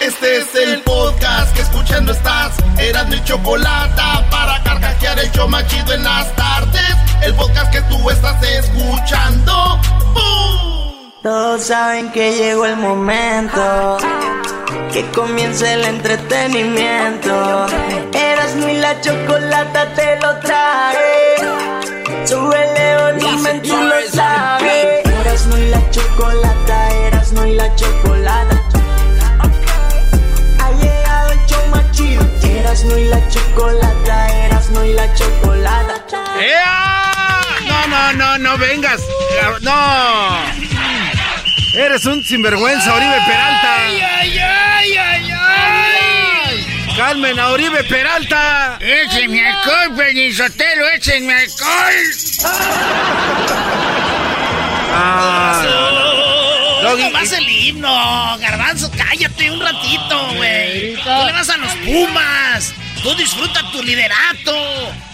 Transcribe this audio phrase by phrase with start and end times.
[0.00, 2.52] Este es el podcast que escuchando estás.
[2.78, 4.00] Eran mi chocolate
[4.30, 6.94] para carcajear el show machido en las tardes.
[7.22, 9.80] El podcast que tú estás escuchando.
[10.14, 11.10] ¡Bum!
[11.20, 13.96] Todos saben que llegó el momento.
[14.92, 17.66] Que comience el entretenimiento.
[18.12, 21.36] Eras mi la chocolata te lo trae.
[22.24, 25.04] Súbele volumen, tú lo sabes.
[25.22, 28.77] Eras no y la chocolata, eras no y la chocolata.
[31.98, 32.22] Chido.
[32.42, 36.24] Eras no y la chocolata, eras no y la chocolata.
[36.40, 37.40] ¡Ea!
[37.66, 39.00] No, no, no, no vengas.
[39.62, 40.38] No.
[41.74, 43.76] Eres un sinvergüenza, Oribe Peralta.
[43.86, 46.94] ¡Ay, ay, ay, ay, ay!
[46.96, 48.78] Calmen a Oribe Peralta.
[48.80, 50.88] ¡Échenme alcohol, Benizotelo!
[50.90, 51.94] ¡Échenme alcohol!
[55.00, 56.27] Ah.
[56.90, 60.94] Doggy, Nomás el himno, Garbanzo, cállate un ratito, güey.
[60.96, 62.74] Tú le vas a los Pumas.
[63.02, 64.54] Tú disfruta tu liderato.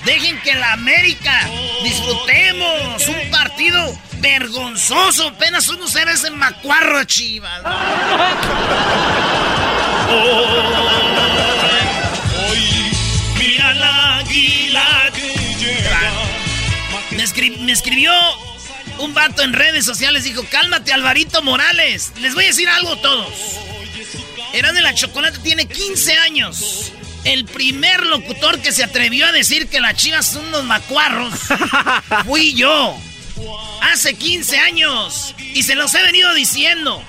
[0.04, 1.48] Dejen que la América
[1.82, 5.28] disfrutemos un partido vergonzoso.
[5.28, 7.60] Apenas uno se ve ese macuarro de Chivas.
[13.38, 14.84] Mira la águila
[17.10, 18.12] me, escri- me escribió
[18.98, 22.12] un vato en redes sociales, dijo, cálmate Alvarito Morales.
[22.20, 23.32] Les voy a decir algo a todos.
[24.52, 26.92] Eran de la Chocolate tiene 15 años.
[27.24, 31.34] El primer locutor que se atrevió a decir que las chivas son unos macuarros
[32.26, 32.96] fui yo.
[33.80, 35.34] Hace 15 años.
[35.38, 37.02] Y se los he venido diciendo.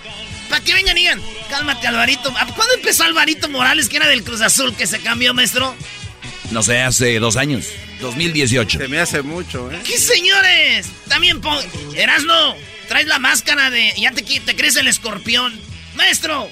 [0.50, 2.32] Para que vengan y digan, cálmate Alvarito.
[2.34, 5.76] ¿Cuándo empezó Alvarito Morales, que era del Cruz Azul, que se cambió, maestro?
[6.52, 7.66] No sé, hace dos años.
[8.02, 8.80] 2018.
[8.80, 9.80] Se me hace mucho, ¿eh?
[9.86, 10.92] ¿Qué señores?
[11.08, 11.58] También pon...
[11.96, 12.56] Erasno,
[12.88, 13.94] traes la máscara de...
[13.98, 15.54] Ya te, te crees el escorpión.
[15.96, 16.50] Maestro.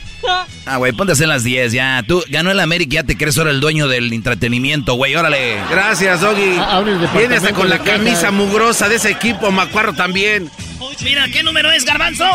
[0.66, 2.04] Ah, güey, ponte a hacer las 10 ya.
[2.08, 5.16] Tú ganó el América y ya te crees ahora el dueño del entretenimiento, güey.
[5.16, 5.58] Órale.
[5.70, 6.56] Gracias, Doggy.
[6.60, 10.50] Ah, el Viene hasta con la camisa mugrosa de ese equipo, Macuarro también.
[11.04, 12.26] Mira, ¿qué número es, Garbanzo?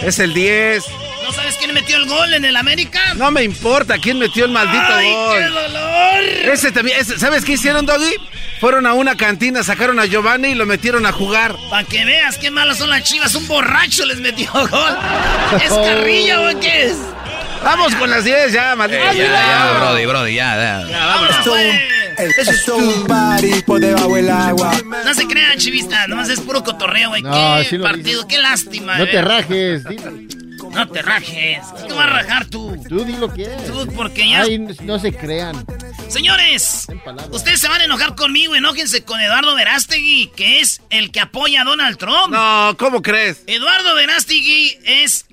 [0.00, 0.84] Es el 10.
[1.28, 3.00] ¿No sabes quién metió el gol en el América?
[3.16, 5.36] No me importa quién metió el maldito ¡Ay, gol.
[5.36, 6.54] qué dolor!
[6.54, 8.14] Ese también, ese- ¿sabes qué hicieron, Doggy?
[8.60, 11.54] Fueron a una cantina, sacaron a Giovanni y lo metieron a jugar.
[11.68, 13.34] Para que veas qué malas son las chivas.
[13.34, 14.98] Un borracho les metió gol.
[15.62, 16.96] ¿Es carrilla o qué es?
[17.62, 19.02] Vamos con las 10 ya, maldito.
[19.02, 20.56] Eh, ya, ya, Brody, Brody, ya.
[20.88, 20.98] ya.
[21.06, 21.80] Vámonos, pues.
[22.38, 24.72] Es un party por debajo del agua.
[25.04, 26.08] No se crean, chivistas.
[26.08, 27.20] Nomás es puro cotorreo, güey.
[27.20, 28.96] No, qué sí partido, qué lástima.
[28.96, 29.08] No eh.
[29.08, 30.10] te rajes, dilo.
[30.72, 31.58] No te rajes.
[31.86, 32.76] ¿Qué vas a rajar tú?
[32.88, 33.66] Tú di lo que es.
[33.66, 34.42] Tú, porque ya...
[34.42, 35.64] Ay, no se crean.
[36.08, 36.86] Señores,
[37.30, 38.54] ustedes se van a enojar conmigo.
[38.54, 42.30] Enójense con Eduardo Verástegui, que es el que apoya a Donald Trump.
[42.30, 43.42] No, ¿cómo crees?
[43.46, 45.26] Eduardo Verástegui es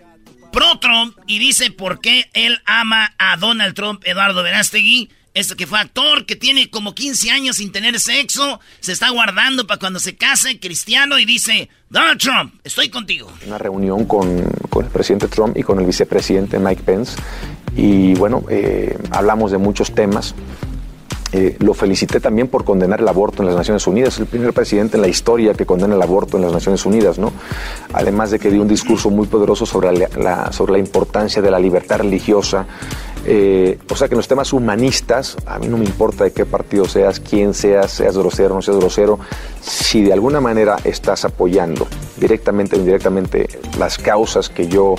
[0.52, 4.02] pro Trump y dice por qué él ama a Donald Trump.
[4.06, 8.94] Eduardo Verástegui, este que fue actor, que tiene como 15 años sin tener sexo, se
[8.94, 13.32] está guardando para cuando se case, cristiano, y dice, Donald Trump, estoy contigo.
[13.46, 17.16] una reunión con, con el presidente Trump y con el vicepresidente Mike Pence
[17.76, 20.34] y bueno, eh, hablamos de muchos temas.
[21.32, 24.14] Eh, lo felicité también por condenar el aborto en las Naciones Unidas.
[24.14, 27.18] Es el primer presidente en la historia que condena el aborto en las Naciones Unidas,
[27.18, 27.32] ¿no?
[27.94, 31.60] Además de que dio un discurso muy poderoso sobre la, sobre la importancia de la
[31.60, 32.66] libertad religiosa.
[33.28, 36.46] Eh, o sea que en los temas humanistas, a mí no me importa de qué
[36.46, 39.20] partido seas, quién seas, seas grosero no seas grosero,
[39.62, 41.88] si de alguna manera estás apoyando
[42.18, 43.48] directamente o indirectamente
[43.80, 44.94] las causas que yo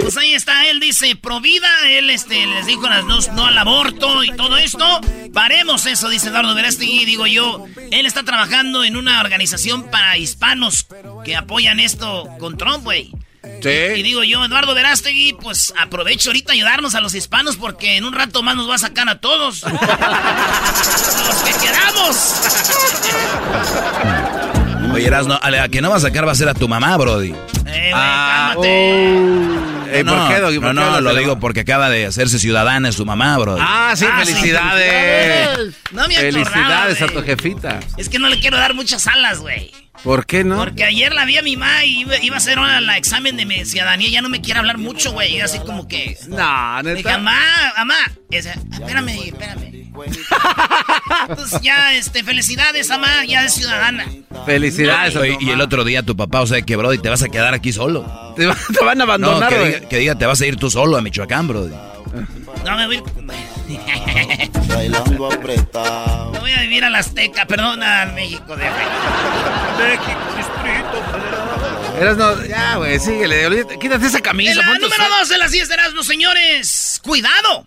[0.00, 3.56] Pues ahí está, él dice pro vida, él este, les dijo las dos no al
[3.56, 5.00] aborto y todo esto.
[5.32, 7.64] Paremos eso, dice Eduardo Verástegui, digo yo.
[7.92, 10.86] Él está trabajando en una organización para hispanos
[11.24, 13.12] que apoyan esto con Trump, güey.
[13.44, 14.02] Y Sí.
[14.02, 18.12] digo yo, Eduardo Verástegui, pues aprovecho ahorita a ayudarnos a los hispanos porque en un
[18.12, 19.62] rato más nos va a sacar a todos.
[19.62, 19.72] los
[21.44, 22.34] que queramos.
[24.92, 26.96] Oye, Erasno, a la que no va a sacar va a ser a tu mamá,
[26.96, 27.28] Brody.
[27.28, 27.34] Eh,
[27.66, 29.75] güey, Ah, cálmate.
[29.90, 30.58] Eh, ¿Por no, qué, Doggy?
[30.58, 33.60] ¿Por no, no, lo digo porque acaba de hacerse ciudadana su mamá, Brody.
[33.62, 35.74] Ah, sí, Ah, sí, felicidades.
[35.92, 37.80] No me acordaba, Felicidades a tu jefita.
[37.96, 39.70] Es que no le quiero dar muchas alas, güey.
[40.06, 40.56] ¿Por qué no?
[40.56, 43.44] Porque ayer la vi a mi mamá y iba, iba a hacer la examen de
[43.44, 44.08] mi ciudadanía.
[44.08, 45.34] Ya no me quiere hablar mucho, güey.
[45.36, 46.16] Y Así como que.
[46.28, 47.18] No, Le dije, neta.
[47.18, 47.40] mamá,
[47.76, 47.96] mamá.
[48.30, 49.72] Y espérame, espérame.
[51.28, 54.06] Entonces ya, este, felicidades, mamá, ya es ciudadana.
[54.44, 57.28] Felicidades Oye, y el otro día tu papá, o sea que, Brody, te vas a
[57.28, 58.32] quedar aquí solo.
[58.36, 60.56] Te, va- te van a No, abandonar, que diga, que diga, te vas a ir
[60.56, 61.74] tú solo a Michoacán, Brody.
[62.64, 63.02] No, me voy.
[64.68, 66.32] Bailando apretado.
[66.32, 71.46] Me voy a vivir a la Azteca, perdón, a México de México, Distrito Federal.
[72.00, 73.66] Eras no, ya, güey, síguele.
[73.80, 74.52] Quítate esa camisa.
[74.52, 77.00] En la número esa- 2 de las 10 de Erasmus, señores.
[77.02, 77.66] cuidado.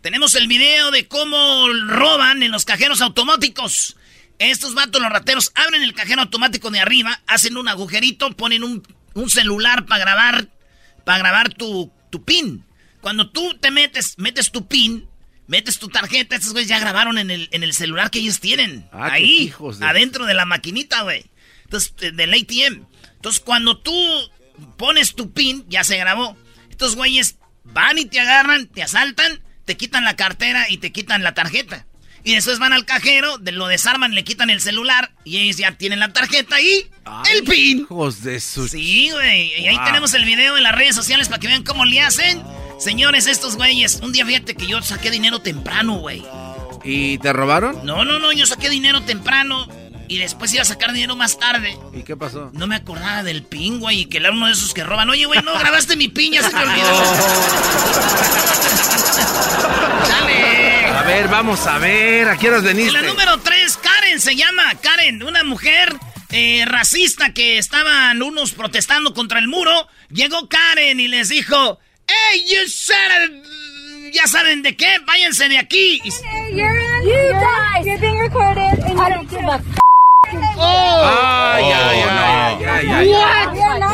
[0.00, 3.96] Tenemos el video de cómo roban en los cajeros automáticos.
[4.38, 8.82] Estos vatos, los rateros, abren el cajero automático de arriba, hacen un agujerito, ponen un,
[9.28, 10.48] celular para grabar,
[11.04, 12.64] para grabar tu, tu pin.
[13.02, 15.09] Cuando tú te metes, metes tu pin,
[15.50, 18.88] metes tu tarjeta, estos güeyes ya grabaron en el, en el celular que ellos tienen.
[18.92, 21.28] Ah, ahí, adentro de la maquinita, güey.
[21.64, 22.86] Entonces, del ATM.
[23.16, 23.92] Entonces, cuando tú
[24.76, 26.36] pones tu pin, ya se grabó.
[26.70, 31.24] Estos güeyes van y te agarran, te asaltan, te quitan la cartera y te quitan
[31.24, 31.84] la tarjeta.
[32.22, 35.98] Y después van al cajero, lo desarman, le quitan el celular y ellos ya tienen
[35.98, 36.88] la tarjeta y
[37.32, 37.80] el pin.
[37.80, 38.68] Hijos de su...
[38.68, 39.60] Sí, güey.
[39.60, 42.40] Y ahí tenemos el video en las redes sociales para que vean cómo le hacen.
[42.80, 46.24] Señores, estos güeyes, un día fíjate que yo saqué dinero temprano, güey.
[46.82, 47.84] ¿Y te robaron?
[47.84, 49.68] No, no, no, yo saqué dinero temprano
[50.08, 51.76] y después iba a sacar dinero más tarde.
[51.92, 52.50] ¿Y qué pasó?
[52.54, 55.10] No me acordaba del pin, güey, y que era uno de esos que roban.
[55.10, 56.86] Oye, güey, no grabaste mi pin, ya se me olvidó.
[60.08, 60.86] Dale.
[60.86, 62.92] A ver, vamos a ver, ¿a qué horas veniste?
[62.92, 64.62] la número 3, Karen se llama.
[64.82, 65.94] Karen, una mujer
[66.30, 69.86] eh, racista que estaban unos protestando contra el muro.
[70.08, 71.78] Llegó Karen y les dijo,
[72.10, 73.30] ¡Hey, you said
[74.12, 76.02] ya saben de qué, váyanse de aquí.
[80.56, 81.00] Oh.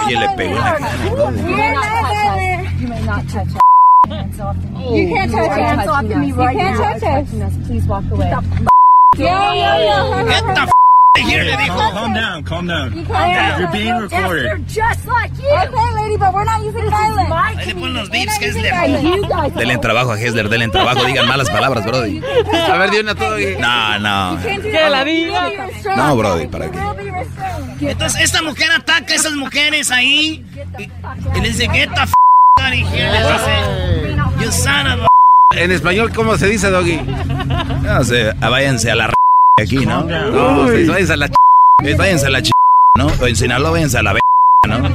[0.09, 0.91] Y le pegó la cara.
[2.79, 3.61] You may not touch it.
[4.09, 6.27] You can't touch us.
[6.27, 7.55] You can't touch us.
[7.67, 8.31] Please walk away.
[9.17, 10.86] Get the
[11.23, 11.77] here, le dijo.
[11.77, 12.95] Calm down, calm down.
[12.95, 13.05] You
[13.59, 14.45] You're being recorded.
[14.45, 15.51] They're just like you.
[15.51, 17.31] Okay, lady, but we're not using violence.
[17.33, 19.53] Ahí le ponen los beeps, Hesler.
[19.55, 21.05] Denle trabajo a Hesler, denle trabajo.
[21.05, 22.23] Digan malas palabras, Brody.
[22.71, 23.37] A ver, di una todo.
[23.59, 24.43] No, no.
[24.43, 25.51] Que la diga.
[25.97, 26.79] No, Brody, ¿para qué?
[27.81, 30.45] Entonces, esta mujer ataca a esas mujeres ahí.
[30.79, 32.13] Y, les dice, get the f
[32.61, 33.11] out of here.
[34.41, 35.07] You son of a...
[35.57, 37.01] En español, ¿cómo se dice, Doggy?
[37.83, 39.07] No sé, váyanse a la
[39.59, 40.05] aquí, ¿no?
[40.05, 41.35] No, váyanse a la ch...
[41.97, 42.51] Váyanse a la ch...
[42.99, 43.07] ¿no?
[43.07, 44.21] O en Sinaloa váyanse a la b...
[44.69, 44.87] ¿no?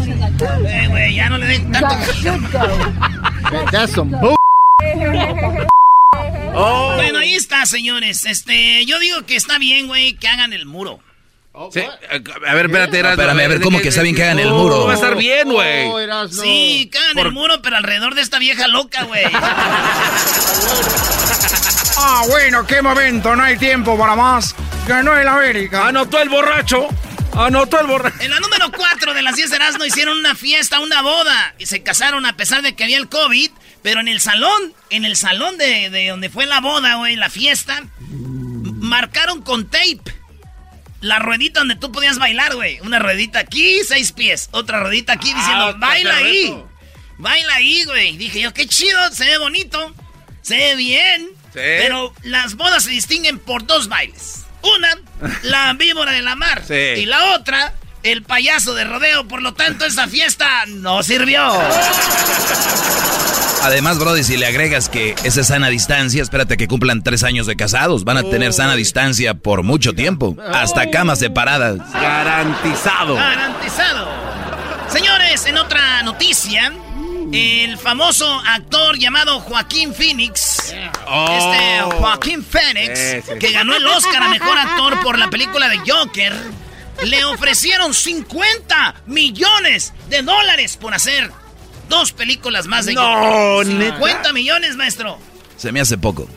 [0.68, 1.96] Eh, güey, ya no le den tanto...
[3.72, 4.16] That's some
[6.54, 6.94] Oh.
[6.96, 8.26] Bueno, ahí está, señores.
[8.26, 11.00] Este, yo digo que está bien, güey, que hagan el muro.
[11.72, 11.82] Sí.
[11.82, 13.22] A ver, espérate, Erasmo.
[13.22, 14.86] Espérame, a ver, ¿cómo que está bien que hagan el muro?
[14.86, 15.90] va a estar bien, güey.
[16.30, 19.24] Sí, que hagan el muro, pero alrededor de esta vieja loca, güey.
[21.98, 24.56] ah, bueno, qué momento, no hay tiempo para más.
[24.88, 25.88] Ganó el América.
[25.88, 26.88] Anotó el borracho.
[27.38, 28.22] Anotó el borracho.
[28.22, 31.54] En la número 4 de las 10 de Erasmo hicieron una fiesta, una boda.
[31.58, 33.52] Y se casaron a pesar de que había el COVID.
[33.84, 37.30] Pero en el salón, en el salón de, de donde fue la boda, güey, la
[37.30, 40.22] fiesta, marcaron con tape
[41.02, 42.80] la ruedita donde tú podías bailar, güey.
[42.82, 44.50] Una ruedita aquí, seis pies.
[44.52, 46.64] Otra ruedita aquí diciendo, Ah, baila ahí.
[47.18, 48.18] Baila ahí, güey.
[48.18, 49.94] Dije yo, qué chido, se ve bonito.
[50.44, 51.28] Se ve bien.
[51.54, 54.46] Pero las bodas se distinguen por dos bailes.
[54.62, 54.90] Una,
[55.44, 56.64] la víbora de la mar.
[56.68, 56.74] Sí.
[56.74, 59.28] Y la otra, el payaso de rodeo.
[59.28, 61.42] Por lo tanto, esa fiesta no sirvió.
[63.64, 67.46] Además, Brody, si le agregas que esa es sana distancia, espérate que cumplan tres años
[67.46, 68.04] de casados.
[68.04, 70.36] Van a tener sana distancia por mucho tiempo.
[70.52, 71.78] Hasta camas separadas.
[71.94, 73.16] Garantizado.
[73.16, 74.10] Garantizado.
[74.90, 76.74] Señores, en otra noticia,
[77.32, 80.74] el famoso actor llamado Joaquín Phoenix,
[81.08, 81.26] Oh.
[81.30, 83.40] este Joaquín Phoenix, Sí, sí.
[83.40, 86.34] que ganó el Oscar a Mejor Actor por la película de Joker,
[87.04, 91.32] le ofrecieron 50 millones de dólares por hacer
[91.90, 93.68] dos películas más de No, Joker.
[93.68, 93.96] ¿neta?
[93.96, 95.18] 50 millones, maestro.
[95.58, 96.28] Se me hace poco.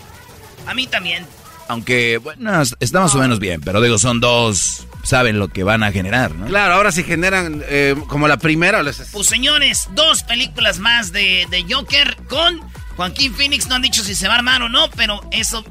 [0.66, 1.26] A mí también.
[1.68, 3.60] Aunque, bueno, está más o menos bien.
[3.62, 4.86] Pero digo, son dos.
[5.02, 6.46] Saben lo que van a generar, ¿no?
[6.46, 8.82] Claro, ahora si generan eh, como la primera.
[8.82, 12.60] les- Pues señores, dos películas más de, de Joker con
[12.96, 13.66] Joaquín Phoenix.
[13.68, 15.62] No han dicho si se va a armar o no, pero eso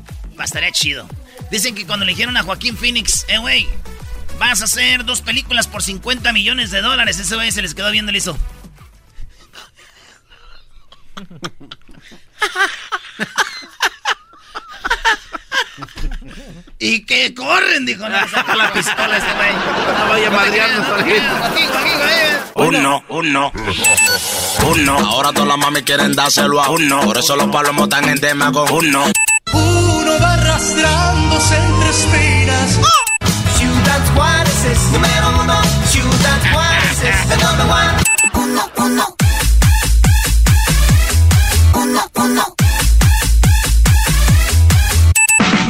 [0.43, 1.07] estaría chido.
[1.49, 3.67] Dicen que cuando le dijeron a Joaquín Phoenix, eh, güey,
[4.39, 7.19] vas a hacer dos películas por 50 millones de dólares.
[7.19, 8.37] Ese güey se les quedó viendo y le hizo.
[16.79, 18.07] y que corren, dijo.
[18.07, 19.53] No, saca la pistola este güey.
[19.97, 21.23] No vaya Joaquín.
[22.55, 23.51] Uno, uno,
[24.71, 24.97] uno.
[24.99, 27.01] Ahora todas las mami quieren dárselo a uno.
[27.01, 29.05] Por eso los palomos están en tema con uno.
[29.53, 32.79] Uno va arrastrándose entre espinas.
[33.57, 35.61] Ciudad Juárez es número uno.
[35.89, 37.93] Ciudad Juárez es el number one.
[38.33, 39.15] Uno, uno.
[41.73, 42.62] Uno, uno.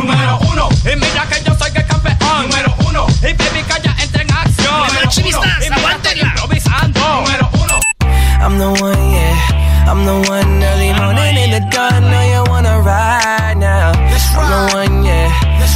[0.04, 0.68] Número uno.
[0.84, 2.50] Y mira que yo soy el campeón.
[2.50, 3.08] Número uno.
[3.22, 4.88] Y baby, calla, entra en acción.
[4.88, 6.28] Número chivistas, aguántenla.
[6.28, 7.00] Improvisando.
[7.00, 7.80] Número uno.
[8.42, 9.88] I'm the one, yeah.
[9.88, 12.02] I'm the one early morning in the dawn.
[12.12, 13.94] Know you wanna ride now.
[13.94, 15.32] I'm the one, yeah.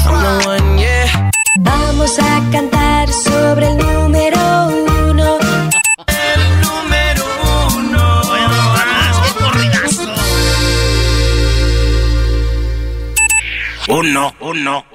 [0.05, 1.31] I'm the one, yeah.
[1.59, 4.96] Vamos a cantar sobre el número uno.
[14.01, 14.85] Uno, uno.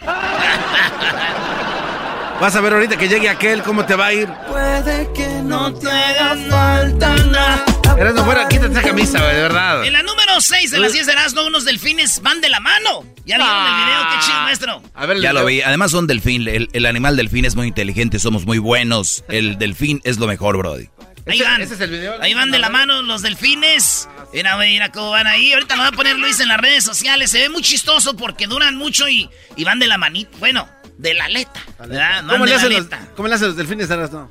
[2.40, 4.28] Vas a ver ahorita que llegue aquel, cómo te va a ir.
[4.48, 7.64] Puede que no te haga falta nada.
[7.98, 9.86] Erasno, fuera, quítate esa camisa, de verdad.
[9.86, 13.04] En la número 6 de las 10 de Erasmo, unos delfines van de la mano.
[13.24, 14.00] ¿Ya vieron el video?
[14.10, 14.82] Qué chido, maestro.
[14.94, 15.62] A ver, Ya lo vi.
[15.62, 16.46] Además son delfín.
[16.46, 19.24] El, el animal delfín es muy inteligente, somos muy buenos.
[19.28, 20.90] El delfín es lo mejor, Brody.
[21.26, 21.62] Ahí ¿Ese- van.
[21.62, 22.20] ese es el video?
[22.20, 24.10] Ahí van de la mano los delfines.
[24.36, 25.54] Mira, mira cómo van ahí.
[25.54, 27.30] Ahorita lo va a poner Luis en las redes sociales.
[27.30, 30.36] Se ve muy chistoso porque duran mucho y, y van de la manita.
[30.36, 31.64] Bueno, de la aleta.
[31.78, 32.22] ¿verdad?
[32.22, 32.86] Van ¿Cómo le, la hacen los.
[33.16, 34.30] ¿Cómo le hacen los delfines, Erasno?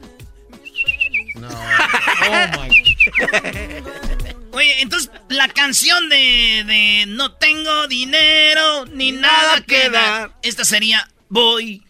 [4.51, 10.35] Oye, entonces la canción de, de No tengo dinero ni nada que dar.
[10.43, 11.83] Esta sería Voy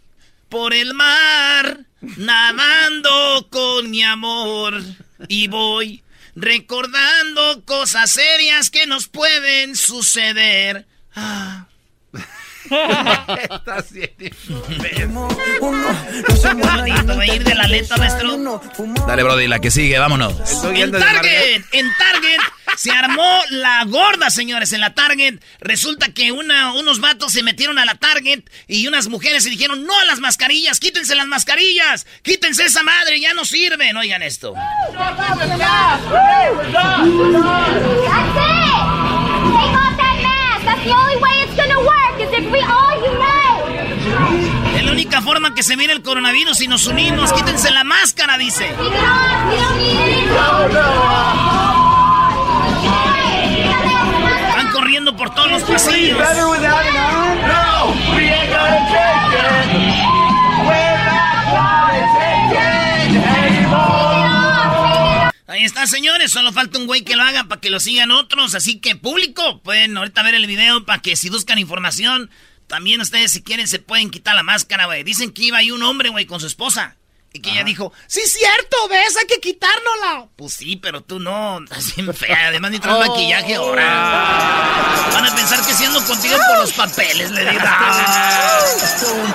[0.48, 4.82] por el mar nadando con mi amor
[5.28, 6.05] y voy
[6.36, 10.86] recordando cosas serias que nos pueden suceder.
[11.16, 11.68] Ah.
[13.52, 14.12] Estás bien.
[15.60, 18.62] Bonito, va a ir de la letra, maestro.
[19.08, 20.34] Dale, Brody, la que sigue, vámonos.
[20.64, 22.40] En Target, en Target
[22.76, 24.74] se armó la gorda, señores.
[24.74, 29.08] En la Target resulta que una, unos vatos se metieron a la Target y unas
[29.08, 33.46] mujeres se dijeron no a las mascarillas, quítense las mascarillas, quítense esa madre, ya no
[33.46, 33.96] sirven.
[33.98, 34.54] Oigan esto.
[44.76, 47.32] Es la única forma que se viene el coronavirus si nos unimos.
[47.32, 48.68] Quítense la máscara, dice.
[54.56, 56.20] Van corriendo por todos los pasillos.
[65.48, 66.32] Ahí está, señores.
[66.32, 68.56] Solo falta un güey que lo haga para que lo sigan otros.
[68.56, 72.32] Así que, público, pueden ahorita ver el video para que si buscan información,
[72.68, 75.04] también ustedes, si quieren, se pueden quitar la máscara, güey.
[75.04, 76.96] Dicen que iba ahí un hombre, güey, con su esposa.
[77.36, 80.30] Y que ella dijo, sí, cierto, ves, hay que quitárnosla.
[80.38, 82.48] Pues sí, pero tú no, estás bien fea.
[82.48, 83.86] Además, ni traes maquillaje ahora.
[85.14, 87.64] Van a pensar que siendo contigo por los papeles, le digo.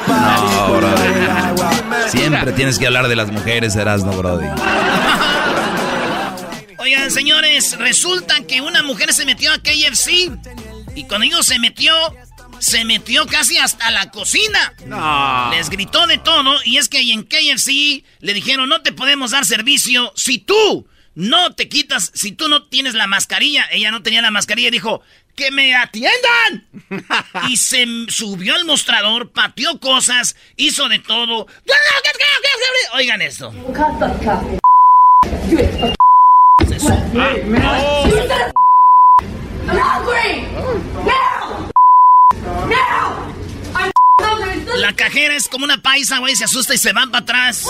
[0.08, 2.10] No, Brody.
[2.10, 4.46] Siempre tienes que hablar de las mujeres, Erasno, Brody.
[6.78, 10.30] Oigan, señores, resulta que una mujer se metió a KFC
[10.94, 11.92] y cuando digo se metió,
[12.60, 14.74] se metió casi hasta la cocina.
[14.86, 15.50] No.
[15.50, 19.32] Les gritó de todo y es que ahí en KFC le dijeron no te podemos
[19.32, 23.64] dar servicio si tú no te quitas, si tú no tienes la mascarilla.
[23.72, 25.02] Ella no tenía la mascarilla y dijo
[25.34, 26.66] que me atiendan.
[27.48, 31.46] y se subió al mostrador, pateó cosas, hizo de todo.
[32.94, 33.52] Oigan esto.
[44.76, 47.64] La cajera es como una paisa, güey, se asusta y se van para atrás.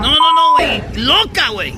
[0.00, 0.82] No, no, no, güey.
[0.94, 1.74] Loca, güey.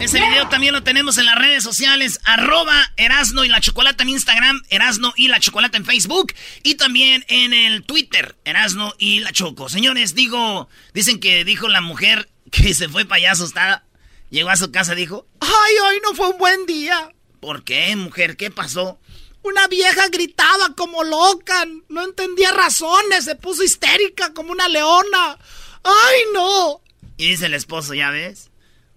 [0.00, 2.20] Ese video también lo tenemos en las redes sociales.
[2.24, 4.62] Arroba Erasno y la Chocolata en Instagram.
[4.70, 6.32] Erasno y la Chocolata en Facebook.
[6.62, 8.36] Y también en el Twitter.
[8.44, 9.68] Erasno y la Choco.
[9.68, 10.68] Señores, digo...
[10.94, 13.84] Dicen que dijo la mujer que se fue para allá asustada.
[14.30, 15.26] Llegó a su casa y dijo...
[15.40, 17.12] Ay, hoy no fue un buen día.
[17.40, 18.36] ¿Por qué, mujer?
[18.36, 18.98] ¿Qué pasó?
[19.42, 25.38] Una vieja gritaba como loca, no entendía razones, se puso histérica como una leona.
[25.82, 26.82] ¡Ay, no!
[27.16, 28.49] Y dice el esposo, ¿ya ves?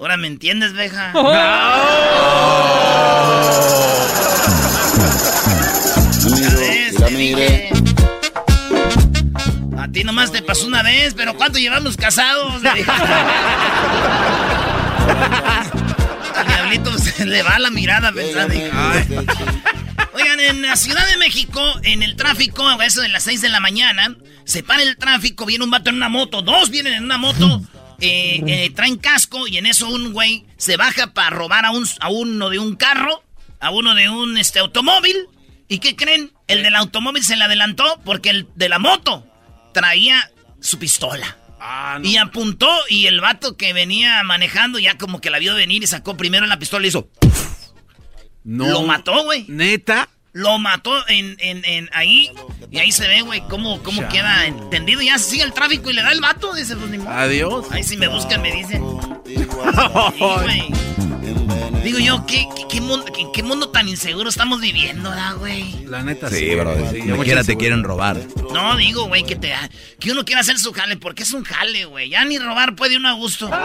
[0.03, 1.13] Ahora me entiendes, veja.
[6.25, 7.69] Ya ves, te dije.
[9.77, 12.61] A ti nomás te pasó una vez, pero ¿cuánto llevamos casados?
[16.47, 18.55] Diablito se le va la mirada pensando.
[18.55, 23.47] Oigan, en la Ciudad de México, en el tráfico, a eso de las 6 de
[23.47, 27.05] la mañana, se para el tráfico, viene un vato en una moto, dos vienen en
[27.05, 27.61] una moto,
[28.03, 31.87] eh, eh, traen casco y en eso un güey se baja para robar a, un,
[32.01, 33.23] a uno de un carro,
[33.61, 35.15] a uno de un este, automóvil.
[35.69, 36.33] ¿Y qué creen?
[36.47, 39.25] El del automóvil se le adelantó porque el de la moto
[39.73, 41.37] traía su pistola.
[42.03, 45.87] Y apuntó y el vato que venía manejando ya como que la vio venir y
[45.87, 47.09] sacó primero la pistola y hizo...
[48.43, 48.67] No.
[48.67, 49.45] Lo mató, güey.
[49.47, 50.09] ¿Neta?
[50.33, 52.31] Lo mató en, en, en ahí.
[52.71, 55.01] Y ahí se ve, güey, cómo, cómo queda entendido.
[55.01, 56.53] Ya sigue el tráfico y le da el vato.
[56.53, 57.11] Dice, pues ni modo.
[57.11, 57.65] Adiós.
[57.71, 58.83] Ahí si me buscan me dicen.
[60.47, 60.73] Sí.
[61.83, 65.85] Digo yo, ¿qué, qué, qué mundo, qué, qué mundo tan inseguro estamos viviendo, ¿verdad, güey?
[65.85, 66.55] La neta, Sí, sí.
[66.55, 66.73] bro.
[66.91, 68.17] sí, quiera te quieren robar.
[68.53, 69.53] No, digo, güey, que te
[69.99, 72.09] que uno quiera hacer su jale, porque es un jale, güey.
[72.09, 73.49] Ya ni robar puede uno a gusto.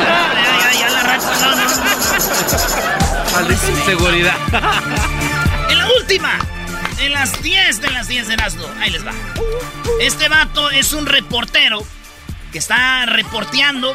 [0.00, 3.32] Ya, ya, ya, ya la raza, no, no.
[3.32, 4.36] Maldita inseguridad.
[6.10, 6.40] Última,
[6.98, 9.12] en las 10 de las 10 de Erasmo, ahí les va.
[10.00, 11.86] Este vato es un reportero
[12.50, 13.94] que está reporteando.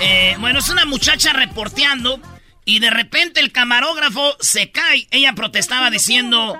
[0.00, 2.20] eh, bueno, es una muchacha reporteando
[2.64, 5.08] y de repente el camarógrafo se cae.
[5.10, 6.56] Ella protestaba diciendo,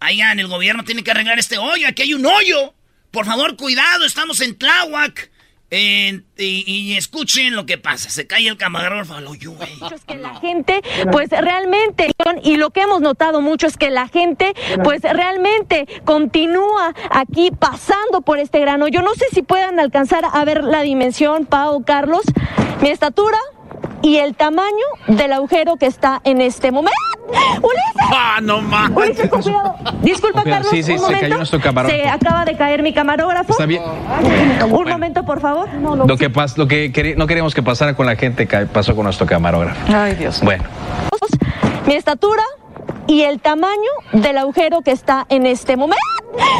[0.00, 2.72] en el gobierno tiene que arreglar este hoyo, aquí hay un hoyo.
[3.10, 5.30] Por favor, cuidado, estamos en Tláhuac.
[5.76, 8.08] Eh, y, y escuchen lo que pasa.
[8.08, 9.70] Se cae el camarógrafo al hoyo, güey.
[10.06, 12.12] que la gente pues realmente
[12.44, 14.54] y lo que hemos notado mucho es que la gente
[14.84, 18.86] pues realmente continúa aquí pasando por este grano.
[18.86, 22.22] Yo no sé si puedan alcanzar a ver la dimensión, Pau, Carlos,
[22.80, 23.38] mi estatura
[24.04, 26.92] y el tamaño del agujero que está en este momento.
[27.26, 28.10] ¡Ulises!
[28.12, 28.90] ¡Ah, no más!
[28.94, 29.74] Ulises, con cuidado.
[30.02, 30.62] Disculpa, Con cuidado.
[30.64, 31.20] Carlos, Sí, sí, un se momento.
[31.22, 32.02] cayó nuestro camarógrafo.
[32.02, 33.52] Se acaba de caer mi camarógrafo.
[33.52, 33.82] Está bien.
[34.70, 35.72] Un momento, por favor.
[35.74, 36.04] No, no.
[36.06, 39.04] Lo que, pas- lo que no queríamos que pasara con la gente ca- pasó con
[39.04, 39.80] nuestro camarógrafo.
[39.94, 40.40] Ay, Dios.
[40.42, 40.64] Bueno,
[41.86, 42.42] mi estatura
[43.06, 45.96] y el tamaño del agujero que está en este momento.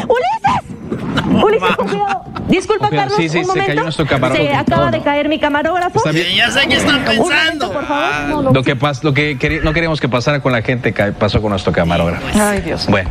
[0.07, 1.43] ¡Ulises!
[1.43, 2.23] Ulises, con cuidado.
[2.47, 3.09] Disculpa, cuidado.
[3.09, 3.83] Carlos, Sí, sí, un se cayó momento.
[3.83, 4.47] nuestro camarógrafo.
[4.49, 5.03] Se acaba No, de no.
[5.03, 5.97] caer mi camarógrafo.
[5.97, 6.35] Está bien.
[6.35, 7.71] Ya sé qué están momento, pensando.
[7.73, 8.29] por favor.
[8.29, 8.51] No, no.
[8.53, 11.73] lo que, pas- lo que no queríamos que pasara con la gente pasó con nuestro
[11.73, 12.25] camarógrafo.
[12.39, 12.85] Ay, Dios.
[12.87, 13.09] Bueno,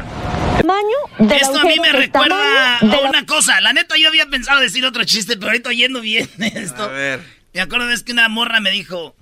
[0.59, 0.85] Tamaño
[1.19, 3.61] del Esto a mí me recuerda de a la- una cosa.
[3.61, 6.85] La neta, yo había pensado decir otro chiste, pero ahorita oyendo bien esto.
[6.85, 7.21] A ver.
[7.53, 9.15] Me acuerdo es que una morra me dijo,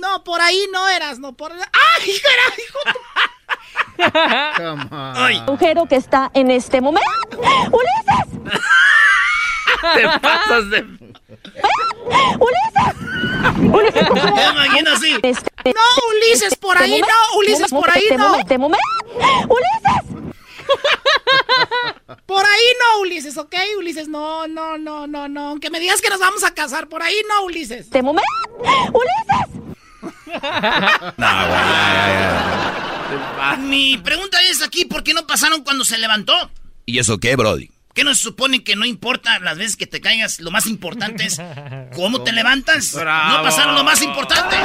[0.00, 1.52] No, por ahí no eras, no por.
[1.52, 2.10] ¡Ay.
[5.14, 5.36] ¡ay!
[5.46, 7.08] agujero que está en este momento.
[7.70, 8.52] ¡Ulises!
[9.94, 10.80] Te pasas de.
[12.40, 12.94] ¡Ulises!
[13.72, 14.10] Ulises.
[14.34, 15.16] Me imagino así.
[15.22, 15.80] Este- No,
[16.16, 18.28] Ulises, por ahí no, Ulises, por ahí no.
[18.58, 18.84] momento.
[19.48, 20.34] ¡Ulises!
[22.26, 23.54] Por ahí no, Ulises, ¿ok?
[23.78, 25.48] Ulises, no, no, no, no, no.
[25.48, 27.80] Aunque me digas que nos vamos a casar, por ahí no, Ulises.
[27.82, 28.28] Este momento.
[28.92, 29.60] ¡Ulises!
[31.16, 32.44] No, güey, ya,
[33.40, 36.32] ya, Mi pregunta es aquí, ¿por qué no pasaron cuando se levantó?
[36.86, 37.70] ¿Y eso qué, Brody?
[37.94, 40.40] ¿Qué nos supone que no importa las veces que te caigas?
[40.40, 41.40] Lo más importante es
[41.94, 42.92] cómo te levantas.
[42.92, 43.36] Bravo.
[43.36, 44.56] No pasaron lo más importante.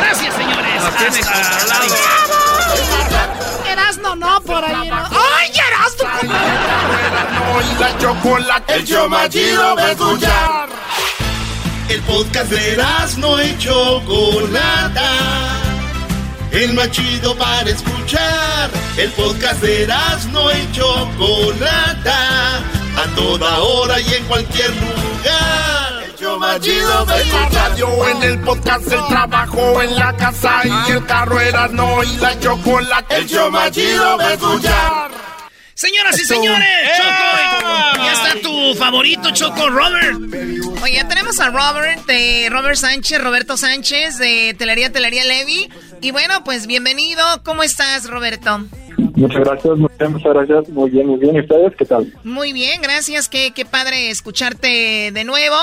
[0.00, 0.82] Gracias, señores.
[0.82, 1.04] Hasta-.
[3.70, 4.96] Erasno, no, por ahí no.
[4.96, 6.08] ¡Ay, Erasno!
[7.70, 8.74] y la chocolate.
[8.76, 10.68] El show más chido va a escuchar.
[11.90, 15.02] El podcast de Erasmo y Chocolata.
[16.54, 18.70] El más chido para escuchar.
[18.96, 22.58] El podcast de Erasmo y Chocolata.
[22.96, 26.04] A toda hora y en cualquier lugar.
[26.04, 27.52] El show más chido escuchar.
[27.52, 31.40] radio, en el podcast, el trabajo, en la casa y el carro.
[31.40, 33.16] Erasmo y la chocolate.
[33.16, 35.23] El show más chido va a escuchar.
[35.74, 40.18] Señoras y señores, Choco, ya está tu favorito, Choco Robert.
[40.82, 45.68] Oye, ya tenemos a Robert, de Robert Sánchez, Roberto Sánchez, de Telería Telería Levi.
[46.00, 47.22] Y bueno, pues bienvenido.
[47.42, 48.64] ¿Cómo estás, Roberto?
[49.16, 50.68] Muchas gracias, muy bien, muchas gracias.
[50.68, 51.36] Muy bien, muy bien.
[51.36, 52.12] ¿Y ustedes qué tal?
[52.22, 53.28] Muy bien, gracias.
[53.28, 55.56] Qué, qué padre escucharte de nuevo.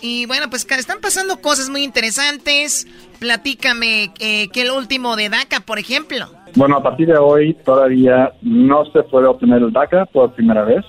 [0.00, 2.86] Y bueno, pues están pasando cosas muy interesantes.
[3.18, 6.37] Platícame, eh, ¿qué es lo último de DACA, por ejemplo?
[6.56, 10.84] Bueno, a partir de hoy todavía no se puede obtener el DACA por primera vez.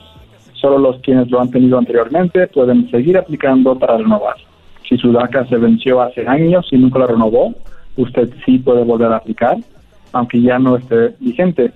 [0.53, 4.35] Solo los quienes lo han tenido anteriormente pueden seguir aplicando para renovar.
[4.87, 7.53] Si su DACA se venció hace años y nunca lo renovó,
[7.97, 9.57] usted sí puede volver a aplicar,
[10.13, 11.71] aunque ya no esté vigente.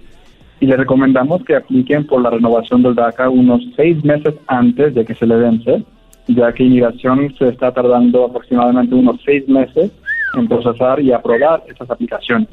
[0.60, 5.06] Y le recomendamos que apliquen por la renovación del DACA unos seis meses antes de
[5.06, 5.84] que se le vence,
[6.28, 9.92] ya que inmigración se está tardando aproximadamente unos seis meses
[10.36, 12.50] en procesar y aprobar estas aplicaciones.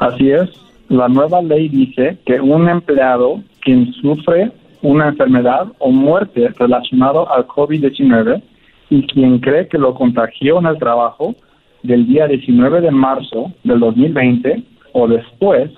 [0.00, 0.50] Así es,
[0.88, 7.46] la nueva ley dice que un empleado quien sufre una enfermedad o muerte relacionado al
[7.46, 8.42] COVID-19
[8.90, 11.34] y quien cree que lo contagió en el trabajo
[11.84, 15.70] del día 19 de marzo del 2020 o después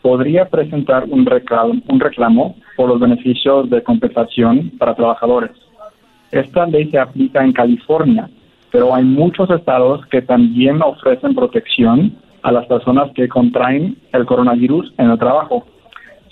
[0.00, 5.50] podría presentar un reclamo, un reclamo por los beneficios de compensación para trabajadores.
[6.30, 8.30] Esta ley se aplica en California,
[8.70, 14.94] pero hay muchos estados que también ofrecen protección a las personas que contraen el coronavirus
[14.98, 15.66] en el trabajo.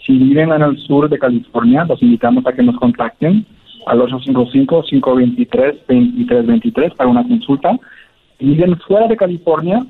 [0.07, 3.44] Si viven en el sur de California, los invitamos a que nos contacten
[3.87, 7.76] al 855-523-2323 para una consulta
[8.38, 9.85] viven fuera de California,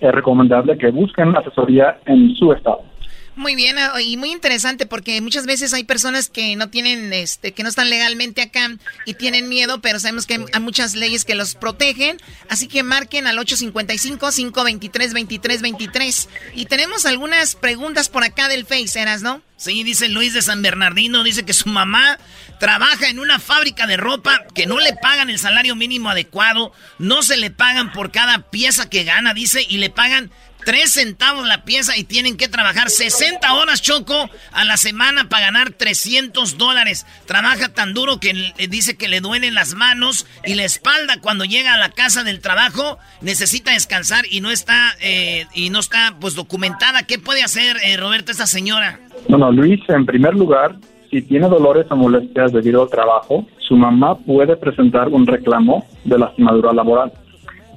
[0.00, 2.93] es recomendable que busquen asesoría en su estado.
[3.36, 7.50] Muy bien, ah, y muy interesante porque muchas veces hay personas que no tienen, este,
[7.50, 8.70] que no están legalmente acá
[9.06, 13.26] y tienen miedo, pero sabemos que hay muchas leyes que los protegen, así que marquen
[13.26, 16.28] al 855-523-2323.
[16.54, 19.42] Y tenemos algunas preguntas por acá del Face, ¿eras, no?
[19.56, 22.18] Sí, dice Luis de San Bernardino, dice que su mamá
[22.58, 27.22] trabaja en una fábrica de ropa que no le pagan el salario mínimo adecuado, no
[27.22, 30.30] se le pagan por cada pieza que gana, dice, y le pagan
[30.64, 35.46] 3 centavos la pieza y tienen que trabajar 60 horas, Choco, a la semana para
[35.46, 37.06] ganar 300 dólares.
[37.26, 38.32] Trabaja tan duro que
[38.68, 42.40] dice que le duelen las manos y la espalda cuando llega a la casa del
[42.40, 42.98] trabajo.
[43.20, 47.04] Necesita descansar y no está, eh, y no está pues documentada.
[47.04, 49.00] ¿Qué puede hacer, eh, Roberto, esta señora?
[49.28, 50.76] Bueno, Luis, en primer lugar,
[51.10, 56.18] si tiene dolores o molestias debido al trabajo, su mamá puede presentar un reclamo de
[56.18, 57.12] lastimadura laboral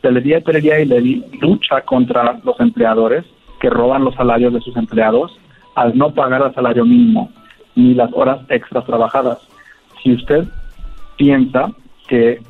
[0.02, 3.24] Telería, Telería y Levi lucha contra los empleadores
[3.62, 5.38] que roban los salarios de sus empleados
[5.76, 7.30] al no pagar el salario mínimo
[7.76, 9.38] ni las horas extras trabajadas.
[10.02, 10.48] Si usted
[11.18, 11.72] piensa
[12.08, 12.42] que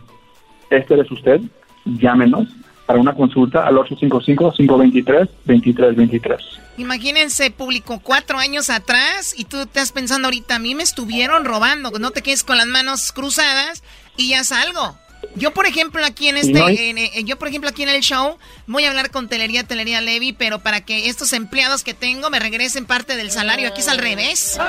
[0.69, 1.41] este es usted,
[1.83, 2.47] llámenos
[2.89, 6.37] para una consulta al 855-523-2323.
[6.79, 11.91] Imagínense, público, cuatro años atrás y tú estás pensando ahorita, a mí me estuvieron robando,
[11.99, 13.83] no te quedes con las manos cruzadas
[14.17, 14.97] y ya salgo.
[15.35, 18.37] Yo, por ejemplo, aquí en este, eh, yo, por ejemplo, aquí en el show,
[18.67, 22.39] voy a hablar con Telería, Telería Levy, pero para que estos empleados que tengo me
[22.39, 24.59] regresen parte del salario, aquí es al revés.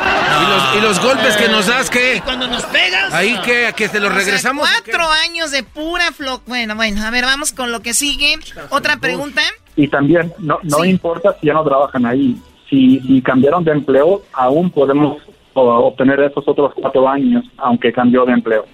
[0.77, 2.21] ¿Y los, golpes que nos das, qué?
[2.25, 3.13] cuando nos pegas?
[3.13, 4.69] Ahí que, que te los regresamos.
[4.69, 6.43] cuatro años de pura flo...
[6.47, 8.37] Bueno, bueno, a ver, vamos con lo que sigue.
[8.69, 9.43] Otra pregunta.
[9.77, 12.37] Y también, no, no importa si ya no trabajan ahí.
[12.69, 15.19] Si, si cambiaron de empleo, aún podemos
[15.55, 18.67] obtener esos otros cuatro años, aunque cambió de empleo.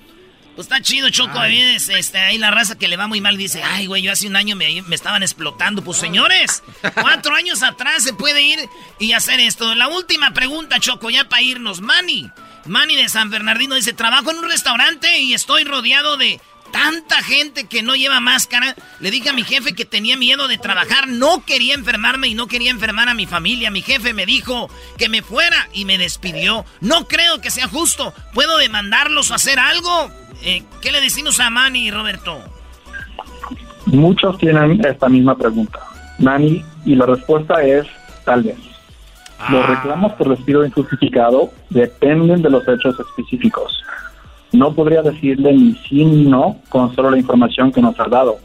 [0.57, 1.45] Pues está chido, Choco.
[1.45, 4.37] este, ahí la raza que le va muy mal dice, ay, güey, yo hace un
[4.37, 5.85] año me, me, estaban explotando.
[5.85, 6.63] Pues señores,
[6.95, 8.59] cuatro años atrás se puede ir
[8.99, 9.75] y hacer esto.
[9.75, 11.83] La última pregunta, Choco, ya para irnos.
[11.83, 12.31] Manny,
[12.65, 16.41] Manny de San Bernardino dice, trabajo en un restaurante y estoy rodeado de
[16.73, 18.75] tanta gente que no lleva máscara.
[19.01, 22.47] Le dije a mi jefe que tenía miedo de trabajar, no quería enfermarme y no
[22.47, 23.71] quería enfermar a mi familia.
[23.71, 26.65] Mi jefe me dijo que me fuera y me despidió.
[26.81, 28.13] No creo que sea justo.
[28.35, 30.11] ¿Puedo demandarlos o hacer algo?
[30.43, 32.43] Eh, ¿Qué le decimos a Manny, Roberto?
[33.87, 35.79] Muchos tienen esta misma pregunta,
[36.19, 37.87] Nani, y la respuesta es
[38.25, 38.57] tal vez.
[39.51, 39.67] Los Ah.
[39.69, 43.81] reclamos por despido injustificado dependen de los hechos específicos.
[44.57, 48.39] No podría decirle ni sí ni no con solo la información que nos ha dado.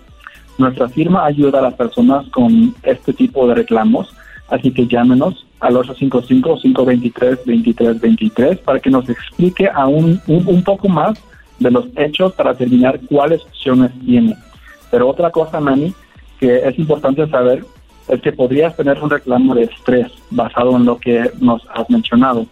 [0.58, 4.13] Nuestra firma ayuda a las personas con este tipo de reclamos,
[4.50, 11.17] así que llámenos al 855-523-2323 para que nos explique aún un, un poco más
[11.60, 14.36] de los hechos para determinar cuáles opciones tiene.
[14.89, 15.93] Pero otra cosa, Manny,
[16.39, 17.63] que es importante saber
[18.10, 22.45] es que podrías tener un reclamo de estrés basado en lo que nos has mencionado.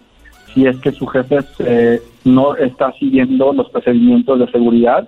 [0.54, 5.08] Si es que su jefe eh, no está siguiendo los procedimientos de seguridad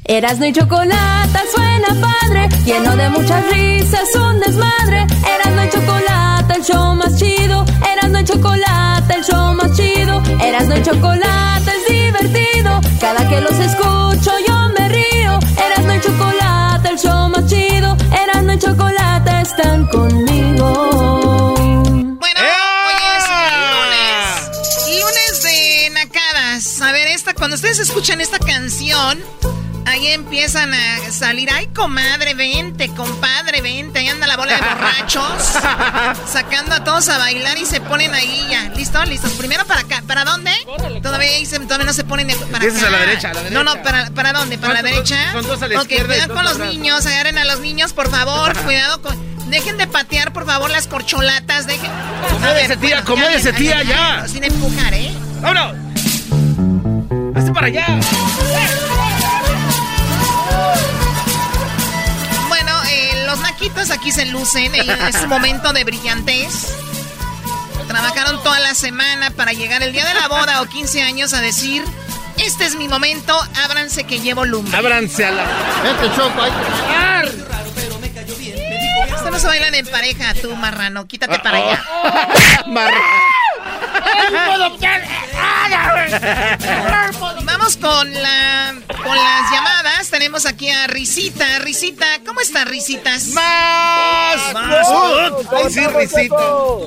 [0.10, 0.18] chido.
[0.18, 5.06] Erasno y chocolate suena padre, lleno de muchas risas, un desmadre.
[5.36, 7.66] Erasno y chocolate, el show más chido.
[7.94, 10.22] Erasno y chocolate, el show más chido.
[10.42, 12.82] Erasno y chocolate es divertido.
[13.00, 15.40] Cada que los escucho yo me río.
[15.58, 17.96] Erasno y chocolate, el show más chido.
[18.12, 21.56] Erasno y chocolate están conmigo.
[22.20, 22.40] Bueno,
[22.86, 23.26] hoy es
[23.76, 25.02] lunes.
[25.02, 26.82] Lunes de nacadas.
[26.82, 29.20] A ver, esta, cuando ustedes escuchan esta canción,
[29.90, 31.50] ahí empiezan a salir.
[31.52, 34.00] Ay, comadre, vente, compadre, vente.
[34.00, 35.24] Ahí anda la bola de borrachos.
[36.32, 38.70] sacando a todos a bailar y se ponen ahí ya.
[38.76, 39.08] ¿Listos?
[39.08, 39.32] ¿Listos?
[39.34, 40.04] Primero para acá.
[40.08, 40.52] ¿Para dónde?
[41.02, 42.88] Todavía, ahí se- todavía no se ponen de- para acá.
[42.88, 43.82] a la derecha, a la No, no.
[43.84, 44.58] ¿para, para dónde?
[44.58, 45.32] ¿Para la derecha?
[45.34, 46.70] son dos a la Ok, izquierda y cuidado con los atrás.
[46.70, 47.06] niños.
[47.06, 48.56] Agarren a los niños, por favor.
[48.64, 49.30] Cuidado con...
[49.50, 51.66] Dejen de patear, por favor, las corcholatas.
[51.66, 51.90] Dejen...
[52.28, 54.28] Acomódese, tía, bueno, acomódese, ya, tía, ya, ya.
[54.28, 55.12] Sin empujar, ¿eh?
[55.42, 55.76] ¡Vámonos!
[57.36, 57.86] ¡Hazte para allá!
[63.92, 64.74] aquí se lucen.
[64.76, 66.74] Es su momento de brillantez.
[67.88, 71.42] Trabajaron toda la semana para llegar el día de la boda o 15 años a
[71.42, 71.84] decir:
[72.38, 74.78] Este es mi momento, ábranse que llevo lumbre.
[74.78, 75.44] Ábranse a la.
[75.84, 77.30] Vete, Choco, hay que bailar.
[79.16, 81.08] Esto no se bailan en pareja, tú, marrano.
[81.08, 81.84] Quítate para allá.
[87.44, 90.10] Vamos con la con las llamadas.
[90.10, 91.60] Tenemos aquí a Risita.
[91.60, 93.28] Risita, ¿cómo estás, Risitas?
[93.28, 94.54] ¡Más!
[94.54, 94.88] ¡Más!
[95.52, 96.36] ¡Ay, sí, risita!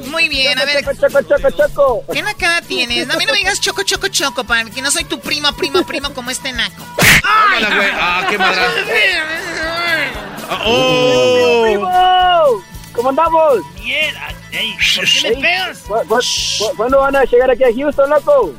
[0.07, 0.85] Muy bien, a ver.
[0.85, 2.05] Choco, choco, choco.
[2.13, 3.07] ¿Qué nacada tienes?
[3.07, 5.53] No, a mí no me digas choco, choco, choco, para que no soy tu primo,
[5.53, 6.85] primo, primo como este naco.
[6.97, 7.23] Güey.
[7.25, 8.61] ¡Ah, qué madre!
[10.65, 12.63] ¡Oh!
[12.93, 13.59] ¿Cómo andamos?
[13.83, 14.15] Bien.
[14.53, 15.79] Ey, ¿Por qué me pegas?
[15.81, 18.53] ¿Cu- cu- cu- ¿Cuándo van a llegar aquí a Houston, loco?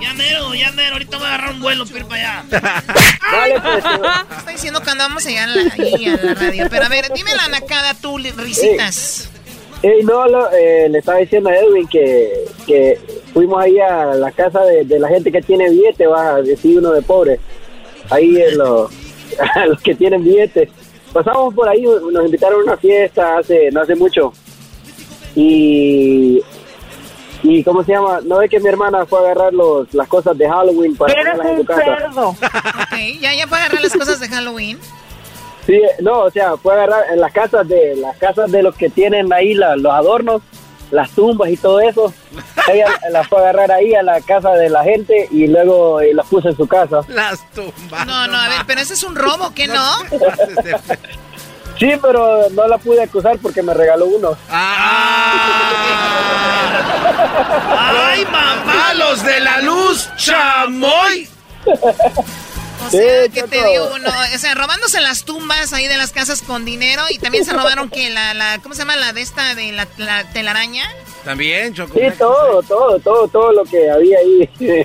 [0.00, 0.92] Ya mero, ya mero.
[0.94, 2.44] Ahorita voy a agarrar un vuelo para ir para allá.
[3.32, 3.84] Dale, pues.
[4.38, 6.66] Está diciendo cuando vamos a llegar a la, ahí a la radio.
[6.70, 9.28] Pero a ver, dime la nacada tú, Risitas.
[9.82, 12.98] Ey, no, lo- eh, le estaba diciendo a Edwin que, que
[13.32, 16.78] fuimos ahí a la casa de, de la gente que tiene billete, va a decir
[16.78, 17.40] uno de pobre.
[18.10, 18.90] Ahí en los,
[19.54, 20.68] a los que tienen billetes.
[21.12, 24.32] Pasamos por ahí, nos invitaron a una fiesta hace no hace mucho.
[25.34, 26.40] Y
[27.42, 30.36] y cómo se llama, no es que mi hermana fue a agarrar los, las cosas
[30.36, 31.82] de Halloween para ponerlas en su casa.
[32.82, 34.78] Ok, ya, ya puedo agarrar las cosas de Halloween.
[35.66, 38.74] Sí, no, o sea, fue a agarrar en las casas de las casas de los
[38.76, 40.42] que tienen ahí la- los adornos,
[40.90, 42.12] las tumbas y todo eso.
[42.68, 46.12] Ella las fue a agarrar ahí a la casa de la gente y luego eh,
[46.14, 47.00] las puso en su casa.
[47.08, 48.06] Las tumbas.
[48.06, 49.84] No, no, a ver, pero ese es un robo, ¿qué no?
[51.78, 54.36] Sí, pero no la pude acusar porque me regaló uno.
[54.50, 54.76] ¡Ay,
[58.26, 58.92] mamá!
[58.92, 61.26] ¡Los de la luz, chamoy!
[62.86, 66.42] O sea, que te dio uno, o sea, robándose las tumbas ahí de las casas
[66.42, 68.96] con dinero y también se robaron que la, la ¿cómo se llama?
[68.96, 70.88] La de esta de la, la telaraña.
[71.24, 71.92] También, Choco.
[71.98, 74.48] Sí, todo, todo, todo, todo lo que había ahí.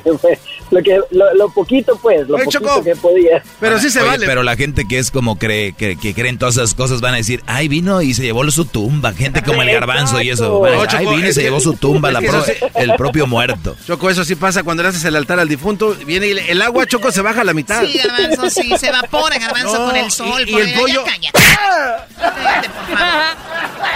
[0.72, 4.00] lo que lo, lo poquito pues lo Oye, poquito Choco, que podía Pero sí se
[4.02, 4.26] Oye, vale.
[4.26, 7.18] Pero la gente que es como cree, que, que creen todas esas cosas van a
[7.18, 9.14] decir, ay, vino y se llevó su tumba.
[9.14, 10.60] Gente como el garbanzo y eso.
[10.60, 12.44] van a decir, No, ay, vino y se que- llevó su tumba, es la pro-
[12.44, 13.76] sí- el propio muerto.
[13.86, 15.96] Choco, eso sí pasa cuando le haces el altar al difunto.
[16.06, 17.84] Viene y le- el agua, Choco, se baja a la mitad.
[17.86, 20.44] Sí, garbanzo, sí, se evapora garbanzo No, con el sol.
[20.48, 21.06] y- y el pollo-.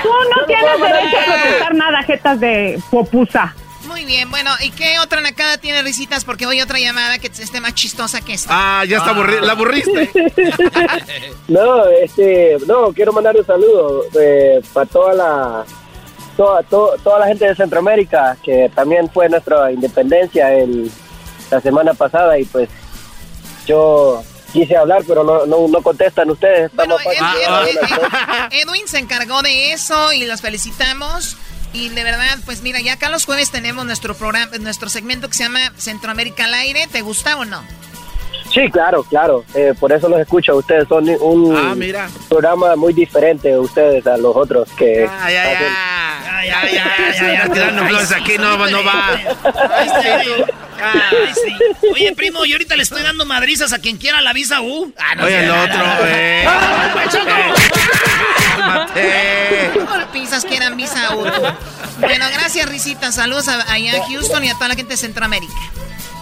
[0.01, 2.03] Tú no tienes derecho a protestar nada,
[2.35, 3.55] de popusa.
[3.87, 6.25] Muy bien, bueno, ¿y qué otra nacada tiene risitas?
[6.25, 8.49] Porque voy a otra llamada que esté más chistosa que esta.
[8.51, 10.09] Ah, ya está la aburriste.
[11.47, 15.65] no este no quiero mandar un saludo eh, para toda la
[16.37, 20.91] toda, to- toda la gente de Centroamérica que también fue nuestra independencia el,
[21.49, 22.69] la semana pasada y pues
[23.65, 24.21] yo
[24.53, 28.99] quise hablar pero no no, no contestan ustedes Estamos Ed- pa- Ed- Ed- Edwin se
[28.99, 31.37] encargó de eso y los felicitamos.
[31.73, 35.35] Y de verdad, pues mira, ya acá los jueves tenemos nuestro programa, nuestro segmento que
[35.35, 36.87] se llama Centroamérica al aire.
[36.91, 37.63] ¿Te gusta o no?
[38.51, 39.45] Sí, claro, claro.
[39.53, 40.55] Eh, por eso los escucho.
[40.57, 42.09] Ustedes son un Ah, mira.
[42.27, 45.67] programa muy diferente ustedes a los otros que Ay, ay, hacen-
[46.31, 49.09] ay, ay, ay, ay, ay, tirando flores aquí, no, no va.
[49.09, 50.45] Ahí está, Edu.
[50.81, 51.55] Ay, sí.
[51.93, 54.91] Oye, primo, yo ahorita le estoy dando madrizas a quien quiera la visa U.
[54.97, 56.47] Ah, no Oye, el otro, eh.
[58.55, 59.71] Cálmate.
[59.73, 61.23] ¿Cómo le piensas que eran visa U?
[61.99, 63.11] Bueno, gracias, Risita.
[63.11, 65.53] Saludos a, allá a Houston y a toda la gente de Centroamérica.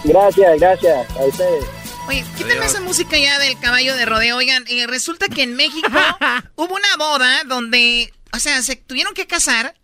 [0.04, 1.64] Gracias, gracias a ustedes.
[2.08, 4.38] Oye, quítame esa música ya del caballo de rodeo.
[4.38, 5.90] Oigan, eh, resulta que en México
[6.56, 9.74] hubo una boda donde, o sea, se tuvieron que casar.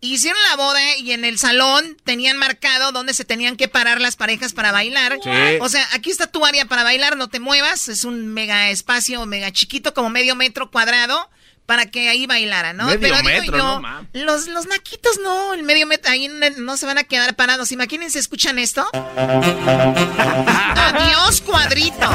[0.00, 4.14] Hicieron la boda y en el salón tenían marcado dónde se tenían que parar las
[4.14, 5.18] parejas para bailar.
[5.24, 5.30] Sí.
[5.60, 7.88] O sea, aquí está tu área para bailar, no te muevas.
[7.88, 11.30] Es un mega espacio, mega chiquito, como medio metro cuadrado,
[11.66, 12.86] para que ahí bailaran, ¿no?
[12.86, 16.50] Medio Pero digo metro, yo, no, los, los naquitos no, el medio metro, ahí no,
[16.58, 17.72] no se van a quedar parados.
[17.72, 18.86] Imagínense, ¿escuchan esto?
[20.76, 22.08] Adiós cuadrito.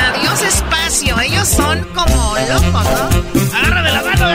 [0.00, 1.18] Adiós espacio.
[1.20, 3.58] Ellos son como locos, ¿no?
[3.58, 4.28] Agárrame la mano.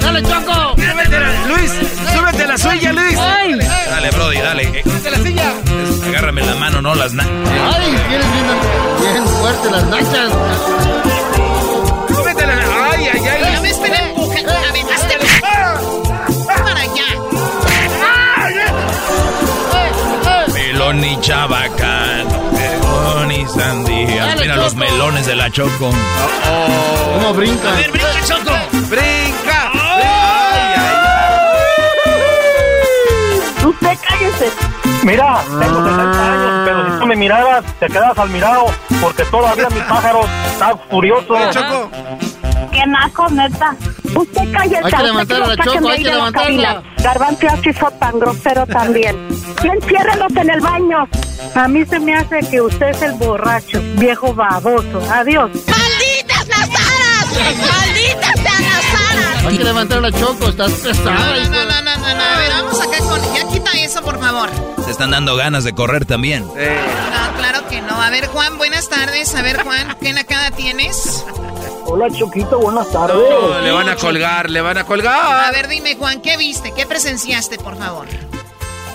[0.00, 0.74] ¡Dale, Choco!
[1.46, 1.72] Luis,
[2.12, 3.16] súbete a la suya, Luis.
[3.16, 4.82] Dale, Brody, dale.
[6.12, 7.96] Agárrame la mano, no las na- ¡Ay!
[8.08, 8.46] Tienes bien,
[9.12, 10.30] bien fuerte las nachas.
[12.14, 12.54] Súbete a la
[12.92, 13.60] Ay, ay, Ya ay.
[13.62, 14.52] me están empujando.
[14.52, 15.18] A ver, hazte
[16.46, 17.06] para allá.
[20.52, 24.34] Melón y chabacán, melón y sandía.
[24.38, 24.76] Mira los Choco.
[24.84, 25.90] melones de la Choco.
[27.14, 27.68] ¿Cómo brinca?
[27.72, 28.52] A ver, brinca, Choco.
[28.88, 29.70] Brinca.
[29.72, 30.96] Ay, ay.
[33.66, 34.48] Usted cállese.
[35.04, 38.66] Mira, tengo 60 años, pero si tú me miraras, te quedas al mirado,
[39.00, 40.20] porque todavía mi pájaro
[40.52, 41.32] está furioso.
[41.34, 41.90] Oye, Choco.
[42.70, 43.74] ¡Qué naco, neta!
[44.14, 44.76] Usted cállese.
[44.76, 46.42] Hay que usted levantar a la Choco, me hay que levantarla.
[46.74, 46.82] cabina.
[47.02, 49.28] Garbanzo así fue tan grosero también.
[49.62, 51.08] Y enciérrelos en el baño.
[51.54, 55.02] A mí se me hace que usted es el borracho, viejo baboso.
[55.12, 55.50] Adiós.
[55.66, 57.26] ¡Malditas las aras!
[57.58, 59.44] ¡Malditas sean las aras!
[59.46, 61.10] Hay que levantar a la Choco, estás No, pesada.
[61.10, 62.22] no, no, no, no, no.
[62.22, 62.80] A ver, vamos
[63.92, 64.48] eso, por favor.
[64.84, 66.46] Se están dando ganas de correr también.
[66.46, 66.54] No,
[67.36, 68.00] claro que no.
[68.00, 69.34] A ver, Juan, buenas tardes.
[69.34, 71.24] A ver, Juan, ¿qué nacada tienes?
[71.84, 73.16] Hola, Choquito, buenas tardes.
[73.16, 75.52] no, le van a colgar, le van a A colgar.
[75.52, 76.72] ver, dime, Juan, ¿qué viste?
[76.74, 78.06] ¿Qué presenciaste, por favor?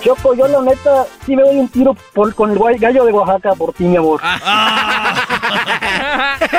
[0.04, 3.54] Choco, yo la neta sí me doy un tiro por, con el gallo de Oaxaca
[3.56, 4.20] por ti, mi amor.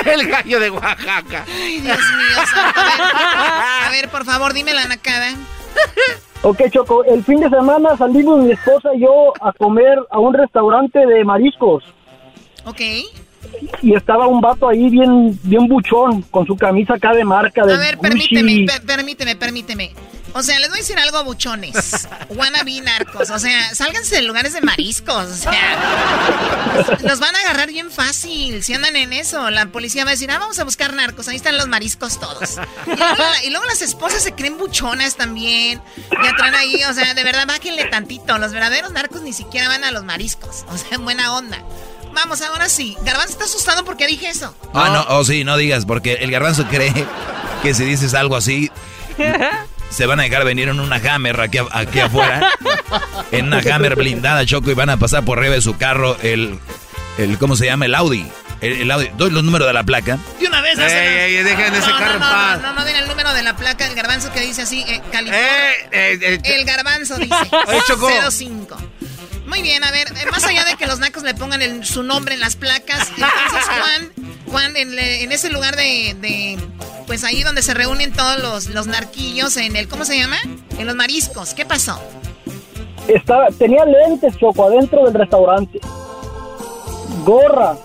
[0.05, 1.45] El gallo de Oaxaca.
[1.49, 2.39] Ay, Dios mío.
[2.55, 3.01] A ver,
[3.87, 5.31] a ver, por favor, dime la nacada.
[6.43, 10.33] Ok, Choco, el fin de semana salimos mi esposa y yo a comer a un
[10.35, 11.83] restaurante de mariscos.
[12.65, 12.81] Ok.
[13.83, 17.75] Y estaba un vato ahí bien, bien buchón, con su camisa acá de marca de
[17.75, 19.91] A ver, permíteme, per- permíteme, permíteme.
[20.35, 22.07] O sea, les voy a decir algo, buchones.
[22.29, 23.31] Wannabe narcos.
[23.31, 25.27] O sea, sálganse de lugares de mariscos.
[25.27, 29.51] O sea, los van a agarrar bien fácil si andan en eso.
[29.51, 31.29] La policía va a decir, ah, vamos a buscar narcos.
[31.29, 32.59] Ahí están los mariscos todos.
[33.45, 35.81] Y luego, las esposas se creen buchonas también.
[36.23, 38.39] Ya traen ahí, o sea, de verdad, bájenle tantito.
[38.39, 40.65] Los verdaderos narcos ni siquiera van a los mariscos.
[40.69, 41.63] O sea, en buena onda.
[42.13, 42.97] Vamos, ahora sí.
[43.03, 44.55] Garbanzo está asustado porque dije eso.
[44.75, 46.93] Ah, no, oh, sí, no digas, porque el garbanzo cree
[47.63, 48.71] que si dices algo así,
[49.91, 52.51] se van a dejar venir en una Hammer aquí, a- aquí afuera.
[53.33, 56.59] En una Hammer blindada, Choco, y van a pasar por arriba de su carro el,
[57.19, 57.87] el ¿cómo se llama?
[57.87, 58.27] El Audi.
[58.61, 59.11] El, el Audi.
[59.17, 60.19] Doy los números de la placa.
[60.41, 62.61] De una vez, Ey, hacen- ey, dejen ese no, carro en no, no, paz.
[62.63, 65.01] no, no, no den el número de la placa del garbanzo que dice así, eh,
[65.13, 65.71] California.
[65.73, 67.35] Eh, eh, eh, El garbanzo dice
[67.67, 68.09] Oye, Choco.
[68.31, 68.77] 05.
[69.47, 72.03] Muy bien, a ver, eh, más allá de que los nacos le pongan el- su
[72.03, 74.13] nombre en las placas, entonces Juan,
[74.51, 76.59] Juan, en, ese lugar de, de,
[77.07, 80.37] pues ahí donde se reúnen todos los, los narquillos, en el, ¿cómo se llama?
[80.79, 82.01] En los mariscos, ¿qué pasó?
[83.09, 85.81] Estaba, tenía lentes, Choco, adentro del restaurante.
[87.25, 87.77] Gorra.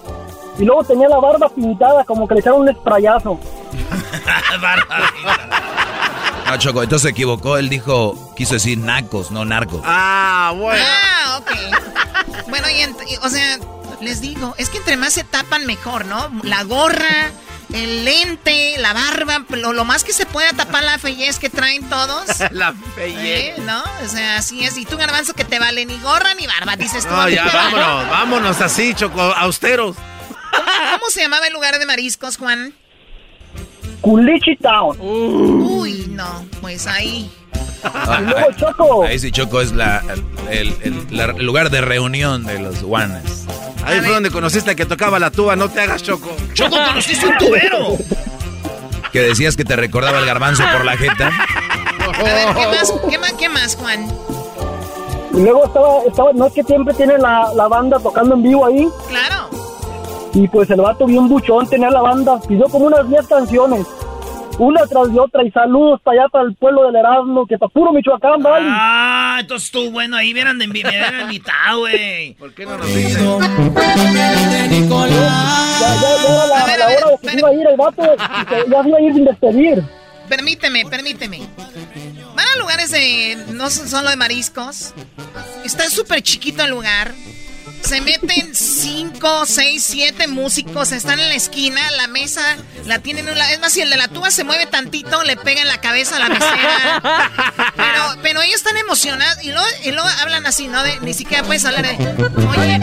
[0.60, 3.40] Y luego tenía la barba pintada, como que le echaron un esprayazo.
[6.46, 7.58] No, Choco, entonces se equivocó.
[7.58, 9.82] Él dijo, quiso decir nacos, no narcos.
[9.86, 10.84] Ah, bueno.
[10.86, 12.50] Ah, ok.
[12.50, 13.58] Bueno, y, y, o sea,
[14.04, 16.32] les digo, es que entre más se tapan mejor, ¿no?
[16.44, 17.32] La gorra,
[17.74, 21.90] el lente, la barba, lo, lo más que se pueda tapar la fellez que traen
[21.90, 22.26] todos.
[22.52, 23.58] La fellez.
[23.58, 23.62] ¿Eh?
[23.66, 23.84] ¿No?
[24.06, 24.78] O sea, así es.
[24.78, 27.12] Y tú, garbanzo, que te vale ni gorra ni barba, dices tú.
[27.14, 27.56] No, ya, vale.
[27.78, 29.96] vámonos, vámonos así, Choco, austeros.
[30.52, 32.74] ¿Cómo, cómo se llamaba el lugar de mariscos, Juan?
[34.04, 34.98] Culichi Town.
[35.00, 37.32] Uy, no, pues ahí.
[37.84, 39.04] Ah, Y luego, Choco.
[39.06, 40.04] Ahí sí, Choco es la,
[40.52, 43.46] el, el- la- el lugar de reunión de los guanes.
[43.86, 46.30] Ahí fue donde conociste a que tocaba la tuba, no te hagas, Choco.
[46.54, 47.98] Choco, conociste un tubero.
[49.12, 51.28] Que decías que te recordaba el garbanzo por la jeta.
[52.18, 54.08] A ver, ¿qué más, qué más, qué más, Juan?
[55.34, 58.66] Y luego estaba, estaba, no es que siempre tiene la, la banda tocando en vivo
[58.66, 58.88] ahí.
[59.10, 59.50] Claro.
[60.34, 62.40] Y pues el vato bien buchón tenía la banda.
[62.48, 63.86] Pidió como unas 10 canciones.
[64.60, 65.44] Una tras de otra.
[65.44, 68.66] Y saludos para allá, para el pueblo del Erasmo, que para puro Michoacán, ¿vale?
[68.70, 70.16] Ah, entonces estuvo bueno.
[70.18, 72.34] Ahí hubieran de envi- me hubieran invitado, güey.
[72.36, 73.24] ¿Por qué no nos dicen?
[73.24, 73.50] Ya,
[74.60, 77.54] ya, ya era la, A ver, la a ver, hora de que se iba a
[77.54, 78.02] ir el vato.
[78.04, 79.84] y que ya se iba a ir sin despedir.
[80.30, 81.40] Permíteme, permíteme.
[82.36, 83.38] Van a lugares de.
[83.54, 84.94] No son solo de mariscos.
[85.64, 87.14] Está súper chiquito el lugar.
[87.84, 90.92] Se meten cinco, seis, siete músicos.
[90.92, 91.82] Están en la esquina.
[91.98, 92.42] La mesa
[92.86, 93.28] la tienen.
[93.28, 95.68] en un Es más, si el de la tuba se mueve tantito, le pega en
[95.68, 97.32] la cabeza a la mesera.
[97.76, 99.44] Pero, pero ellos están emocionados.
[99.44, 100.82] Y luego, y luego hablan así, ¿no?
[100.84, 101.92] De- ni siquiera puedes hablar de.
[101.94, 102.80] Oye,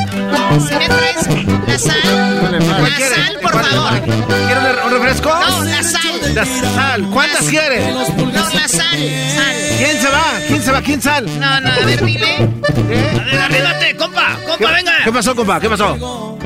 [0.68, 1.26] si me traes
[1.66, 2.60] la sal.
[2.60, 4.00] La sal, por favor.
[4.02, 5.28] ¿Quieres un refresco?
[5.34, 6.34] No, la sal.
[6.34, 7.10] La sal.
[7.10, 7.92] ¿Cuántas quieres?
[7.94, 9.56] No, la sal, sal.
[9.78, 10.32] ¿Quién se va?
[10.46, 10.82] ¿Quién se va?
[10.82, 11.40] ¿Quién sal?
[11.40, 12.36] No, no, a ver, dile.
[12.36, 14.89] A ver, arríbate, compa, compa, venga.
[15.04, 15.60] ¿Qué pasó, compa?
[15.60, 16.38] ¿Qué pasó?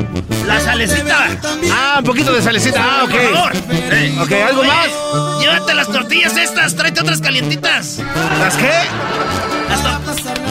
[0.47, 1.29] La salecita.
[1.73, 2.81] Ah, un poquito de salecita.
[2.83, 3.11] Ah, ok.
[3.11, 3.53] Por favor.
[3.55, 4.19] Sí.
[4.21, 4.89] Ok, ¿algo Oye, más?
[5.41, 7.99] Llévate las tortillas estas, tráete otras calientitas.
[8.39, 8.73] ¿Las qué?
[9.69, 9.81] Las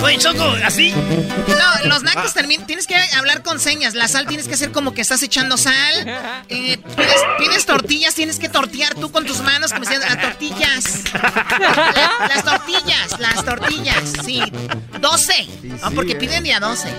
[0.04, 0.92] Oye, Choco, ¿así?
[0.92, 2.66] No, los nacos terminan.
[2.68, 3.94] Tienes que hablar con señas.
[3.94, 5.74] La sal tienes que hacer como que estás echando sal.
[6.50, 11.04] Eh, pides, pides tortillas, tienes que tortear tú con tus manos, como si las tortillas.
[11.14, 14.42] La- las tortillas, las tortillas, sí.
[15.00, 15.48] 12.
[15.82, 16.90] No, porque piden de a 12.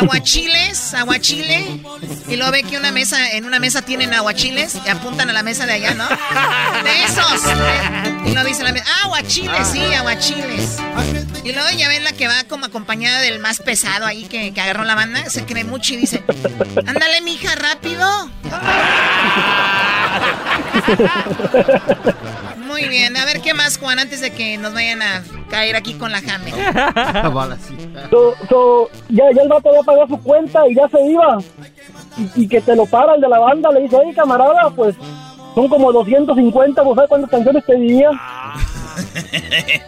[0.00, 1.80] Aguachiles, aguachile.
[2.28, 5.42] Y luego ve que una mesa, en una mesa tienen aguachiles y apuntan a la
[5.42, 6.08] mesa de allá, ¿no?
[6.08, 7.42] De esos.
[8.26, 10.76] Y lo dice la mesa, ah, aguachiles, sí, aguachiles.
[11.44, 14.60] Y luego ya ven la que va como acompañada del más pesado ahí que, que
[14.60, 16.22] agarró la banda, se cree mucho y dice,
[16.86, 18.30] ándale, mija, rápido.
[22.70, 25.94] Muy bien, a ver qué más, Juan, antes de que nos vayan a caer aquí
[25.94, 26.52] con la jame.
[28.10, 31.38] So, so, ya, ya el vato había pagado su cuenta y ya se iba.
[32.16, 34.94] Y, y que te lo para el de la banda, le dice, oye camarada, pues
[35.54, 38.10] son como 250, ¿vos sabes cuántas canciones pedía?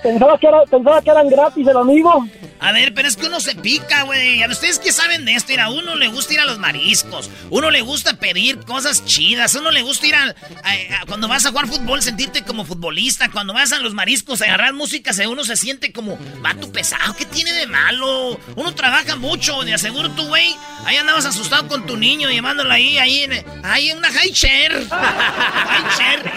[0.02, 2.26] Pensaba que, era, pensaba que eran gratis el amigo.
[2.62, 4.42] A ver, pero es que uno se pica, güey.
[4.42, 7.28] A ustedes que saben de esto, mira, a uno le gusta ir a los mariscos,
[7.50, 11.50] uno le gusta pedir cosas chidas, uno le gusta ir a, a- cuando vas a
[11.50, 15.56] jugar fútbol sentirte como futbolista, cuando vas a los mariscos a agarrar música, uno se
[15.56, 18.38] siente como vato pesado, ¿qué tiene de malo?
[18.56, 20.54] Uno trabaja mucho, de aseguro tú, güey,
[20.84, 24.86] ahí andabas asustado con tu niño llevándolo ahí, ahí en, ahí en una high chair.
[24.90, 26.32] high chair.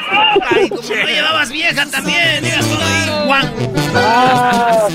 [0.49, 3.53] Ay, como no llevabas vieja también, digas tú ahí, Juan.
[3.97, 4.87] Ah,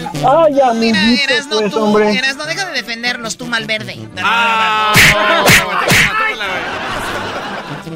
[0.47, 2.17] ay, amiguito, eras no pues, tú, hombre.
[2.17, 3.99] eras no deja de defendernos, tú Malverde.
[4.23, 4.93] Ah.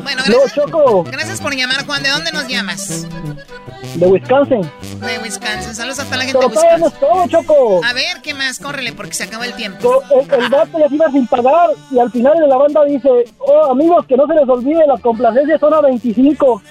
[0.02, 2.02] Bueno, No, gracias, Choco, gracias por llamar, Juan.
[2.02, 3.06] ¿De dónde nos llamas?
[3.94, 4.60] de Wisconsin.
[5.00, 5.74] De Wisconsin.
[5.74, 6.98] Saludos a toda la gente Pero de Wisconsin.
[7.00, 7.80] todo, Choco.
[7.84, 8.58] A ver, ¿qué más?
[8.58, 10.02] Córrele, porque se acabó el tiempo.
[10.10, 13.08] El, el vato ya se iba sin pagar y al final de la banda dice,
[13.38, 16.62] oh amigos, que no se les olvide, las complacencias son a 25.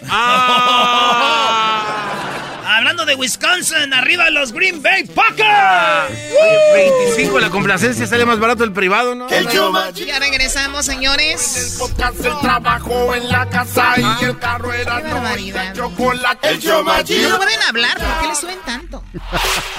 [2.76, 6.10] Hablando de Wisconsin, arriba los Green Bay Packers.
[6.10, 9.30] Oye, 25 la complacencia sale más barato el privado, ¿no?
[9.30, 9.48] El.
[9.94, 11.76] Ya regresamos, señores.
[11.78, 15.76] Podcast, el trabajo en la casa y el carro era barbaridad.
[15.76, 16.50] chocolate.
[16.50, 19.04] El show No pueden hablar, ¿por qué le suben tanto?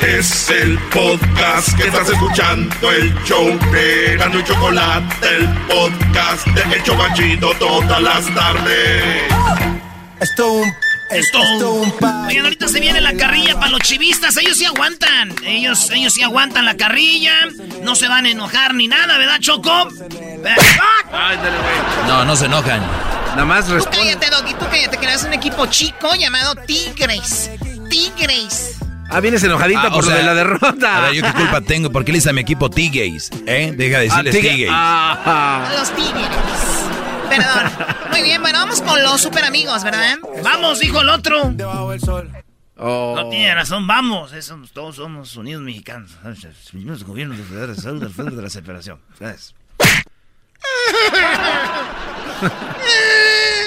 [0.00, 6.76] Es el podcast que estás escuchando, el show de Gano y Chocolate, el podcast de
[6.76, 9.24] El Chocachito todas las tardes.
[10.20, 11.38] Esto es un Esto.
[12.26, 14.36] Oigan, ahorita se viene la carrilla para los chivistas.
[14.36, 15.34] Ellos sí aguantan.
[15.44, 17.32] Ellos, ellos sí aguantan la carrilla.
[17.82, 19.88] No se van a enojar ni nada, ¿verdad, Choco?
[22.08, 22.80] No, no se enojan.
[23.30, 27.50] Nada más Tú cállate, Doggy, tú cállate, que eres un equipo chico llamado Tigres.
[27.90, 28.76] Tigres.
[29.10, 30.96] Ah, vienes enojadita Ah, por lo sea, de la derrota.
[30.96, 31.90] A ver, ¿yo qué culpa tengo?
[31.90, 33.30] ¿Por qué le dice a mi equipo T-Gays?
[33.46, 33.72] ¿Eh?
[33.76, 34.70] Deja de decirles Ah, Tigre- T-Gays.
[34.72, 35.68] Ah.
[35.78, 36.28] Los Tigres.
[37.28, 37.72] Perdón.
[38.10, 40.18] Muy bien, bueno, vamos con los super amigos, ¿verdad?
[40.42, 41.54] Vamos, dijo el otro.
[42.76, 43.14] Oh.
[43.16, 44.32] No tiene razón, vamos.
[44.32, 46.18] Eso, todos somos unidos mexicanos.
[46.72, 49.00] Unimos gobiernos de Salud del Fondo de la Separación.
[49.18, 49.54] ¿Sabes?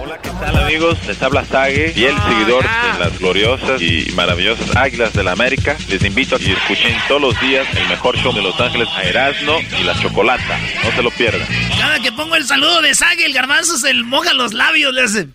[0.00, 0.98] Hola, ¿qué tal amigos?
[1.06, 5.76] Les habla Sage, fiel seguidor de las gloriosas y maravillosas Águilas de la América.
[5.88, 9.02] Les invito a que escuchen todos los días el mejor show de Los Ángeles a
[9.02, 10.58] Erasmo y la Chocolata.
[10.84, 11.46] No se lo pierdan.
[11.78, 15.02] Cada que pongo el saludo de Sague, el garbanzo se le moja los labios, le
[15.02, 15.28] hace.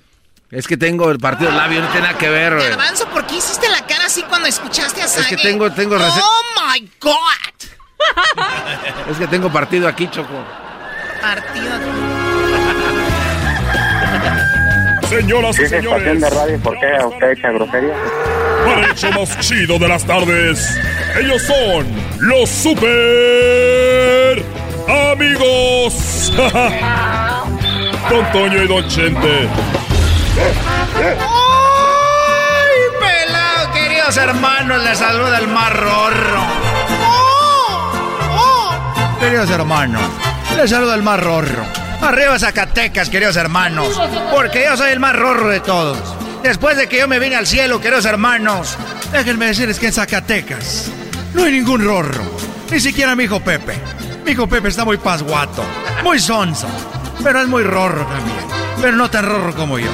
[0.51, 2.55] Es que tengo el partido labio, no tiene nada que ver.
[2.55, 2.69] güey.
[2.69, 5.35] Garbanzo, ¿por qué hiciste la cara así cuando escuchaste a Es Sage?
[5.35, 6.43] que tengo, tengo ¡Oh,
[6.73, 7.11] my God!
[9.11, 10.43] Es que tengo partido aquí, Choco.
[11.21, 11.69] Partido.
[15.09, 16.59] Señoras y ¿Qué estación señores, de radio?
[16.59, 17.95] ¿Por qué usted echa grosería?
[18.63, 20.79] para el show más chido de las tardes,
[21.19, 21.87] ellos son
[22.19, 24.43] los super
[25.11, 26.31] amigos.
[28.09, 29.47] Don Toño y Don Chente.
[31.17, 34.83] ¡Ay, pelado, queridos hermanos!
[34.83, 36.41] Les saluda el más rorro.
[39.19, 40.01] Queridos hermanos,
[40.55, 41.88] les saluda el más rorro.
[42.01, 43.99] Arriba Zacatecas, queridos hermanos,
[44.31, 45.97] porque yo soy el más rorro de todos.
[46.41, 48.77] Después de que yo me vine al cielo, queridos hermanos,
[49.11, 50.89] déjenme decirles que en Zacatecas
[51.33, 52.23] no hay ningún rorro.
[52.71, 53.77] Ni siquiera mi hijo Pepe.
[54.25, 55.63] Mi hijo Pepe está muy pasguato,
[56.03, 56.67] muy sonso,
[57.23, 58.37] pero es muy rorro también.
[58.81, 59.91] Pero no tan rorro como yo.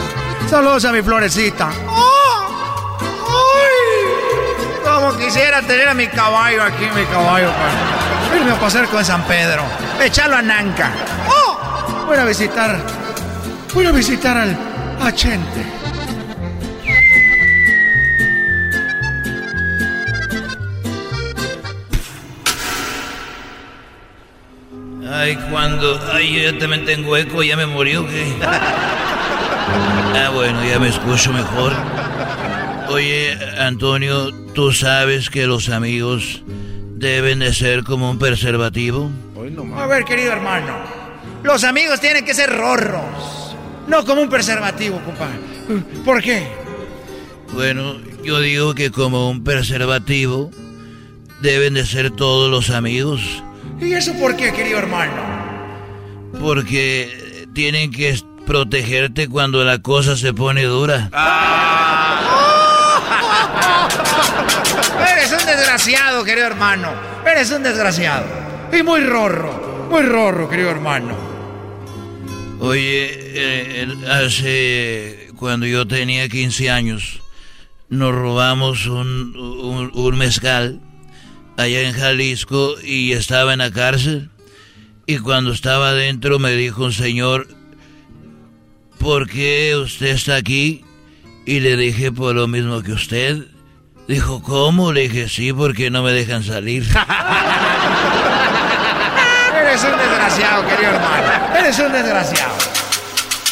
[0.49, 1.69] Saludos a mi florecita.
[4.83, 9.23] Como quisiera tener a mi caballo aquí, mi caballo, para irme a pasar con San
[9.23, 9.63] Pedro.
[9.99, 10.91] Echarlo a Nanca.
[12.05, 12.79] Voy a visitar.
[13.73, 14.57] Voy a visitar al
[15.01, 15.65] a Chente.
[25.11, 25.99] Ay, cuando.
[26.13, 28.33] Ay, yo ya también tengo eco, ya me murió, ¿qué?
[28.41, 31.73] Ah, bueno, ya me escucho mejor.
[32.89, 39.11] Oye, Antonio, ¿tú sabes que los amigos deben de ser como un preservativo?
[39.75, 40.94] A ver, querido hermano.
[41.45, 43.55] Los amigos tienen que ser rorros.
[43.87, 45.37] No como un preservativo, compadre.
[46.03, 46.47] ¿Por qué?
[47.53, 50.49] Bueno, yo digo que como un preservativo
[51.41, 53.21] deben de ser todos los amigos,
[53.79, 55.21] ¿Y eso por qué, querido hermano?
[56.41, 61.09] porque tienen que protegerte cuando la cosa se pone dura.
[65.11, 66.89] Eres un desgraciado, querido hermano.
[67.25, 68.25] Eres un desgraciado.
[68.73, 69.87] Y muy rorro.
[69.91, 71.34] Muy rorro, querido hermano.
[72.65, 77.21] Oye, eh, hace cuando yo tenía 15 años,
[77.89, 80.79] nos robamos un, un, un mezcal
[81.57, 84.31] allá en Jalisco y estaba en la cárcel.
[85.05, 87.47] Y cuando estaba adentro me dijo un señor,
[88.97, 90.83] ¿por qué usted está aquí?
[91.45, 93.45] Y le dije, por lo mismo que usted.
[94.07, 94.91] Dijo, ¿cómo?
[94.91, 96.83] Le dije, sí, porque no me dejan salir.
[99.75, 101.57] Eres un desgraciado, querido hermano.
[101.59, 102.55] Eres un desgraciado.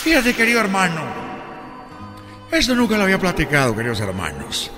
[0.03, 1.01] Fíjate, querido hermano.
[2.49, 4.71] Esto nunca lo había platicado, queridos hermanos.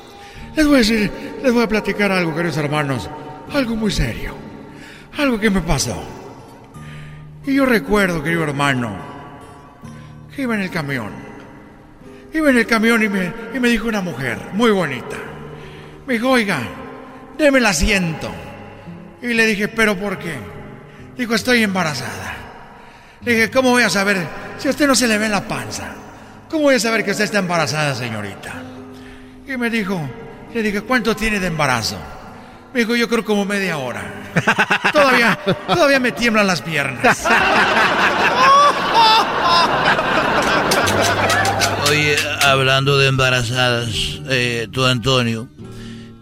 [0.55, 1.11] Les voy a decir,
[1.43, 3.07] les voy a platicar algo, queridos hermanos.
[3.53, 4.35] Algo muy serio.
[5.19, 6.03] Algo que me pasó.
[7.45, 8.97] Y yo recuerdo, querido hermano,
[10.35, 11.11] que iba en el camión.
[12.33, 15.17] Iba en el camión y me, y me dijo una mujer muy bonita.
[16.07, 16.57] Me dijo, oiga,
[17.37, 18.31] deme el asiento.
[19.21, 20.54] Y le dije, ¿pero por qué?
[21.17, 22.35] Dijo, estoy embarazada.
[23.21, 25.93] Le dije, ¿cómo voy a saber si a usted no se le ve la panza?
[26.49, 28.53] ¿Cómo voy a saber que usted está embarazada, señorita?
[29.47, 30.01] Y me dijo,
[30.53, 31.97] le dije, ¿cuánto tiene de embarazo?
[32.73, 34.03] Me dijo, yo creo como media hora.
[34.91, 37.25] todavía, todavía me tiemblan las piernas.
[41.89, 45.47] Oye, hablando de embarazadas, eh, tú Antonio,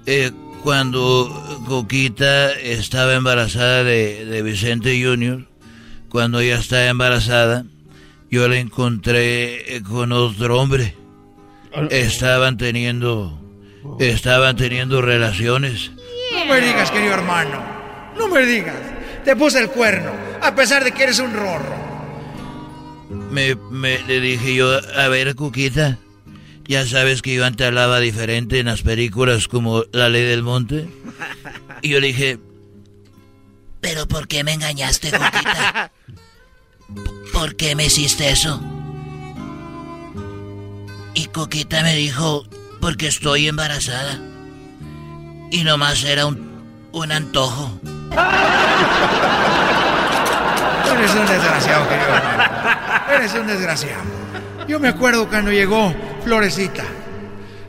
[0.06, 0.32] eh,
[0.64, 1.30] cuando
[1.68, 5.45] Coquita estaba embarazada de, de Vicente Junior,
[6.09, 7.66] cuando ella estaba embarazada,
[8.32, 10.95] yo la encontré eh, con otro hombre.
[11.89, 13.39] Estaban teniendo,
[13.99, 15.91] estaban teniendo relaciones.
[16.34, 17.61] No me digas, querido hermano.
[18.18, 18.76] No me digas.
[19.26, 20.11] Te puse el cuerno,
[20.41, 21.84] a pesar de que eres un rorro.
[23.32, 25.97] Me, me- le dije yo, a ver, Cuquita,
[26.66, 30.88] Ya sabes que yo antes hablaba diferente en las películas como La Ley del Monte.
[31.82, 32.39] Y yo le dije,
[33.82, 35.91] ¿pero por qué me engañaste, Coquita?
[37.34, 38.61] ¿Por qué me hiciste eso?
[41.14, 42.45] Y Coquita me dijo,
[42.80, 44.20] porque estoy embarazada.
[45.51, 47.80] Y nomás era un, un antojo.
[50.93, 53.18] Eres un desgraciado, querido.
[53.18, 54.03] Eres un desgraciado.
[54.68, 55.93] Yo me acuerdo cuando llegó
[56.24, 56.84] Florecita.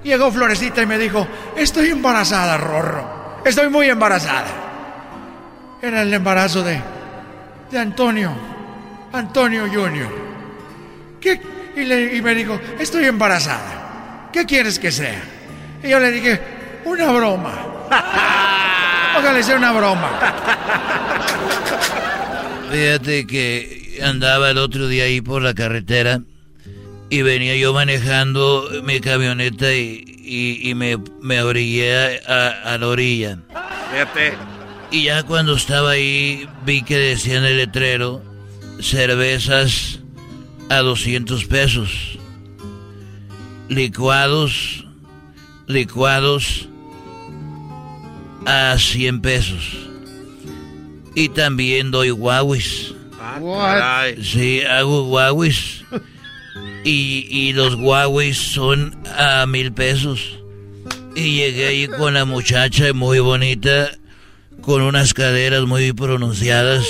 [0.02, 1.26] Llegó Florecita y me dijo,
[1.56, 3.40] estoy embarazada, Rorro.
[3.44, 4.46] Estoy muy embarazada.
[5.82, 6.80] Era el embarazo de,
[7.70, 8.32] de Antonio.
[9.12, 10.08] Antonio Junior.
[11.20, 11.40] ¿Qué?
[11.76, 14.28] Y, le- y me dijo, estoy embarazada.
[14.32, 15.22] ¿Qué quieres que sea?
[15.82, 16.40] Y yo le dije,
[16.84, 17.52] una broma.
[19.18, 20.10] Ojalá sea una broma.
[22.70, 26.20] Fíjate que andaba el otro día ahí por la carretera
[27.10, 32.88] y venía yo manejando mi camioneta y, y- y me, me orillé a, a la
[32.88, 33.38] orilla.
[33.92, 34.34] Fíjate.
[34.90, 38.22] Y ya cuando estaba ahí vi que decía en el letrero
[38.80, 40.00] cervezas
[40.70, 42.18] a 200 pesos.
[43.68, 44.86] Licuados,
[45.66, 46.68] licuados
[48.46, 49.78] a 100 pesos.
[51.14, 52.94] Y también doy guauis.
[53.18, 54.22] caray.
[54.22, 55.84] Sí, hago guauis.
[56.84, 60.38] Y, y los guauis son a mil pesos.
[61.16, 63.90] Y llegué ahí con la muchacha muy bonita,
[64.60, 66.84] con unas caderas muy pronunciadas,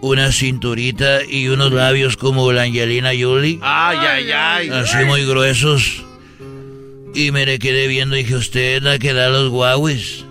[0.00, 3.58] una cinturita y unos labios como la Angelina Jolie.
[3.62, 4.68] Ay, ay, ay.
[4.70, 6.04] Así muy gruesos.
[7.14, 10.24] Y me le quedé viendo y dije, ¿usted es la que da los guauis?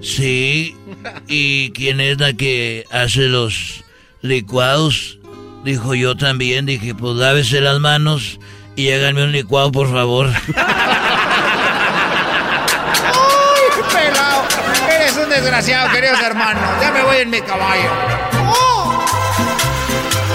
[0.00, 0.74] Sí.
[1.28, 3.84] ¿Y quién es la que hace los
[4.22, 5.17] licuados?
[5.68, 6.64] Dijo yo también.
[6.64, 8.40] Dije, pues lávese las manos
[8.74, 10.26] y háganme un licuado, por favor.
[10.56, 10.64] ¡Ay,
[13.92, 14.44] pelado!
[14.90, 16.62] Eres un desgraciado, queridos hermanos.
[16.80, 17.90] Ya me voy en mi caballo.
[18.48, 19.04] ¡Oh!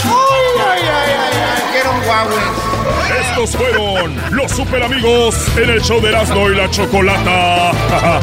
[0.03, 1.33] ¡Ay, ay, ay, ay!
[1.33, 1.63] ay!
[1.71, 2.37] Quiero un Huawei.
[3.19, 7.71] Estos fueron los super amigos en el show de Erasmo y la Chocolata.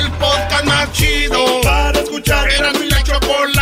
[0.00, 2.50] El podcast más chido para escuchar.
[2.50, 3.61] Era mi la chocolata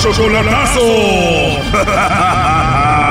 [0.00, 0.80] Chocolatazo.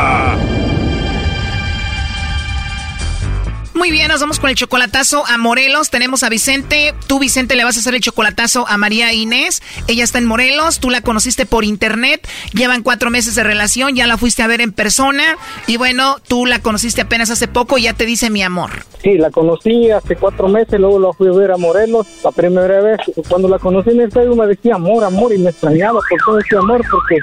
[3.79, 5.89] Muy bien, nos vamos con el chocolatazo a Morelos.
[5.89, 6.93] Tenemos a Vicente.
[7.07, 9.63] Tú, Vicente, le vas a hacer el chocolatazo a María Inés.
[9.87, 10.81] Ella está en Morelos.
[10.81, 12.27] Tú la conociste por internet.
[12.53, 13.95] Llevan cuatro meses de relación.
[13.95, 15.37] Ya la fuiste a ver en persona.
[15.65, 18.83] Y bueno, tú la conociste apenas hace poco y ya te dice mi amor.
[19.01, 22.81] Sí, la conocí hace cuatro meses, luego la fui a ver a Morelos la primera
[22.81, 22.99] vez.
[23.29, 26.37] Cuando la conocí en el Facebook me decía amor, amor, y me extrañaba por todo
[26.37, 27.15] ese amor, porque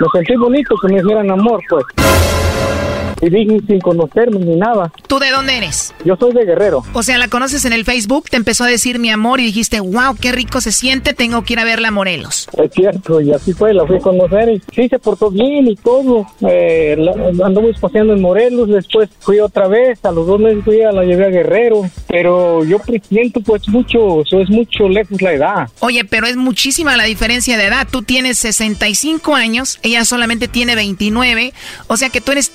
[0.00, 1.84] me sentí bonito que me dijeran amor, pues.
[3.22, 4.92] Y dije sin conocerme ni nada.
[5.08, 5.94] ¿Tú de dónde eres?
[6.04, 6.82] Yo soy de Guerrero.
[6.92, 9.80] O sea, la conoces en el Facebook, te empezó a decir mi amor y dijiste,
[9.80, 12.48] wow, qué rico se siente, tengo que ir a verla a Morelos.
[12.58, 15.76] Es cierto, y así fue, la fui a conocer y sí se portó bien y
[15.76, 16.26] todo.
[16.48, 20.82] Eh, la- andamos paseando en Morelos, después fui otra vez, a los dos meses fui
[20.82, 25.32] a la llevé a Guerrero, pero yo presiento pues mucho, eso es mucho lejos la
[25.32, 25.68] edad.
[25.80, 27.86] Oye, pero es muchísima la diferencia de edad.
[27.90, 31.52] Tú tienes 65 años, ella solamente tiene 29,
[31.88, 32.50] o sea que tú eres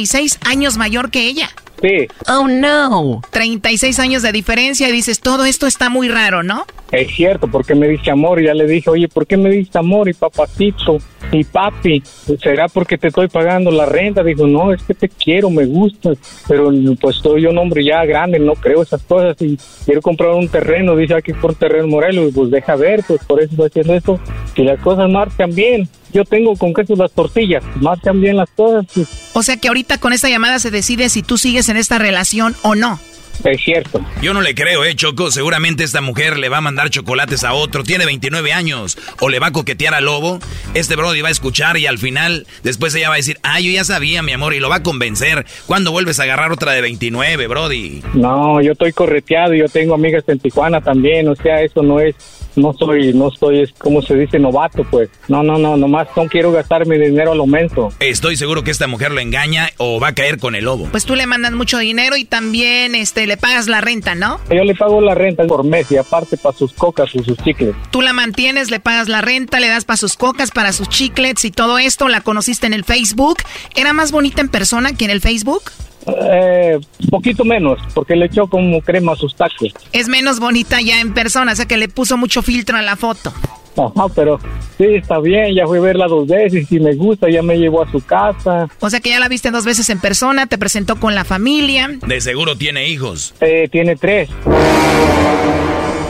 [0.00, 1.50] 36 años mayor que ella.
[1.82, 2.08] Sí.
[2.28, 3.20] Oh, no.
[3.30, 6.64] 36 años de diferencia y dices, todo esto está muy raro, ¿no?
[6.90, 9.78] Es cierto, porque me dice amor, y ya le dije, oye, ¿por qué me dice
[9.78, 10.98] amor y papacito
[11.32, 12.02] y papi?
[12.42, 14.24] ¿Será porque te estoy pagando la renta?
[14.24, 16.16] Dijo, no, es que te quiero, me gustas,
[16.48, 20.48] pero pues soy un hombre ya grande, no creo esas cosas y quiero comprar un
[20.48, 23.94] terreno, dice aquí por terreno Morelos, y pues deja ver, pues por eso estoy haciendo
[23.94, 24.20] esto,
[24.56, 25.88] y las cosas marchan bien.
[26.12, 29.98] Yo tengo con queso las tortillas, marchan bien las cosas, pues, O sea que ahorita
[29.98, 32.98] con esta llamada se decide si tú sigues en esta relación o no.
[33.44, 34.04] es cierto.
[34.20, 35.30] Yo no le creo, eh, Choco.
[35.30, 37.84] Seguramente esta mujer le va a mandar chocolates a otro.
[37.84, 38.98] Tiene 29 años.
[39.20, 40.40] O le va a coquetear al lobo.
[40.74, 43.70] Este Brody va a escuchar y al final, después ella va a decir, ah, yo
[43.70, 45.46] ya sabía, mi amor, y lo va a convencer.
[45.66, 48.02] ¿Cuándo vuelves a agarrar otra de 29, Brody?
[48.12, 52.14] No, yo estoy correteado, yo tengo amigas en Tijuana también, o sea, eso no es
[52.56, 55.08] no soy, no soy, es como se dice, novato, pues.
[55.28, 57.90] No, no, no, nomás no quiero gastar mi dinero a lo menso.
[58.00, 60.88] Estoy seguro que esta mujer lo engaña o va a caer con el lobo.
[60.90, 64.40] Pues tú le mandas mucho dinero y también este le pagas la renta, ¿no?
[64.50, 67.74] Yo le pago la renta por mes y aparte para sus cocas y sus chicles.
[67.90, 71.44] Tú la mantienes, le pagas la renta, le das para sus cocas, para sus chiclets
[71.44, 72.08] y todo esto.
[72.08, 73.38] La conociste en el Facebook.
[73.74, 75.70] ¿Era más bonita en persona que en el Facebook?
[76.06, 76.78] Eh,
[77.10, 79.74] poquito menos, porque le echó como crema a sus tacos.
[79.92, 82.96] Es menos bonita ya en persona, o sea que le puso mucho filtro a la
[82.96, 83.32] foto.
[83.76, 84.38] Ajá, pero
[84.76, 87.82] sí, está bien, ya fui a verla dos veces, si me gusta, ya me llevó
[87.82, 88.68] a su casa.
[88.80, 91.88] O sea que ya la viste dos veces en persona, te presentó con la familia.
[92.06, 93.34] De seguro tiene hijos.
[93.40, 94.28] Eh, tiene tres.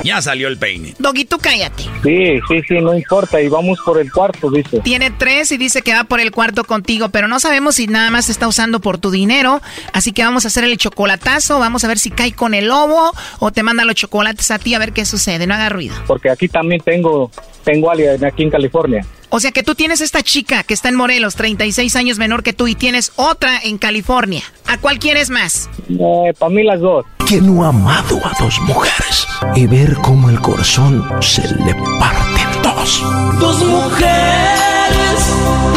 [0.02, 0.94] Ya salió el peine.
[0.98, 1.84] Doggy, tú cállate.
[2.02, 3.40] Sí, sí, sí, no importa.
[3.40, 4.80] Y vamos por el cuarto, dice.
[4.80, 8.10] Tiene tres y dice que va por el cuarto contigo, pero no sabemos si nada
[8.10, 9.60] más está usando por tu dinero.
[9.92, 11.58] Así que vamos a hacer el chocolatazo.
[11.58, 14.74] Vamos a ver si cae con el lobo o te manda los chocolates a ti
[14.74, 15.46] a ver qué sucede.
[15.46, 15.94] No haga ruido.
[16.06, 17.30] Porque aquí también tengo,
[17.64, 19.04] tengo alguien aquí en California.
[19.30, 22.52] O sea que tú tienes esta chica que está en Morelos, 36 años menor que
[22.52, 24.42] tú, y tienes otra en California.
[24.66, 25.70] ¿A cuál quieres más?
[25.88, 27.06] Eh, para mí las dos.
[27.28, 32.40] Que no ha amado a dos mujeres y ver cómo el corazón se le parte
[32.40, 33.02] en dos.
[33.38, 35.20] Dos mujeres,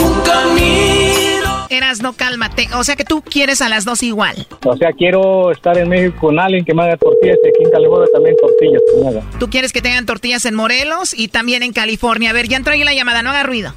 [0.03, 1.02] un camino.
[1.73, 2.67] Eras, no cálmate.
[2.75, 4.47] O sea que tú quieres a las dos igual.
[4.65, 7.71] O sea, quiero estar en México con alguien que me haga tortillas y aquí en
[7.71, 9.21] California también tortillas que me haga.
[9.39, 12.29] Tú quieres que tengan tortillas en Morelos y también en California.
[12.29, 13.73] A ver, ya entró ahí la llamada, no haga ruido.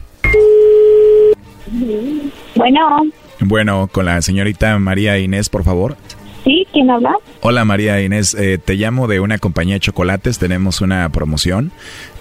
[2.55, 3.03] Bueno,
[3.41, 5.97] Bueno, con la señorita María Inés, por favor.
[6.77, 7.15] ¿Quién habla?
[7.41, 11.73] Hola María Inés, eh, te llamo de una compañía de chocolates, tenemos una promoción.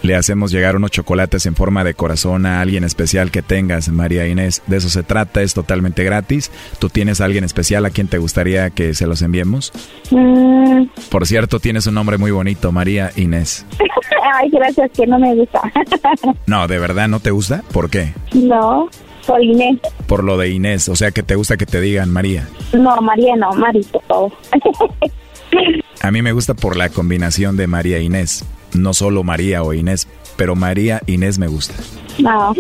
[0.02, 4.26] Le hacemos llegar unos chocolates en forma de corazón a alguien especial que tengas, María
[4.30, 4.62] Inés.
[4.68, 6.52] De eso se trata, es totalmente gratis.
[6.80, 9.74] ¿Tú tienes a alguien especial a quien te gustaría que se los enviemos?
[10.12, 13.66] Mm, Por cierto, tienes un nombre muy bonito, María Inés.
[14.36, 15.60] Ay, gracias, que no me gusta.
[16.48, 17.62] No, ¿de verdad no te gusta?
[17.74, 18.14] ¿Por qué?
[18.34, 18.88] no,
[19.26, 19.80] por Inés.
[20.08, 22.48] Por lo de Inés, o sea que te gusta que te digan María.
[22.74, 24.32] No, María no, Mari, por favor.
[26.02, 28.46] A mí me gusta por la combinación de María e Inés.
[28.74, 31.74] No solo María o Inés, pero María Inés me gusta.
[32.20, 32.58] No, ok.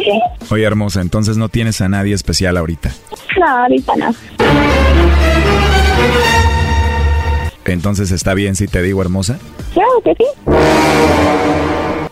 [0.49, 2.91] Oye, hermosa, entonces no tienes a nadie especial ahorita.
[3.39, 4.15] No, ahorita no.
[7.65, 9.39] Entonces está bien si te digo hermosa.
[9.73, 10.25] Claro que sí.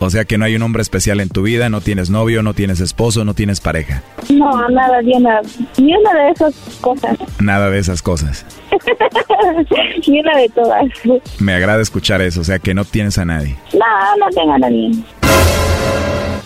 [0.04, 2.52] O sea que no hay un hombre especial en tu vida, no tienes novio, no
[2.52, 4.02] tienes esposo, no tienes pareja.
[4.28, 5.40] No, nada, ni una,
[5.78, 7.16] ni una de esas cosas.
[7.40, 8.44] Nada de esas cosas.
[10.06, 10.84] ni una de todas.
[11.38, 13.56] Me agrada escuchar eso, o sea que no tienes a nadie.
[13.72, 14.90] No, no tengo a nadie.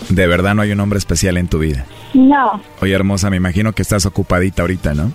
[0.07, 1.85] De verdad no hay un hombre especial en tu vida.
[2.13, 5.11] No, Oye, hermosa, me imagino que estás ocupadita ahorita, ¿no?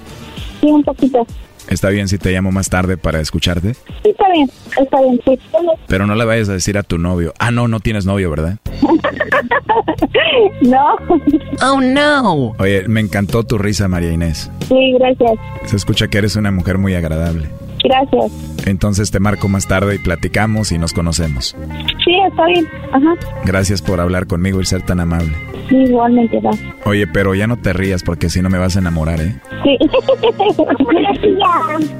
[0.60, 1.26] sí, un poquito.
[1.68, 3.74] Está bien si te llamo más tarde para escucharte.
[3.74, 4.50] Sí, está bien,
[4.80, 5.38] está bien, sí.
[5.86, 7.32] Pero no le vayas a decir a tu novio.
[7.38, 8.58] Ah, no, no tienes novio, ¿verdad?
[10.62, 10.96] no.
[11.62, 12.54] Oh, no.
[12.58, 14.50] Oye, me encantó tu risa, María Inés.
[14.68, 15.32] Sí, gracias.
[15.66, 17.48] Se escucha que eres una mujer muy agradable.
[17.82, 18.32] Gracias.
[18.66, 21.54] Entonces te marco más tarde y platicamos y nos conocemos.
[22.04, 22.66] Sí, está bien.
[22.92, 23.14] Ajá.
[23.44, 25.32] Gracias por hablar conmigo y ser tan amable.
[25.68, 26.50] Sí, igualmente, va.
[26.84, 29.34] Oye, pero ya no te rías porque si no me vas a enamorar, ¿eh?
[29.62, 29.78] Sí.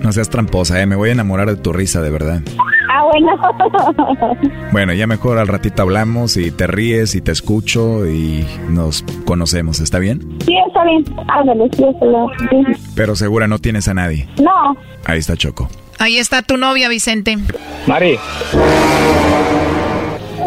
[0.01, 0.87] No seas tramposa, ¿eh?
[0.87, 2.43] Me voy a enamorar de tu risa, de verdad.
[2.91, 4.39] ah, bueno.
[4.73, 9.81] Bueno, ya mejor al ratito hablamos y te ríes y te escucho y nos conocemos,
[9.81, 10.21] ¿está bien?
[10.45, 11.05] sí, está bien.
[11.29, 12.67] Ándale, sí, está bien.
[12.77, 12.83] Sí.
[12.97, 14.29] Pero segura no tienes a nadie.
[14.43, 14.77] No.
[15.05, 15.69] Ahí está Choco.
[15.99, 17.39] Ahí está tu novia, Vicente.
[17.87, 18.19] Mari,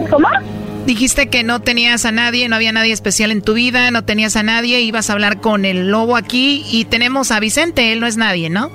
[0.09, 0.27] ¿Cómo?
[0.87, 4.37] Dijiste que no tenías a nadie, no había nadie especial en tu vida, no tenías
[4.37, 8.07] a nadie, ibas a hablar con el lobo aquí y tenemos a Vicente, él no
[8.07, 8.69] es nadie, ¿no?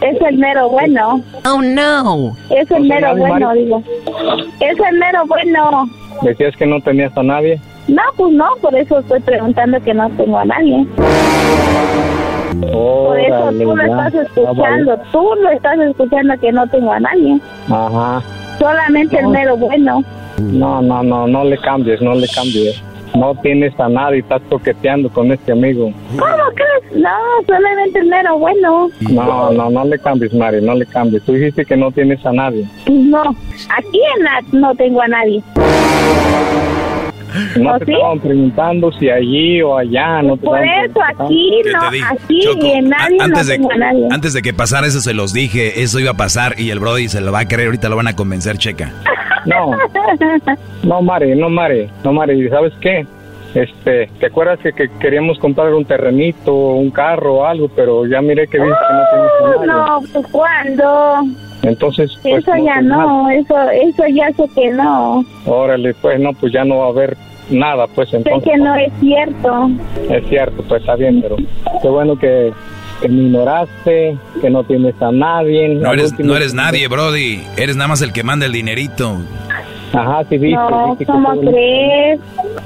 [0.00, 1.22] Es el mero bueno.
[1.44, 2.34] Oh, no.
[2.48, 3.82] Es el O sea, mero bueno, digo.
[4.58, 5.86] Es el mero bueno.
[6.22, 7.60] decías que no tenías a nadie.
[7.88, 10.86] No, pues no, por eso estoy preguntando que no tengo a nadie.
[12.58, 14.06] Por eso Órale, tú lo ya.
[14.06, 17.38] estás escuchando, tú lo estás escuchando que no tengo a nadie.
[17.68, 18.22] Ajá.
[18.58, 20.02] Solamente el mero bueno.
[20.40, 22.82] No, no, no, no le cambies, no le cambies.
[23.14, 25.92] No tienes a nadie, estás coqueteando con este amigo.
[26.10, 26.24] ¿Cómo
[26.54, 27.00] crees?
[27.00, 27.10] No,
[27.46, 28.88] solamente el mero bueno.
[29.08, 31.22] No, no, no le cambies, Mari, no le cambies.
[31.22, 32.66] Tú dijiste que no tienes a nadie.
[32.84, 35.40] Pues no, aquí en la no tengo a nadie.
[37.58, 37.92] No ¿Oh, te sí?
[37.92, 42.64] estaban preguntando si allí o allá, no te Por eso aquí ¿Qué no, aquí Choco,
[42.66, 44.08] y en nadie a- no antes, de, tengo a nadie.
[44.10, 47.08] antes de que pasara eso se los dije, eso iba a pasar y el Brody
[47.08, 48.92] se lo va a creer, ahorita lo van a convencer, checa.
[49.46, 49.70] No,
[50.82, 53.06] no, Mari, no, Mari, no, Mari, ¿sabes qué?
[53.54, 58.20] Este, ¿te acuerdas que, que queríamos comprar un terrenito, un carro o algo, pero ya
[58.20, 59.66] miré que dices que no tienes nadie.
[59.72, 61.14] No, pues ¿cuándo?
[61.62, 65.24] Entonces, pues, Eso ya no, eso, eso ya sé que no.
[65.46, 67.16] Órale, pues no, pues ya no va a haber
[67.48, 68.50] nada, pues Sé entonces.
[68.52, 69.70] que no es cierto.
[70.10, 71.36] Es cierto, pues está bien, pero
[71.80, 72.52] qué bueno que,
[73.04, 75.68] que me ignoraste, que no tienes a nadie.
[75.74, 77.42] No eres, no eres nadie, Brody.
[77.58, 79.18] Eres nada más el que manda el dinerito.
[79.92, 80.56] Ajá, sí, viste.
[80.56, 82.20] No, dijiste que ¿cómo soy crees?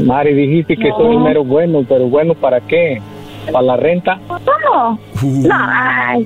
[0.04, 3.02] Mari, dijiste que soy el mero bueno, pero bueno, ¿para qué?
[3.50, 4.20] ¿Para la renta?
[4.28, 5.00] ¿Cómo?
[5.22, 6.24] No, ay,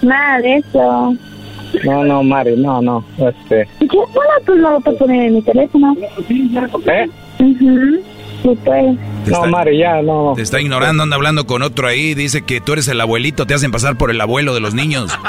[0.00, 1.14] nada de eso.
[1.84, 3.04] No, no, Mari, no, no.
[3.18, 4.08] Este, solo
[4.46, 5.94] tú no lo puedes poner en mi teléfono.
[6.30, 7.10] ¿eh?
[7.38, 7.98] Mhm.
[8.42, 8.96] Pues.
[9.26, 10.32] No, Mari, ya, no.
[10.34, 12.14] Te está ignorando, anda hablando con otro ahí.
[12.14, 15.10] Dice que tú eres el abuelito, te hacen pasar por el abuelo de los niños.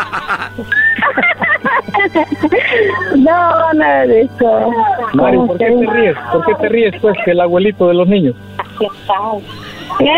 [3.16, 4.72] No, nada de eso.
[5.14, 6.16] Mari, ¿Cómo ¿por qué te ríes?
[6.32, 8.36] ¿Por qué te ríes, pues, que el abuelito de los niños?
[10.00, 10.18] ¿Qué?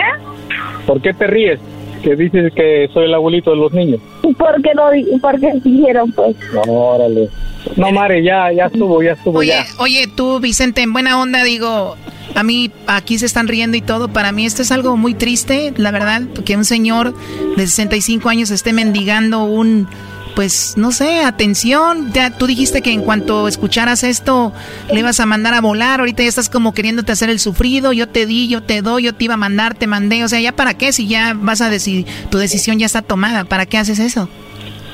[0.85, 1.59] ¿Por qué te ríes?
[2.03, 3.99] Que dices que soy el abuelito de los niños.
[4.37, 4.89] ¿Por qué no?
[5.19, 6.35] ¿Por qué dijeron, pues?
[6.53, 7.29] No, órale.
[7.75, 9.65] No, Mari, ya, ya estuvo, ya estuvo, Oye, ya.
[9.79, 11.95] oye, tú, Vicente, en buena onda, digo,
[12.35, 14.07] a mí aquí se están riendo y todo.
[14.07, 17.13] Para mí esto es algo muy triste, la verdad, que un señor
[17.55, 19.87] de 65 años esté mendigando un,
[20.35, 22.11] pues, no sé, atención.
[22.13, 24.51] Ya tú dijiste que en cuanto escucharas esto
[24.91, 25.99] le ibas a mandar a volar.
[25.99, 27.93] Ahorita ya estás como queriéndote hacer el sufrido.
[27.93, 30.23] Yo te di, yo te doy, yo te iba a mandar, te mandé.
[30.23, 30.91] O sea, ¿ya para qué?
[30.91, 34.27] Si ya vas a decir, tu decisión ya está tomada, ¿para qué haces eso?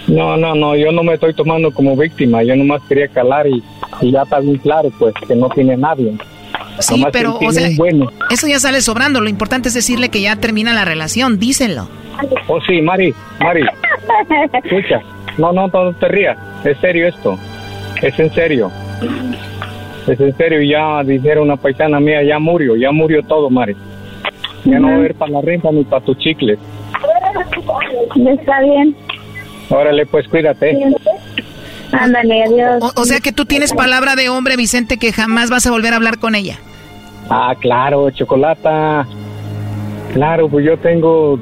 [0.08, 2.44] No, no, no, yo no me estoy tomando como víctima.
[2.44, 3.64] Yo nomás quería calar y,
[4.02, 6.18] y ya está bien claro, pues, que no tiene nadie.
[6.80, 8.10] Sí, Nomás pero, o sea, bueno.
[8.30, 9.22] eso ya sale sobrando.
[9.22, 11.40] Lo importante es decirle que ya termina la relación.
[11.40, 11.88] Díselo.
[12.48, 13.64] Oh, sí, Mari, Mari,
[14.64, 15.02] escucha.
[15.38, 16.38] No, no, no te rías.
[16.66, 17.38] Es serio esto.
[18.02, 18.72] Es en serio.
[20.08, 20.62] Es en serio.
[20.62, 23.76] Ya dijeron una paisana mía, ya murió, ya murió todo, Mari.
[24.66, 26.60] Ya no va a haber para la renta ni para tus chicles.
[28.28, 28.96] Está bien.
[29.70, 30.78] Órale, pues cuídate.
[31.92, 32.84] Ándale, adiós.
[32.96, 35.94] O, o sea que tú tienes palabra de hombre, Vicente, que jamás vas a volver
[35.94, 36.60] a hablar con ella.
[37.30, 39.08] Ah, claro, chocolata.
[40.14, 41.40] Claro, pues yo tengo,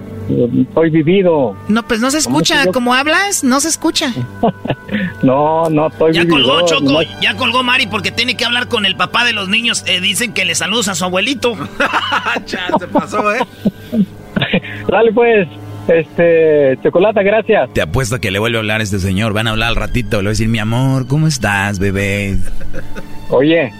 [0.68, 1.56] estoy vivido.
[1.70, 2.66] No, pues no se ¿Cómo escucha.
[2.66, 2.72] yo?
[2.74, 4.14] Como hablas, no se escucha.
[5.22, 7.02] No, no estoy Ya colgó, Choco.
[7.22, 9.84] Ya colgó Mari porque tiene que hablar con el papá de los niños.
[9.86, 11.58] Eh, dicen que le saludos a su abuelito.
[12.45, 13.39] se pasó, ¿eh?
[14.88, 15.48] Dale, pues,
[15.88, 17.71] este, chocolata, gracias.
[17.73, 19.33] Te apuesto que le vuelve a hablar a este señor.
[19.33, 20.17] Van a hablar al ratito.
[20.17, 22.38] Le voy a decir, mi amor, ¿cómo estás, bebé?
[23.29, 23.71] Oye,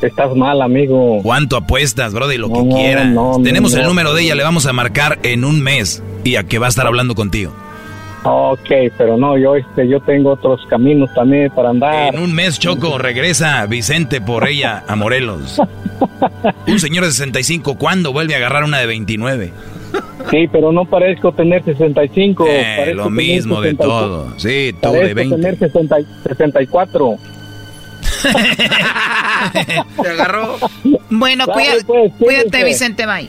[0.00, 1.20] estás mal, amigo.
[1.22, 2.38] ¿Cuánto apuestas, brody?
[2.38, 3.08] Lo que quieras.
[3.08, 6.02] no, Tenemos el número de ella, le vamos a marcar en un mes.
[6.24, 7.52] Y a que va a estar hablando contigo.
[8.24, 12.14] Ok, pero no, yo, este, yo tengo otros caminos también para andar.
[12.14, 15.60] En un mes, Choco, regresa Vicente por ella a Morelos.
[16.68, 19.52] Un señor de 65, ¿cuándo vuelve a agarrar una de 29?
[20.30, 22.46] Sí, pero no parezco tener 65.
[22.48, 24.08] Eh, parezco lo tener mismo de 64.
[24.08, 24.38] todo.
[24.38, 25.36] Sí, tú de Parezco 20.
[25.36, 27.18] tener 60 y- 64.
[30.02, 30.56] Se agarró.
[31.14, 32.64] Bueno, Dale, cuida- pues, cuídate.
[32.64, 33.28] Vicente, bye.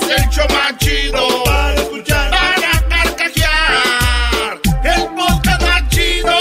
[0.00, 2.30] Es el show más chido para escuchar.
[2.30, 4.60] Para carcajear.
[4.84, 6.36] El podcast más chido.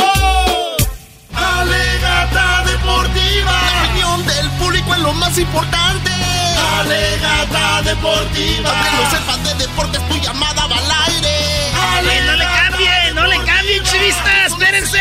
[1.33, 3.51] Alegata deportiva.
[3.51, 6.11] La opinión del público es lo más importante.
[6.79, 8.71] Alegata deportiva.
[8.83, 11.37] Que no sepas de deportes, tu llamada va al aire.
[12.09, 14.99] Eh, no le cambien, no le cambien, chivistas, espérense.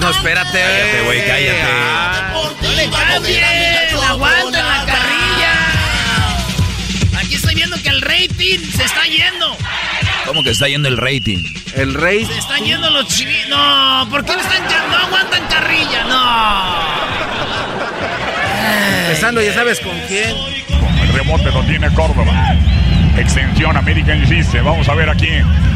[0.00, 0.60] No, espérate.
[0.60, 1.62] Cállate, güey, cállate.
[1.64, 2.30] Ah,
[2.62, 5.67] No le cambien, aguanten la carrilla.
[7.68, 9.54] Viendo que el rating se está yendo.
[10.24, 11.44] ¿Cómo que está yendo el rating?
[11.74, 12.24] El rey.
[12.24, 13.46] Se están yendo los chivis.
[13.50, 16.04] No, ¿por qué no están no aguantan carrilla?
[16.04, 16.78] No.
[19.02, 20.34] Empezando, ya sabes con quién.
[21.02, 22.56] El rebote lo tiene Córdoba.
[23.18, 24.64] Extensión American System.
[24.64, 25.28] Vamos a ver aquí.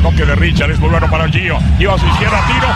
[0.03, 0.71] Toque de Richard.
[0.71, 1.59] Es volverlo para Gio.
[1.77, 2.47] Gio a su izquierda.
[2.47, 2.69] Tiro.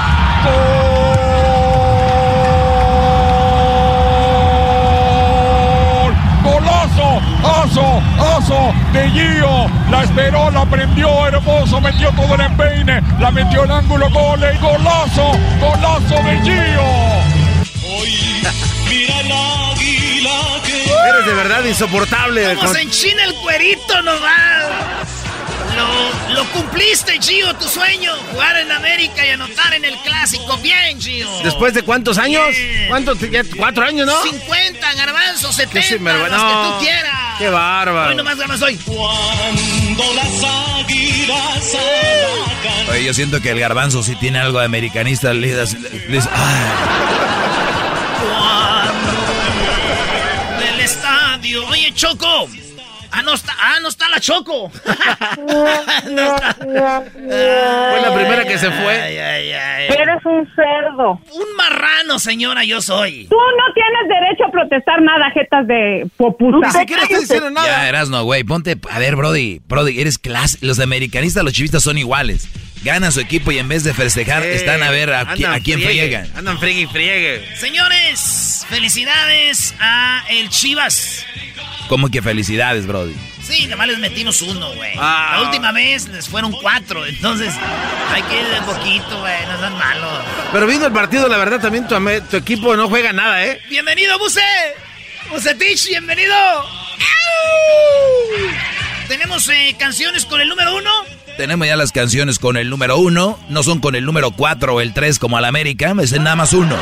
[6.02, 6.14] ¡Gol!
[6.42, 7.22] ¡Golazo!
[7.42, 8.02] ¡Aso!
[8.36, 8.85] ¡Aso!
[8.96, 9.66] De Gio.
[9.90, 11.26] La esperó, la prendió.
[11.28, 11.80] Hermoso.
[11.82, 13.02] Metió todo el empeine.
[13.20, 14.08] La metió el ángulo.
[14.10, 14.40] Gol.
[14.40, 15.32] y ¡Golazo!
[15.60, 16.82] ¡Golazo de Gio!
[18.88, 20.30] Mira el águila
[20.64, 22.54] que Eres de verdad insoportable.
[22.54, 24.55] Como con- se enchina el cuerito nomás.
[25.76, 28.12] Lo, lo cumpliste, Gio, tu sueño.
[28.32, 30.56] Jugar en América y anotar en el clásico.
[30.58, 31.28] Bien, Gio.
[31.42, 32.42] ¿Después de cuántos años?
[32.88, 33.18] ¿Cuántos?
[33.30, 34.22] Ya, ¿Cuatro años, no?
[34.22, 36.78] 50, garbanzo, 70, Qué los que No.
[36.78, 37.12] tú quieras.
[37.38, 38.10] Qué bárbaro.
[38.10, 38.76] Hoy nomás ganas hoy.
[38.86, 40.42] Cuando las
[40.78, 42.90] águilas atacan.
[42.90, 45.34] Oye, yo siento que el garbanzo sí tiene algo de americanista.
[45.34, 46.28] Le das- le dices,
[50.58, 51.66] Del estadio.
[51.68, 52.48] Oye, Choco.
[53.10, 54.70] Ah, no está, ah, no está la Choco.
[55.38, 56.54] no está.
[56.56, 59.00] Fue la primera que se fue.
[59.00, 59.88] Ay, ay, ay.
[59.88, 61.20] Eres un cerdo.
[61.32, 63.26] Un marrano, señora, yo soy.
[63.28, 66.84] Tú no tienes derecho a protestar nada, jetas de popusa.
[67.64, 68.76] Ya, Erasno, güey, ponte.
[68.90, 70.58] A ver, Brody, Brody, eres clase.
[70.60, 72.48] Los americanistas, los chivistas son iguales.
[72.86, 75.88] Gana su equipo y en vez de festejar, están a ver a, a quién friegue,
[75.88, 76.30] friegan.
[76.36, 77.56] Andan friegue y friegue.
[77.56, 81.26] Señores, felicidades a el Chivas.
[81.88, 83.12] ¿Cómo que felicidades, Brody?
[83.42, 84.92] Sí, nomás les metimos uno, güey.
[84.98, 85.30] Ah.
[85.32, 87.52] La última vez les fueron cuatro, entonces
[88.14, 90.24] hay que ir de poquito, güey, no sean malos.
[90.52, 93.60] Pero viendo el partido, la verdad, también tu equipo no juega nada, ¿eh?
[93.68, 94.40] Bienvenido, Buse.
[95.28, 96.36] Bucetich, bienvenido.
[99.08, 101.15] Tenemos eh, canciones con el número uno.
[101.36, 103.38] Tenemos ya las canciones con el número uno.
[103.48, 105.94] No son con el número cuatro o el tres como al América.
[106.00, 106.76] Es nada más uno.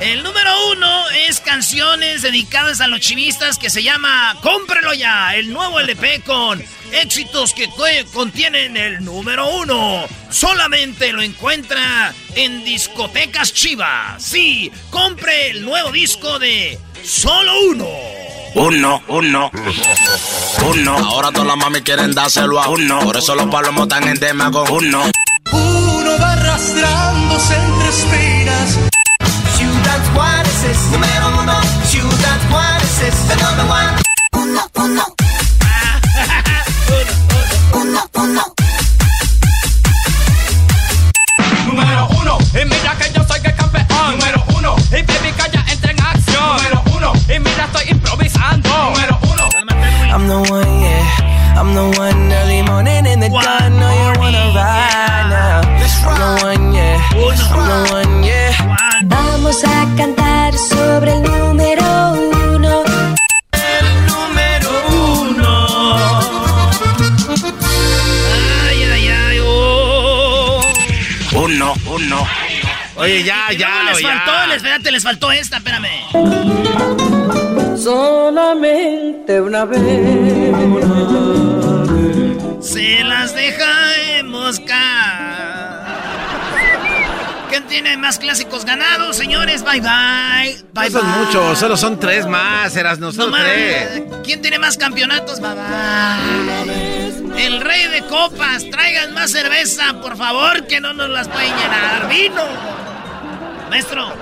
[0.00, 5.50] El número uno es canciones dedicadas a los chivistas que se llama Cómprelo ya, el
[5.54, 10.04] nuevo LP con éxitos que co- contienen el número uno.
[10.28, 14.22] Solamente lo encuentra en discotecas chivas.
[14.22, 17.88] Sí, compre el nuevo disco de Solo Uno.
[18.58, 19.50] Uno, uno,
[20.64, 20.96] uno.
[20.96, 23.00] Ahora todas las mami quieren dárselo a uno.
[23.00, 25.02] Por eso los palomos están en tema con uno.
[25.52, 28.78] Uno va arrastrándose entre espinas.
[29.58, 31.60] Ciudad Juárez es número uno.
[31.86, 34.00] Ciudad Juárez es the number one.
[34.32, 35.04] Uno, uno.
[37.74, 38.54] Uno, uno.
[41.66, 44.18] Número uno, y mira que yo soy el campeón.
[44.18, 46.56] Número uno, y baby ya entra en acción.
[46.56, 48.25] Número uno, y mira estoy improvisando.
[48.54, 49.44] Número uno.
[50.14, 51.58] I'm the one, yeah.
[51.58, 53.78] I'm the one early morning in the dawn.
[53.78, 55.60] Know you wanna ride now.
[56.06, 57.00] I'm the one, yeah.
[57.14, 58.52] I'm the one, yeah.
[59.04, 62.12] Vamos a cantar sobre el número
[62.54, 62.84] uno.
[63.52, 65.66] El número uno.
[68.68, 70.62] Ay, ay, ay, oh.
[71.34, 72.26] Uno, uno.
[72.96, 74.08] Oye, ya, ya, luego les ya.
[74.08, 77.05] faltó, les, espérate, les faltó esta, espérame.
[77.78, 79.80] Solamente una vez.
[82.60, 85.36] Se las dejaremos caer.
[87.48, 89.62] ¿Quién tiene más clásicos ganados, señores?
[89.62, 90.56] Bye bye.
[90.72, 91.24] Bye No son bye.
[91.24, 94.02] muchos, solo son tres más, eras no son tres.
[94.24, 95.40] ¿Quién tiene más campeonatos?
[95.40, 97.44] Bye bye.
[97.46, 98.68] El rey de copas.
[98.70, 102.08] Traigan más cerveza, por favor, que no nos las pueden llenar.
[102.08, 102.42] Vino.
[103.70, 104.12] Maestro.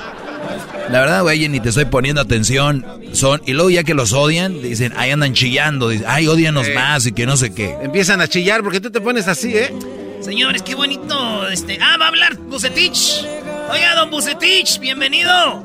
[0.91, 2.85] La verdad, güey, ni te estoy poniendo atención.
[3.13, 5.89] Son, y luego ya que los odian, dicen, ahí andan chillando.
[5.89, 6.75] Dicen, ay, odianos Eh.
[6.75, 7.77] más y que no sé qué.
[7.83, 9.73] Empiezan a chillar porque tú te pones así, ¿eh?
[10.21, 11.49] Señores, qué bonito.
[11.49, 11.79] Este.
[11.81, 13.25] Ah, va a hablar Bucetich.
[13.71, 15.63] Oiga, don Bucetich, bienvenido.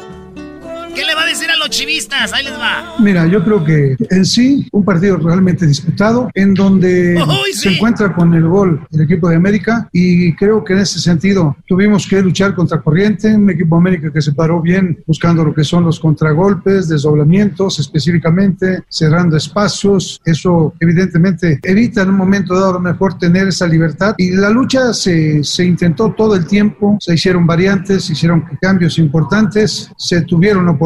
[0.96, 2.34] ¿Qué le va a decir a los chivistas?
[2.34, 2.96] Ahí les va.
[3.00, 7.76] Mira, yo creo que en sí, un partido realmente disputado, en donde Uy, se sí.
[7.76, 12.08] encuentra con el gol el equipo de América, y creo que en ese sentido tuvimos
[12.08, 15.64] que luchar contra corriente, un equipo de América que se paró bien buscando lo que
[15.64, 22.74] son los contragolpes, desdoblamientos específicamente, cerrando espacios, eso evidentemente evita en un momento dado a
[22.74, 27.14] lo mejor tener esa libertad, y la lucha se, se intentó todo el tiempo, se
[27.14, 30.79] hicieron variantes, se hicieron cambios importantes, se tuvieron oportunidades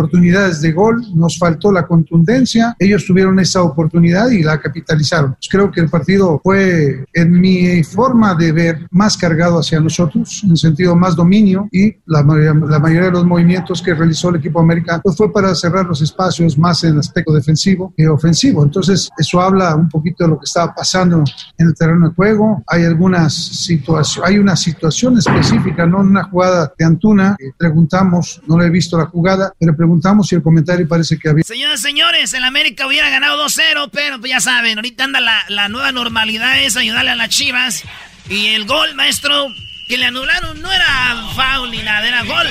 [0.62, 5.34] de gol, nos faltó la contundencia, ellos tuvieron esa oportunidad y la capitalizaron.
[5.34, 10.44] Pues creo que el partido fue, en mi forma de ver, más cargado hacia nosotros,
[10.44, 14.60] en sentido más dominio y la, la mayoría de los movimientos que realizó el equipo
[14.60, 18.64] americano pues fue para cerrar los espacios más en aspecto defensivo que ofensivo.
[18.64, 21.24] Entonces, eso habla un poquito de lo que estaba pasando
[21.58, 22.64] en el terreno de juego.
[22.68, 27.36] Hay algunas situaciones, hay una situación específica, no una jugada de Antuna.
[27.58, 31.44] preguntamos, no le he visto la jugada, pero preguntamos y el comentario parece que había.
[31.44, 35.44] Señoras y señores, el América hubiera ganado 2-0, pero pues ya saben, ahorita anda la,
[35.50, 37.84] la nueva normalidad es ayudarle a las chivas.
[38.30, 39.48] Y el gol, maestro,
[39.90, 42.48] que le anularon no era foul ni nada, era gol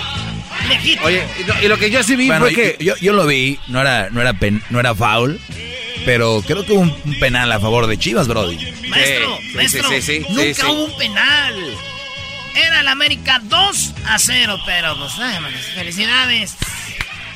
[0.68, 1.06] legítimo.
[1.06, 2.76] Oye, y lo, y lo que yo sí vi Bueno, fue que.
[2.84, 5.40] yo, yo lo vi, no era, no era, pen- no era foul,
[6.04, 8.56] pero creo que hubo un, penal a favor de Chivas, Brody.
[8.90, 10.66] Maestro, Sí, maestro, sí, sí, sí, nunca sí, sí.
[10.66, 11.54] hubo un penal.
[12.54, 15.38] Era el América 2 a 0, pero pues, ay,
[15.74, 16.54] felicidades.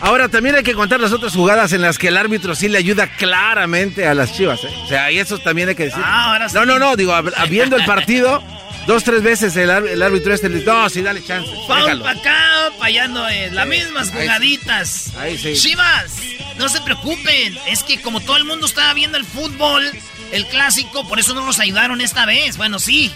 [0.01, 2.79] Ahora también hay que contar las otras jugadas en las que el árbitro sí le
[2.79, 4.63] ayuda claramente a las chivas.
[4.65, 4.69] ¿eh?
[4.85, 6.03] O sea, y eso también hay que decir.
[6.05, 6.55] Ah, ahora sí.
[6.55, 7.15] No, no, no, digo,
[7.49, 8.43] viendo el partido,
[8.87, 11.51] dos, tres veces el, árbitro este le dice, no, sí, dale chance.
[11.51, 12.05] Déjalo".
[12.05, 13.53] para acá, para allá no es.
[13.53, 15.13] Las mismas jugaditas.
[15.17, 15.55] Ahí sí.
[15.55, 16.17] Chivas,
[16.59, 17.57] no se preocupen.
[17.69, 19.91] Es que como todo el mundo estaba viendo el fútbol,
[20.33, 22.59] el clásico, por eso no nos ayudaron esta vez.
[22.59, 23.11] Bueno, sí.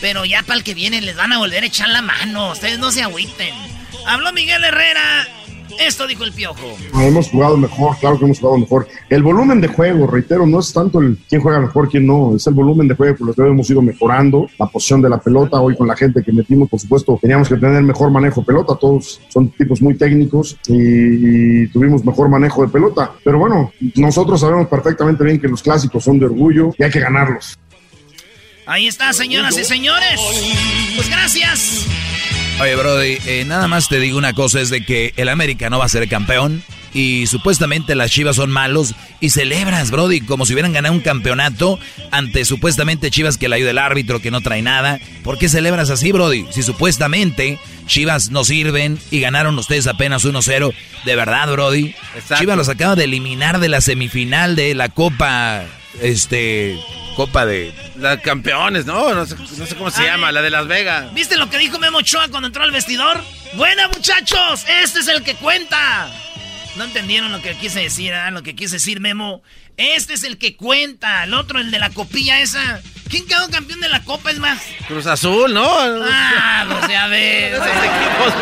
[0.00, 2.52] Pero ya para el que viene les van a volver a echar la mano.
[2.52, 3.54] Ustedes no se agüiten.
[4.06, 5.28] Habló Miguel Herrera.
[5.80, 6.76] Esto dijo el piojo.
[7.00, 8.88] Hemos jugado mejor, claro que hemos jugado mejor.
[9.08, 12.46] El volumen de juego, reitero, no es tanto el quién juega mejor, quién no, es
[12.46, 15.60] el volumen de juego por lo que hemos ido mejorando, la posición de la pelota,
[15.60, 18.76] hoy con la gente que metimos, por supuesto, teníamos que tener mejor manejo de pelota,
[18.80, 23.12] todos son tipos muy técnicos y, y tuvimos mejor manejo de pelota.
[23.22, 27.00] Pero bueno, nosotros sabemos perfectamente bien que los clásicos son de orgullo y hay que
[27.00, 27.58] ganarlos.
[28.66, 30.20] Ahí está, señoras y señores.
[30.96, 31.86] Pues gracias.
[32.60, 35.78] Oye, Brody, eh, nada más te digo una cosa, es de que el América no
[35.80, 36.62] va a ser campeón
[36.94, 41.80] y supuestamente las Chivas son malos y celebras, Brody, como si hubieran ganado un campeonato
[42.12, 45.00] ante supuestamente Chivas que le ayuda el árbitro, que no trae nada.
[45.24, 46.46] ¿Por qué celebras así, Brody?
[46.52, 50.72] Si supuestamente Chivas no sirven y ganaron ustedes apenas 1-0,
[51.04, 51.96] de verdad, Brody.
[52.38, 55.64] Chivas los acaba de eliminar de la semifinal de la Copa,
[56.00, 56.78] este,
[57.14, 57.72] Copa de...
[57.96, 59.14] La campeones, ¿no?
[59.14, 60.08] No sé, no sé cómo se Ay.
[60.08, 61.12] llama, la de Las Vegas.
[61.14, 63.22] ¿Viste lo que dijo Memo Ochoa cuando entró al vestidor?
[63.54, 66.08] Buena, muchachos, este es el que cuenta.
[66.76, 68.30] No entendieron lo que quise decir, ¿ah?
[68.32, 69.42] Lo que quise decir, Memo.
[69.76, 71.22] Este es el que cuenta.
[71.22, 72.80] El otro, el de la copilla esa.
[73.08, 74.32] ¿Quién quedó campeón de la copa?
[74.32, 74.60] Es más.
[74.88, 75.64] Cruz Azul, ¿no?
[75.64, 77.52] Ah, pues ya ves.
[77.54, 78.32] Esos equipos,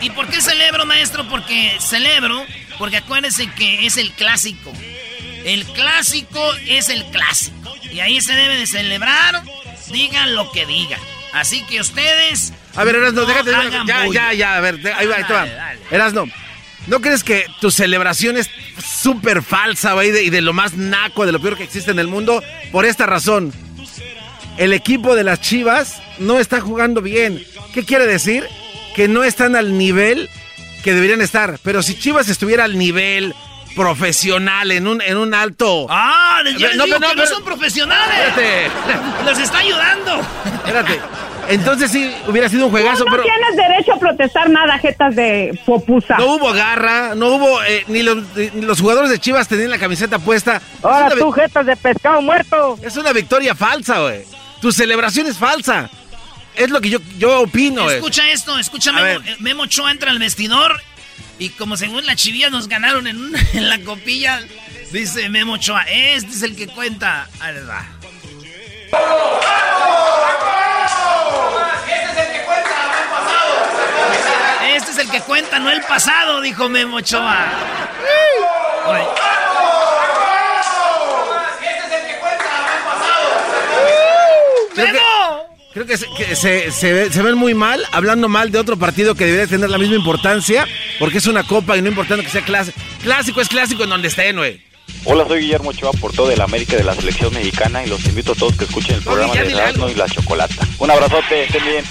[0.00, 1.28] ¿Y por qué celebro, maestro?
[1.28, 2.44] Porque celebro,
[2.78, 4.72] porque acuérdense que es el clásico.
[5.44, 7.74] El clásico es el clásico.
[7.92, 9.42] Y ahí se debe de celebrar,
[9.90, 11.00] digan lo que digan.
[11.32, 12.52] Así que ustedes.
[12.74, 13.54] A ver, Erasno, no déjate.
[13.54, 15.46] hagan Ya, ya, ya, a ver, ahí va, ahí te va.
[15.90, 16.26] Erasno,
[16.86, 18.50] ¿no crees que tu celebración es
[18.84, 22.06] súper falsa, güey, y de lo más naco, de lo peor que existe en el
[22.06, 22.42] mundo?
[22.72, 23.52] Por esta razón.
[24.56, 27.42] El equipo de las Chivas no está jugando bien.
[27.72, 28.46] ¿Qué quiere decir?
[28.94, 30.28] Que no están al nivel
[30.84, 31.58] que deberían estar.
[31.62, 33.34] Pero si Chivas estuviera al nivel
[33.74, 35.86] profesional, en un, en un alto...
[35.88, 38.28] Ah, ya les No, digo pero no, que no son profesionales.
[38.28, 38.70] Espérate.
[39.24, 40.20] Los está ayudando.
[40.44, 41.00] Espérate.
[41.48, 43.24] Entonces sí, hubiera sido un juegazo, no pero...
[43.24, 46.16] tienes derecho a protestar nada, jetas de popusa.
[46.18, 47.62] No hubo garra, no hubo.
[47.64, 50.62] eh, ni, los, ni los jugadores de Chivas tenían la camiseta puesta.
[50.82, 52.78] Ahora Es una tú, jetas de pescado muerto.
[52.82, 54.22] Es una victoria falsa, güey.
[54.60, 55.90] Tu celebración es falsa.
[56.54, 57.90] Es lo que yo, yo opino.
[57.90, 60.80] Escucha esto, escucha Memo, Memo Ochoa entra al vestidor
[61.40, 64.40] y como según la chivilla nos ganaron en, una- en la copilla,
[64.92, 67.28] dice Memo Ochoa, este es el que cuenta.
[67.68, 67.86] Va.
[74.74, 77.46] Este es el que cuenta, no el pasado, dijo Memo Ochoa.
[78.86, 79.04] Oye,
[84.74, 85.00] Creo que,
[85.72, 89.14] creo que, se, que se- se se ven muy mal hablando mal de otro partido
[89.14, 90.66] que debería tener la misma importancia
[90.98, 92.78] porque es una copa y no importando que sea clásico.
[93.02, 94.60] Clásico es clásico en donde estén, güey.
[95.04, 98.32] Hola, soy Guillermo Ochoa, por todo el América de la selección mexicana y los invito
[98.32, 100.66] a todos que escuchen el programa de Erasmo y la Chocolata.
[100.78, 101.84] Un abrazote, estén bien.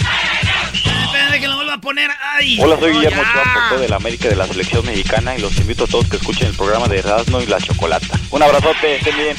[1.19, 2.09] Espérate que lo vuelva a poner.
[2.35, 2.57] Ay.
[2.61, 3.21] Hola, soy No, Guillermo.
[3.21, 6.17] Ochoa, por todo el América de la selección mexicana y los invito a todos que
[6.17, 8.19] escuchen el programa de Erasmo y la Chocolata.
[8.31, 9.37] Un abrazote, estén bien.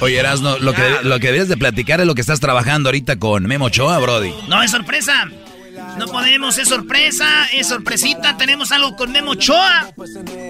[0.00, 2.88] O- oye, Erasno, lo que, lo que deberías de platicar es lo que estás trabajando
[2.88, 4.32] ahorita con Memo Ochoa, Brody.
[4.48, 5.28] No, es sorpresa.
[5.98, 8.36] No podemos, es sorpresa, es sorpresita.
[8.36, 9.90] Tenemos algo con Memo Ochoa.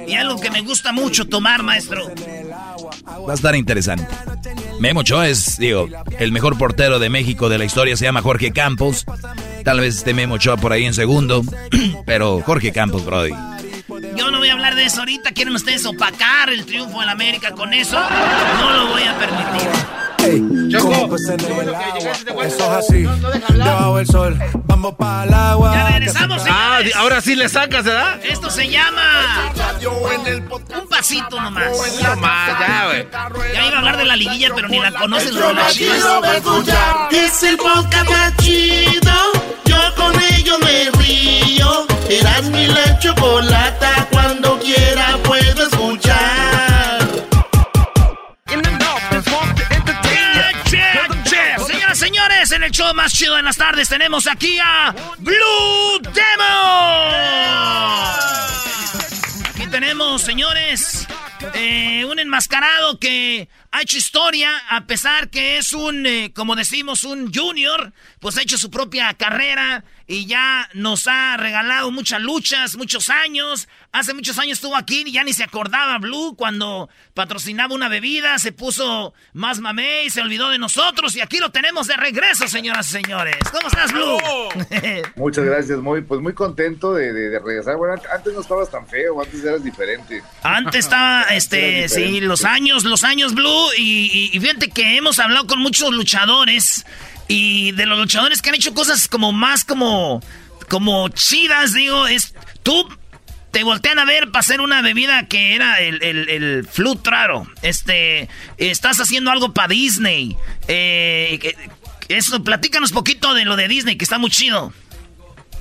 [0.09, 2.09] Y algo que me gusta mucho tomar, maestro.
[3.27, 4.07] Va a estar interesante.
[4.81, 8.53] Memo Ochoa es, digo, el mejor portero de México de la historia, se llama Jorge
[8.53, 9.05] Campos.
[9.65, 11.43] Tal vez esté Memo Ochoa por ahí en segundo,
[12.07, 13.33] pero Jorge Campos, Brody.
[14.17, 15.33] Yo no voy a hablar de eso ahorita.
[15.33, 17.99] ¿Quieren ustedes opacar el triunfo de la América con eso?
[18.61, 20.56] No lo voy a permitir.
[20.79, 23.03] Choco, Eso es así,
[23.53, 25.75] debajo del sol, vamos para el agua.
[25.75, 28.21] Ya regresamos, Ah, ahora sí le sacas, ¿verdad?
[28.25, 29.03] Esto se llama...
[30.81, 31.73] Un pasito nomás.
[32.03, 33.07] No más, ya, güey.
[33.55, 35.33] Ya iba a hablar de la liguilla, pero ni la conoces.
[37.11, 39.13] Es el podcast más chido.
[39.65, 41.87] Yo con ellos me río.
[42.09, 44.09] Eras mi la chocolata.
[44.11, 45.69] Cuando quiera puedo
[52.67, 57.15] el show más chido de las tardes tenemos aquí a Blue Demon.
[59.55, 61.07] Aquí tenemos, señores,
[61.55, 67.05] eh, un enmascarado que ha hecho historia, a pesar que es un, eh, como decimos,
[67.05, 72.77] un junior, pues ha hecho su propia carrera y ya nos ha regalado muchas luchas,
[72.77, 73.69] muchos años.
[73.91, 78.39] Hace muchos años estuvo aquí y ya ni se acordaba Blue cuando patrocinaba una bebida,
[78.39, 81.17] se puso más mamé y se olvidó de nosotros.
[81.17, 83.37] Y aquí lo tenemos de regreso, señoras y señores.
[83.51, 84.19] ¿Cómo estás, Blue?
[85.17, 87.77] Muchas gracias, muy, pues muy contento de, regresar.
[87.77, 90.23] Bueno, antes no estabas tan feo, antes eras diferente.
[90.43, 93.71] Antes estaba, este, sí, los años, los años, Blue.
[93.77, 96.85] Y, y fíjate que hemos hablado con muchos luchadores
[97.29, 100.23] y de los luchadores que han hecho cosas como más como,
[100.69, 102.89] como chidas, digo, es tú
[103.51, 106.69] te voltean a ver para hacer una bebida que era el, el, el
[107.05, 107.47] raro.
[107.63, 108.29] Este,
[108.59, 110.37] estás haciendo algo para Disney.
[110.69, 111.55] Eh,
[112.09, 114.75] eso, platícanos poquito de lo de Disney, que está muy chido.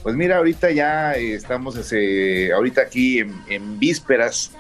[0.04, 4.52] Pues mira, ahorita ya estamos ese, ahorita aquí en, en, vísperas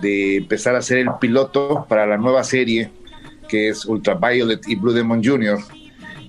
[0.00, 2.90] de empezar a hacer el piloto para la nueva serie
[3.48, 5.58] que es Ultraviolet y Blue Demon Jr.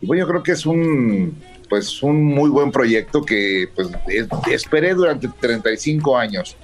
[0.02, 1.38] Y bueno, yo creo que es un,
[1.69, 3.90] pues, un muy buen proyecto que pues,
[4.52, 6.56] esperé durante 35 años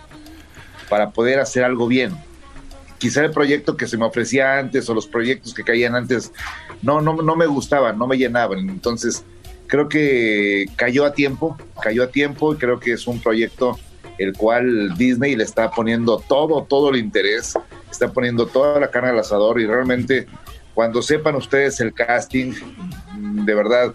[0.90, 2.14] para poder hacer algo bien.
[2.98, 6.32] Quizá el proyecto que se me ofrecía antes o los proyectos que caían antes
[6.82, 8.70] no, no, no me gustaban, no me llenaban.
[8.70, 9.26] Entonces,
[9.68, 13.78] creo que cayó a tiempo, cayó a tiempo y creo que es un proyecto
[14.18, 17.58] el cual Disney le está poniendo todo, todo el interés,
[17.90, 20.28] está poniendo toda la carne al asador y realmente
[20.74, 22.54] cuando sepan ustedes el casting,
[23.34, 23.94] de verdad,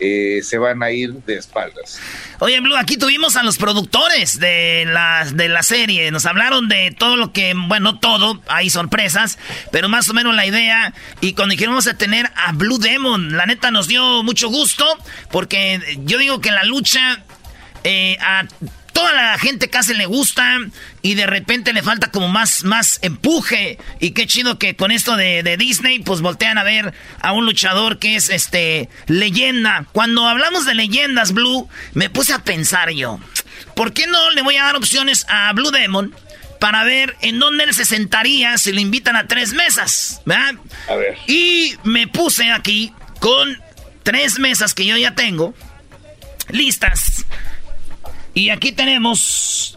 [0.00, 2.00] eh, se van a ir de espaldas.
[2.38, 6.10] Oye, Blue, aquí tuvimos a los productores de la, de la serie.
[6.12, 9.38] Nos hablaron de todo lo que, bueno, todo, hay sorpresas,
[9.72, 10.94] pero más o menos la idea.
[11.20, 14.86] Y cuando dijeron vamos a tener a Blue Demon, la neta nos dio mucho gusto,
[15.32, 17.24] porque yo digo que la lucha
[17.82, 18.16] eh,
[18.98, 20.58] toda la gente casi le gusta
[21.02, 23.78] y de repente le falta como más, más empuje.
[24.00, 28.00] Y qué chido que con esto de, Disney, pues voltean a ver a un luchador
[28.00, 29.86] que es este leyenda.
[29.92, 33.20] Cuando hablamos de leyendas, Blue, me puse a pensar yo,
[33.76, 36.12] ¿por qué no le voy a dar opciones a Blue Demon?
[36.58, 40.22] Para ver en dónde él se sentaría si le invitan a tres mesas.
[40.24, 40.54] ¿verdad?
[40.88, 41.16] A ver.
[41.28, 43.62] Y me puse aquí con
[44.02, 45.54] tres mesas que yo ya tengo
[46.50, 47.24] listas
[48.38, 49.76] y aquí tenemos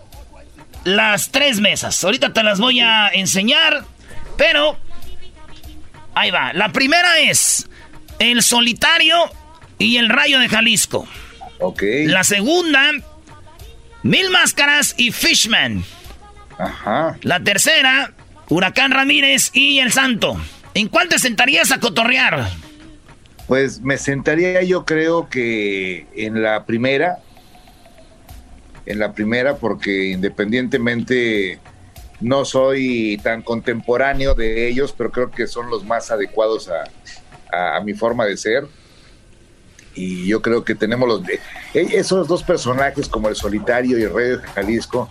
[0.83, 2.03] las tres mesas.
[2.03, 3.83] Ahorita te las voy a enseñar,
[4.37, 4.77] pero
[6.13, 6.53] ahí va.
[6.53, 7.67] La primera es
[8.19, 9.17] el solitario
[9.79, 11.07] y el rayo de Jalisco.
[11.59, 11.81] Ok.
[12.05, 12.91] La segunda,
[14.03, 15.83] Mil Máscaras y Fishman.
[16.59, 17.17] Ajá.
[17.23, 18.13] La tercera,
[18.47, 20.39] Huracán Ramírez y El Santo.
[20.75, 22.47] ¿En cuál te sentarías a cotorrear?
[23.47, 27.17] Pues me sentaría yo creo que en la primera,
[28.91, 31.59] en la primera porque independientemente
[32.19, 37.93] no soy tan contemporáneo de ellos, pero creo que son los más adecuados a, mi
[37.93, 38.65] forma de ser.
[39.93, 41.39] Y yo creo que tenemos los de,
[41.73, 45.09] e, esos dos personajes como el solitario y el rey de Jalisco.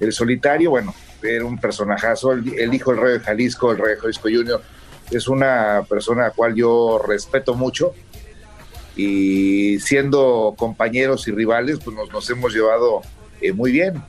[0.00, 4.00] El solitario, bueno, era un personajazo, el, hijo del rey de Jalisco, el rey de
[4.00, 4.62] Jalisco Junior,
[5.10, 7.94] es una persona a la cual yo respeto mucho
[8.96, 13.02] y siendo compañeros y rivales, pues nos, hemos llevado
[13.40, 14.02] eh, muy bien.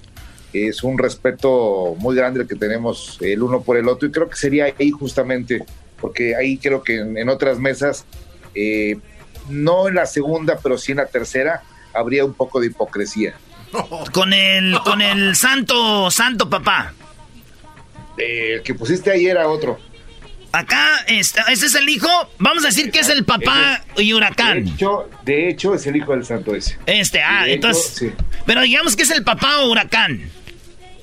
[0.54, 4.30] Es un respeto muy grande el que tenemos el uno por el otro y creo
[4.30, 5.66] que sería ahí justamente,
[6.00, 8.06] porque ahí creo que en, otras mesas,
[8.54, 8.98] eh,
[9.50, 11.62] no en la segunda, pero sí en la tercera,
[11.94, 13.34] habría un poco de hipocresía.
[14.14, 16.94] Con el, con el santo, santo papá.
[18.18, 19.78] el que pusiste ahí era otro.
[20.56, 22.08] Acá, está, ese es el hijo.
[22.40, 24.64] Vamos a decir que es el papá y huracán.
[24.64, 26.78] De hecho, de hecho, es el hijo del santo ese.
[26.86, 28.14] Este, ah, entonces.
[28.46, 30.32] Pero digamos que es el papá o huracán.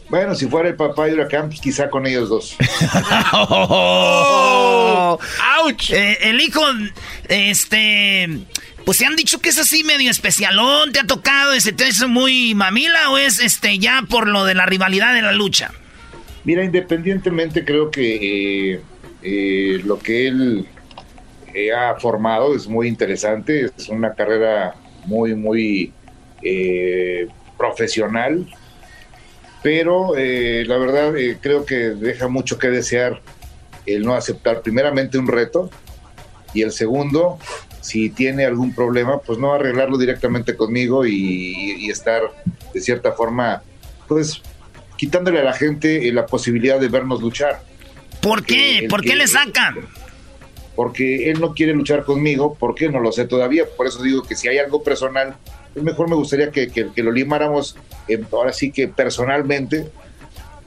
[0.08, 2.56] Bueno, si fuera el papá y huracán, pues quizá con ellos dos.
[3.34, 5.18] oh,
[5.58, 5.90] ¡Auch!
[5.90, 6.62] Eh, el hijo,
[7.28, 8.30] este.
[8.86, 12.08] Pues se han dicho que es así medio especialón, te ha tocado, ese te es
[12.08, 15.72] muy mamila o es este ya por lo de la rivalidad de la lucha.
[16.44, 18.80] Mira, independientemente creo que eh,
[19.22, 20.66] eh, lo que él
[21.54, 24.74] eh, ha formado es muy interesante, es una carrera
[25.06, 25.92] muy, muy
[26.42, 28.46] eh, profesional,
[29.62, 33.20] pero la verdad creo que deja mucho que desear
[33.86, 35.70] el no aceptar primeramente un reto
[36.52, 37.38] y el segundo,
[37.80, 42.22] si tiene algún problema, pues no arreglarlo directamente conmigo y estar
[42.74, 43.62] de cierta forma,
[44.08, 44.42] pues
[44.96, 47.62] quitándole a la gente la posibilidad de vernos luchar
[48.22, 48.86] ¿Por qué?
[48.88, 49.76] ¿Por qué le sacan?
[50.74, 52.88] Porque él no quiere luchar conmigo, ¿por qué?
[52.88, 55.36] No lo sé todavía, por eso digo que si hay algo personal,
[55.74, 57.76] pues mejor me gustaría que, lo limáramos
[58.30, 59.90] ahora sí que personalmente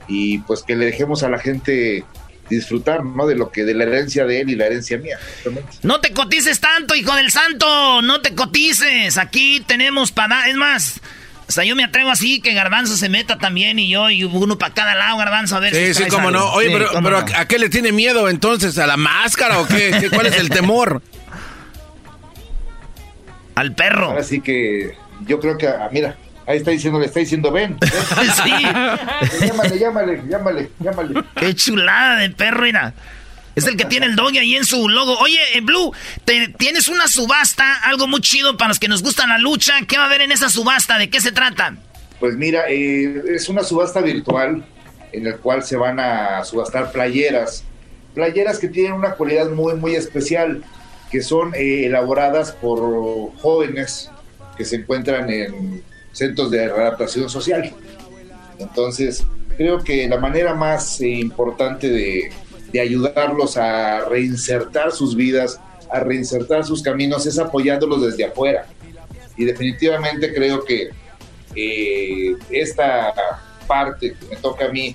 [0.06, 2.04] y pues que le dejemos a la gente
[2.48, 3.26] disfrutar, ¿no?
[3.26, 5.18] De lo que, de la herencia de él y la herencia mía.
[5.82, 9.18] No te cotices tanto, hijo del santo, no te cotices.
[9.18, 11.00] Aquí tenemos para, es más,
[11.48, 14.58] o sea, yo me atrevo así que Garbanzo se meta también y yo y uno
[14.58, 16.52] para cada lado, Garbanzo, a ver sí, si Sí, cómo no.
[16.52, 18.78] Oye, pero, pero ¿a qué le tiene miedo entonces?
[18.78, 19.96] ¿A la máscara o qué?
[20.00, 21.02] ¿Qué ¿Cuál es el temor?
[23.54, 24.16] Al perro.
[24.18, 24.96] Así que
[25.26, 26.16] yo creo que, ah, mira,
[26.46, 27.78] ahí está diciendo, le está diciendo, ven.
[27.80, 27.90] ven.
[28.44, 29.46] sí.
[29.46, 31.22] llámale, llámale, llámale, llámale.
[31.36, 32.92] Qué chulada de perro, mira.
[33.56, 35.16] Es el que tiene el doggy ahí en su logo.
[35.18, 35.90] Oye, en Blue,
[36.58, 39.72] tienes una subasta, algo muy chido para los que nos gustan la lucha.
[39.88, 40.98] ¿Qué va a haber en esa subasta?
[40.98, 41.74] ¿De qué se trata?
[42.20, 44.62] Pues mira, eh, es una subasta virtual
[45.10, 47.64] en la cual se van a subastar playeras.
[48.14, 50.62] Playeras que tienen una cualidad muy, muy especial,
[51.10, 52.80] que son eh, elaboradas por
[53.38, 54.10] jóvenes
[54.58, 57.72] que se encuentran en centros de readaptación social.
[58.58, 59.24] Entonces,
[59.56, 62.30] creo que la manera más eh, importante de,
[62.76, 65.58] de ayudarlos a reinsertar sus vidas,
[65.90, 68.66] a reinsertar sus caminos, es apoyándolos desde afuera.
[69.34, 70.90] Y definitivamente creo que
[71.54, 73.14] eh, esta
[73.66, 74.94] parte que me toca a mí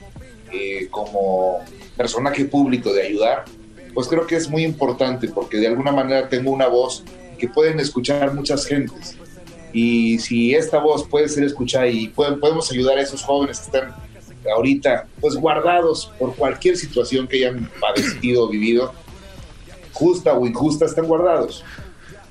[0.51, 1.59] eh, como
[1.97, 3.45] personaje público de ayudar,
[3.95, 7.03] pues creo que es muy importante porque de alguna manera tengo una voz
[7.39, 9.17] que pueden escuchar muchas gentes.
[9.73, 13.65] Y si esta voz puede ser escuchada y pueden, podemos ayudar a esos jóvenes que
[13.65, 13.95] están
[14.53, 18.93] ahorita pues guardados por cualquier situación que hayan padecido o vivido,
[19.91, 21.63] justa o injusta, están guardados.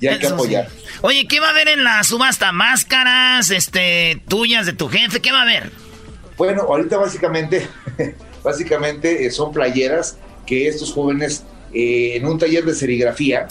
[0.01, 0.33] Y hay que sí.
[0.33, 0.69] apoyar.
[1.03, 2.53] Oye, ¿qué va a haber en la subasta?
[2.53, 5.21] ¿Máscaras, este, tuyas de tu jefe?
[5.21, 5.71] ¿Qué va a haber?
[6.37, 7.69] Bueno, ahorita básicamente,
[8.43, 13.47] básicamente eh, son playeras que estos jóvenes eh, en un taller de serigrafía.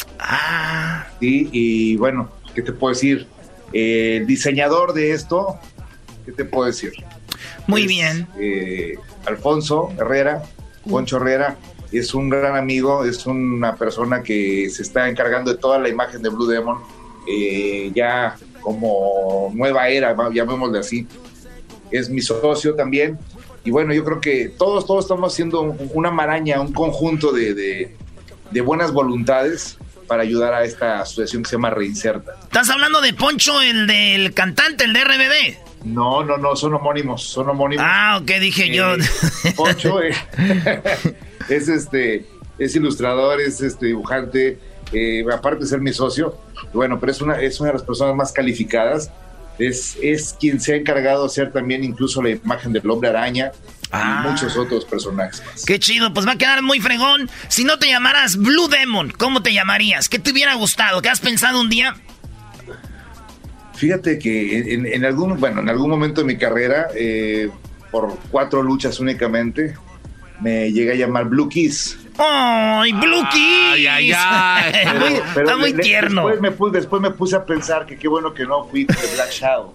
[1.20, 1.50] ¿sí?
[1.52, 3.28] Y bueno, ¿qué te puedo decir?
[3.74, 5.60] Eh, el diseñador de esto,
[6.26, 6.94] ¿qué te puedo decir?
[7.70, 8.28] Muy bien.
[8.40, 10.44] eh, Alfonso Herrera,
[10.90, 11.58] Poncho Herrera,
[11.92, 16.22] es un gran amigo, es una persona que se está encargando de toda la imagen
[16.22, 16.80] de Blue Demon,
[17.28, 21.08] eh, ya como nueva era, llamémosle así.
[21.92, 23.18] Es mi socio también.
[23.64, 27.54] Y bueno, yo creo que todos, todos estamos haciendo un- una maraña, un conjunto de,
[27.54, 27.96] de-
[28.52, 29.78] de buenas voluntades
[30.08, 32.34] para ayudar a esta asociación que se llama Reinserta.
[32.44, 35.69] ¿Estás hablando de Poncho, el del cantante, el de RBD?
[35.84, 37.86] No, no, no, son homónimos, son homónimos.
[37.88, 38.96] Ah, ok, dije yo.
[39.56, 40.14] Poncho eh,
[41.50, 42.26] es este,
[42.58, 44.60] es ilustrador, es este dibujante,
[44.92, 46.38] eh, aparte de ser mi socio,
[46.74, 49.12] bueno, pero es una, es una de las personas más calificadas.
[49.58, 53.52] Es, es quien se ha encargado de hacer también incluso la imagen del hombre araña
[53.92, 54.24] Ah.
[54.24, 55.66] y muchos otros personajes.
[55.66, 57.30] Qué chido, pues va a quedar muy fregón.
[57.48, 60.10] Si no te llamaras Blue Demon, ¿cómo te llamarías?
[60.10, 61.02] ¿Qué te hubiera gustado?
[61.02, 61.96] ¿Qué has pensado un día?
[63.80, 67.50] Fíjate que en, en algún, bueno, en algún momento de mi carrera, eh,
[67.92, 69.74] por cuatro luchas únicamente,
[70.42, 71.98] me llegué a llamar Blue Kiss.
[72.18, 73.88] ¡Ay, Blue Kiss!
[73.90, 74.14] ay, ay.
[75.00, 76.28] Muy- está muy le- tierno.
[76.28, 78.96] Después me, puse, después me puse a pensar que qué bueno que no fui de
[79.16, 79.74] Black Shadow.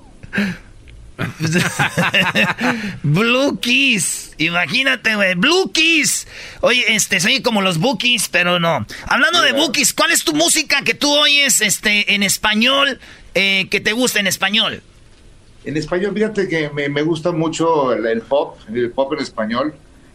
[3.03, 4.33] Blue Kiss.
[4.39, 5.35] Imagínate, güey.
[5.35, 6.27] Blue Kiss.
[6.61, 8.87] Oye, este, soy como los Bookies, pero no.
[9.07, 12.99] Hablando de Bookies, ¿cuál es tu música que tú oyes este, en español,
[13.35, 14.83] eh, que te gusta en español?
[15.65, 19.75] En español, fíjate que me, gusta mucho el, pop, el pop en español,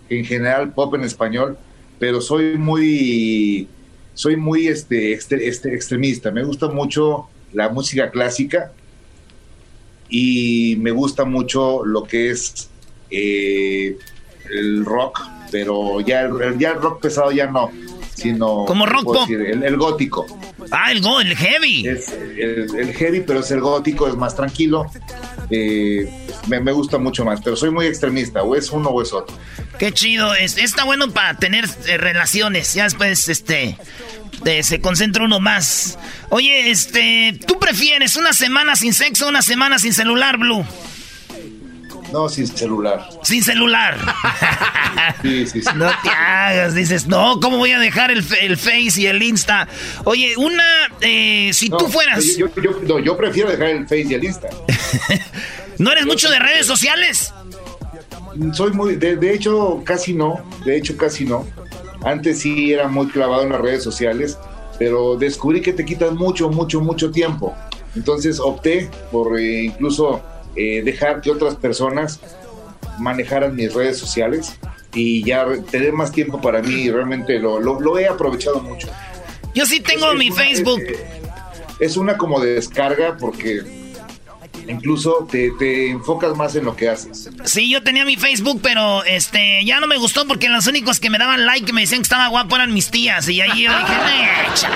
[0.09, 1.57] en general pop en español,
[1.97, 3.67] pero soy muy,
[4.13, 6.31] soy muy este, extre- este, extremista.
[6.31, 8.71] Me gusta mucho la música clásica
[10.07, 12.69] y me gusta mucho lo que es
[13.09, 13.97] eh,
[14.51, 15.19] el rock,
[15.51, 17.71] pero ya el, ya el rock pesado ya no,
[18.19, 19.29] sino Como rock ¿cómo pop.
[19.29, 19.45] decir?
[19.47, 20.25] el, el gótico.
[20.71, 21.87] Ah, el, go- el heavy.
[21.87, 24.85] Es el, el heavy, pero es el gótico, es más tranquilo.
[25.49, 29.13] Eh, me, me gusta mucho más, pero soy muy extremista, o es uno o es
[29.13, 29.35] otro.
[29.79, 30.33] Qué chido.
[30.35, 32.73] Es, está bueno para tener eh, relaciones.
[32.73, 33.77] Ya después, este.
[34.45, 35.97] eh, se concentra uno más.
[36.29, 37.39] Oye, este.
[37.47, 40.65] ¿Tú prefieres una semana sin sexo o una semana sin celular, Blue?
[42.11, 43.07] No, sin celular.
[43.23, 43.97] Sin celular.
[45.21, 45.69] Sí, sí, sí.
[45.75, 49.67] No te hagas, dices, no, ¿cómo voy a dejar el, el Face y el Insta?
[50.03, 50.63] Oye, una,
[51.01, 52.47] eh, si tú fueras, Yo,
[52.83, 54.49] no, yo prefiero dejar el Face y el Insta.
[55.79, 57.33] ¿no eres mucho de redes sociales?
[58.53, 60.43] Soy muy, de, de hecho, casi no.
[60.65, 61.47] De hecho, casi no.
[62.03, 64.37] Antes sí era muy clavado en las redes sociales,
[64.77, 67.55] pero descubrí que te quitan mucho, mucho, mucho tiempo.
[67.95, 70.21] Entonces opté por eh, incluso
[70.59, 72.19] eh, dejar que otras personas
[72.99, 74.57] manejaran mis redes sociales
[74.93, 78.89] y ya tener más tiempo para mí y realmente lo, lo- lo he aprovechado mucho.
[79.55, 80.81] Yo sí tengo Es- mi Facebook.
[80.81, 80.99] Es,
[81.91, 83.61] es una como de descarga porque
[84.69, 87.29] Incluso te, te, enfocas más en lo que haces.
[87.43, 91.09] Sí, yo tenía mi Facebook, pero este ya no me gustó porque los únicos que
[91.09, 93.27] me daban like y me decían que estaba guapo eran mis tías.
[93.29, 94.75] Y ahí yo dije, eh, chale.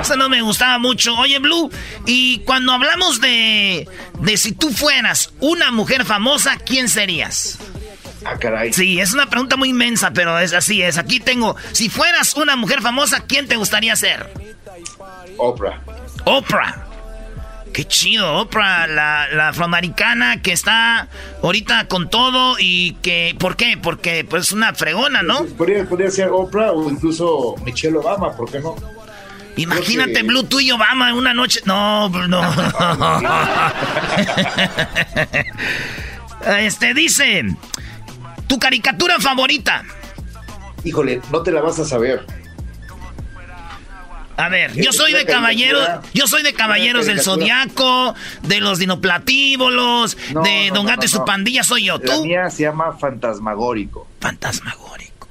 [0.00, 1.14] Eso no me gustaba mucho.
[1.16, 1.70] Oye, Blue,
[2.06, 3.88] y cuando hablamos de,
[4.20, 7.58] de si tú fueras una mujer famosa, ¿quién serías?
[8.24, 8.72] Ah, caray.
[8.72, 10.98] Sí, es una pregunta muy inmensa, pero es así es.
[10.98, 14.28] Aquí tengo, si fueras una mujer famosa, ¿quién te gustaría ser?
[15.36, 15.80] Oprah.
[16.24, 16.87] Oprah.
[17.72, 21.08] Qué chido, Oprah, la, la, afroamericana que está
[21.42, 23.78] ahorita con todo y que, ¿por qué?
[23.80, 25.44] Porque pues es una fregona, ¿no?
[25.44, 28.74] Podría, podría ser Oprah o incluso Michelle Obama, ¿por qué no?
[29.58, 31.60] Imagínate Blue, tú y Obama en una noche.
[31.64, 32.40] No, no.
[36.60, 37.44] este dice,
[38.46, 39.82] tu caricatura favorita.
[40.84, 42.24] Híjole, no te la vas a saber.
[44.38, 45.84] A ver, yo soy de caballeros,
[46.14, 51.64] yo soy de caballeros del zodiaco, de los dinoplatívolos, de Don Gato y su pandilla,
[51.64, 51.98] soy yo.
[51.98, 52.06] ¿Tú?
[52.06, 54.06] La mía se llama Fantasmagórico.
[54.20, 55.26] Fantasmagórico.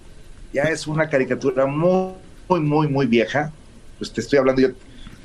[0.52, 2.16] Ya es una caricatura muy,
[2.50, 3.54] muy, muy, muy vieja.
[3.98, 4.70] Pues te estoy hablando, yo,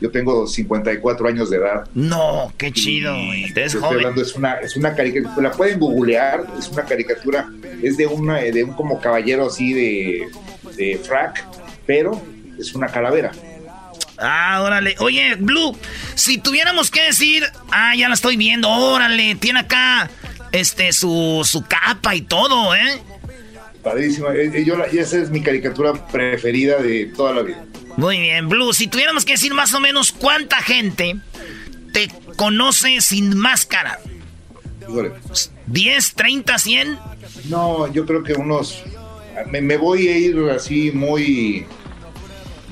[0.00, 1.88] yo tengo 54 años de edad.
[1.92, 3.12] No, qué chido.
[3.52, 7.50] Te estoy hablando, es una, es una caricatura, la pueden googlear, es una caricatura,
[7.82, 10.28] es de, una, de un como caballero así de,
[10.76, 11.44] de frac,
[11.84, 12.22] pero
[12.60, 13.32] es una calavera.
[14.23, 14.94] Ah, órale.
[14.99, 15.77] Oye, Blue,
[16.15, 20.11] si tuviéramos que decir, ah, ya la estoy viendo, órale, tiene acá
[20.53, 23.01] este su, su capa y todo, ¿eh?
[23.82, 24.32] Padrísima.
[24.35, 27.65] Eh, eh, yo, esa es mi caricatura preferida de toda la vida.
[27.97, 31.16] Muy bien, Blue, si tuviéramos que decir más o menos cuánta gente
[31.93, 33.99] te conoce sin máscara.
[34.89, 36.99] ¿10, 30, 100?
[37.49, 38.82] No, yo creo que unos...
[39.51, 41.66] Me, me voy a ir así muy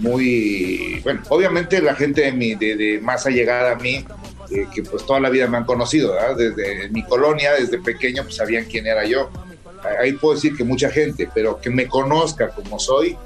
[0.01, 4.05] muy, bueno, obviamente la gente de, mi, de, más allegada a mí,
[4.51, 8.37] eh, que pues toda la vida me han conocido, desde mi colonia, desde pequeño, pues
[8.37, 9.31] sabían quién era yo.
[10.01, 13.17] Ahí puedo decir que mucha gente, pero que me conozca como soy,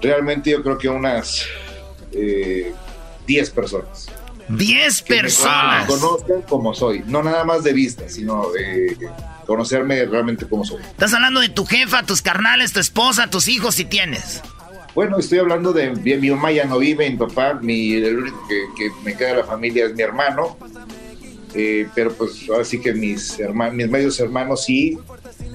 [0.00, 1.44] realmente yo creo que unas
[2.12, 4.08] 10 eh, personas.
[4.48, 5.88] 10 personas.
[5.88, 8.96] Me conozcan como soy, no nada más de vista, sino de
[9.46, 10.82] conocerme realmente como soy.
[10.82, 14.40] Estás hablando de tu jefa, tus carnales, tu esposa, tus hijos, si tienes.
[14.94, 18.90] Bueno, estoy hablando de, mi mamá ya no vive, mi papá, mi, el único que,
[19.02, 20.58] me queda de la familia es mi hermano,
[21.54, 24.98] eh, pero pues ahora sí que mis, hermanos, mis medios hermanos sí,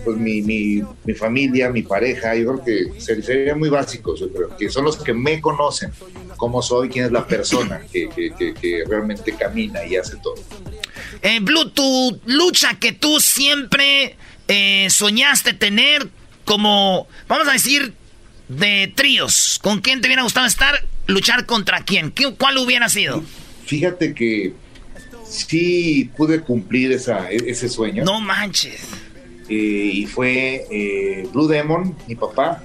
[0.03, 4.57] pues mi, mi, mi, familia, mi pareja, yo creo que serían muy básicos, yo creo,
[4.57, 5.91] que son los que me conocen,
[6.35, 10.35] cómo soy, quién es la persona que, que, realmente camina y hace todo.
[11.22, 14.15] Eh, Blue, tu lucha que tú siempre
[14.47, 16.07] eh, soñaste tener
[16.45, 17.93] como, vamos a decir,
[18.47, 20.85] de tríos, ¿con quién te hubiera gustado estar?
[21.07, 22.13] ¿Luchar contra quién?
[22.37, 23.23] ¿Cuál hubiera sido?
[23.65, 24.53] Fíjate que
[25.27, 28.03] sí pude cumplir esa, e-, ese sueño.
[28.03, 28.81] No manches.
[29.49, 32.63] Eh, y fue eh, Blue Demon, mi papá,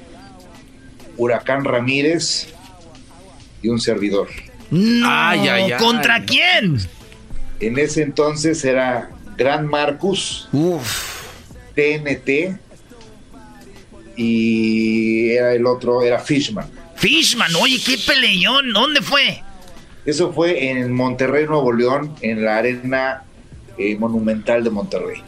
[1.16, 2.48] Huracán Ramírez
[3.62, 4.28] y un servidor.
[4.70, 5.08] No,
[5.78, 6.78] ¿Contra quién?
[7.60, 11.22] En ese entonces era Gran Marcus, Uf.
[11.74, 12.58] TNT
[14.16, 16.66] y era el otro, era Fishman.
[16.96, 19.42] Fishman, oye, qué peleón, ¿dónde fue?
[20.04, 23.24] Eso fue en Monterrey, Nuevo León, en la arena
[23.78, 25.22] eh, monumental de Monterrey.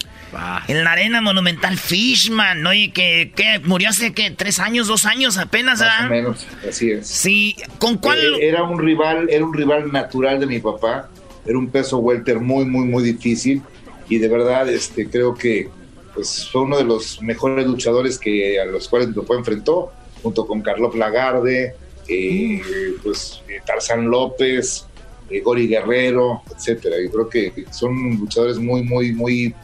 [0.67, 5.81] En la arena monumental Fishman, oye, que, murió hace que tres años, dos años apenas,
[5.81, 7.07] Más o menos, así es.
[7.07, 8.19] Sí, ¿con cuál?
[8.19, 11.09] Eh, era un rival, era un rival natural de mi papá.
[11.47, 13.63] Era un peso welter muy, muy, muy difícil.
[14.09, 15.69] Y de verdad, este, creo que
[16.15, 19.93] pues fue uno de los mejores luchadores que a los cuales me enfrentó,
[20.23, 21.75] junto con Carlos Lagarde,
[22.09, 22.63] eh,
[23.03, 24.87] pues eh, Tarzán López,
[25.31, 26.97] eh, Gori Guerrero, etcétera.
[27.03, 29.55] Yo creo que son luchadores muy, muy, muy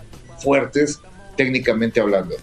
[0.43, 1.01] fuertes
[1.36, 2.35] técnicamente hablando.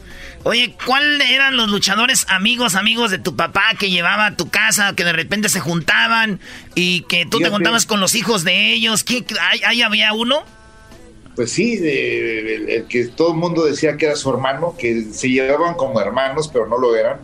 [0.44, 4.96] Oye, ¿cuáles eran los luchadores amigos, amigos de tu papá que llevaba a tu casa,
[4.96, 6.40] que de repente se juntaban
[6.74, 9.04] y que tú te contabas con los hijos de ellos?
[9.04, 9.26] ¿Qué,
[9.66, 10.46] ¿Ahí había uno?
[11.38, 15.76] Pues sí, el, que todo el mundo decía que era su hermano, que se llevaban
[15.76, 17.20] como hermanos, pero no lo eran,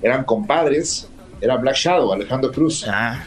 [0.00, 1.06] eran compadres,
[1.38, 2.86] era Black Shadow, Alejandro Cruz.
[2.88, 3.26] Ah.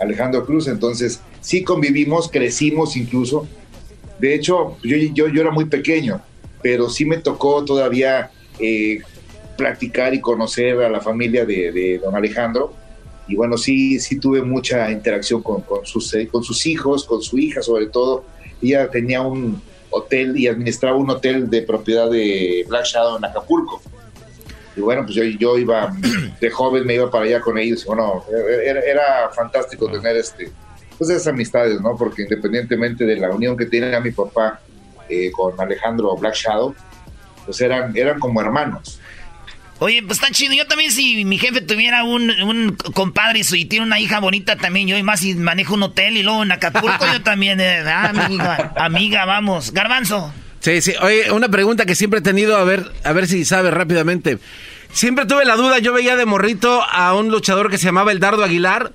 [0.00, 3.46] Alejandro Cruz, entonces sí convivimos, crecimos incluso.
[4.18, 6.20] De hecho, yo, yo, yo era muy pequeño,
[6.60, 8.98] pero sí me tocó todavía eh,
[9.56, 12.74] practicar y conocer a la familia de, don Alejandro.
[13.28, 17.38] Y bueno, sí, sí tuve mucha interacción con, con, sus, con sus hijos, con su
[17.38, 18.24] hija sobre todo.
[18.60, 23.80] Ella tenía un, hotel y administraba un hotel de propiedad de Black Shadow en Acapulco.
[24.76, 25.92] Y bueno, pues yo, yo iba
[26.40, 27.84] de joven, me iba para allá con ellos.
[27.84, 28.24] Bueno,
[28.64, 30.50] era, fantástico tener este
[30.96, 31.96] pues esas amistades, ¿no?
[31.96, 34.60] Porque independientemente de la unión que tiene a mi papá
[35.08, 36.74] eh, con Alejandro Black Shadow,
[37.44, 39.00] pues eran, eran como hermanos.
[39.80, 40.54] Oye, pues está chido.
[40.54, 44.88] Yo también, si mi jefe tuviera un, un compadre y tiene una hija bonita también,
[44.88, 48.10] yo y más si manejo un hotel y luego en Acapulco, yo también, eh, ah,
[48.14, 49.72] amiga, amiga, vamos.
[49.72, 50.32] Garbanzo.
[50.60, 50.94] Sí, sí.
[51.00, 54.38] Oye, una pregunta que siempre he tenido, a ver, a ver si sabe rápidamente.
[54.92, 58.20] Siempre tuve la duda, yo veía de morrito a un luchador que se llamaba el
[58.20, 58.92] Dardo Aguilar,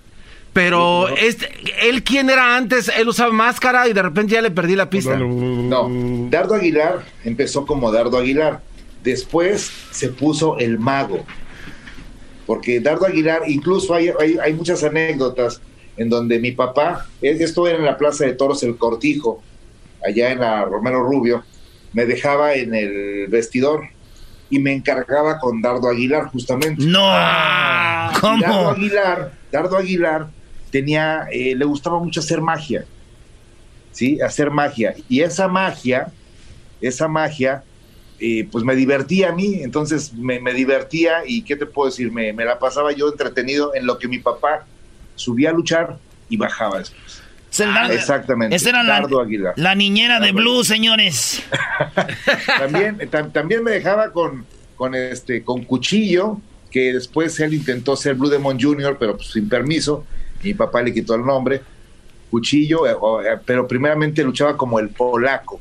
[0.51, 1.49] pero este,
[1.81, 5.15] él quién era antes, él usaba máscara y de repente ya le perdí la pista.
[5.18, 5.88] No,
[6.30, 8.61] Dardo Aguilar empezó como Dardo Aguilar,
[9.03, 11.25] después se puso el mago,
[12.45, 15.61] porque Dardo Aguilar, incluso hay, hay, hay muchas anécdotas
[15.97, 19.41] en donde mi papá, esto era en la Plaza de Toros El Cortijo,
[20.05, 21.43] allá en la Romero Rubio,
[21.93, 23.84] me dejaba en el vestidor
[24.49, 26.84] y me encargaba con Dardo Aguilar justamente.
[26.84, 26.99] No,
[28.19, 28.41] ¿cómo?
[28.41, 30.27] Dardo Aguilar, Dardo Aguilar
[30.71, 32.85] tenía, eh, le gustaba mucho hacer magia,
[33.91, 36.11] sí, hacer magia y esa magia,
[36.81, 37.63] esa magia,
[38.25, 42.09] eh, pues me divertía a mí, entonces me, me, divertía y qué te puedo decir,
[42.09, 44.65] me, me la pasaba yo entretenido en lo que mi papá
[45.15, 45.97] subía a luchar
[46.29, 47.21] y bajaba después.
[47.65, 48.55] Ah, exactamente.
[48.55, 49.05] Esa era la,
[49.57, 51.43] la, niñera de Blue, señores.
[52.57, 54.45] también, tam, también me dejaba con,
[54.77, 56.39] con, este, con Cuchillo,
[56.71, 60.05] que después él intentó ser Blue Demon Jr., pero pues, sin permiso.
[60.41, 61.61] Mi papá le quitó el nombre.
[62.31, 62.95] Cuchillo, eh,
[63.25, 65.59] eh, pero primeramente luchaba como el polaco.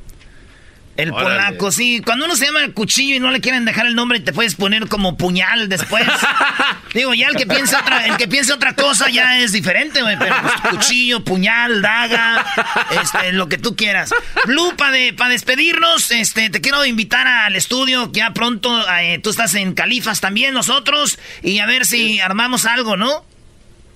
[0.96, 1.30] El Órale.
[1.30, 2.02] polaco, sí.
[2.04, 4.88] Cuando uno se llama cuchillo y no le quieren dejar el nombre, te puedes poner
[4.88, 6.04] como puñal después.
[6.94, 10.18] Digo, ya el que piensa otra, el que piensa otra cosa ya es diferente, güey.
[10.18, 12.44] Pero pues, cuchillo, puñal, daga,
[13.02, 14.12] este, lo que tú quieras.
[14.44, 18.10] Blue, para de, pa despedirnos, este, te quiero invitar al estudio.
[18.12, 21.18] Ya pronto eh, tú estás en Califas también, nosotros.
[21.42, 23.24] Y a ver si armamos algo, ¿no?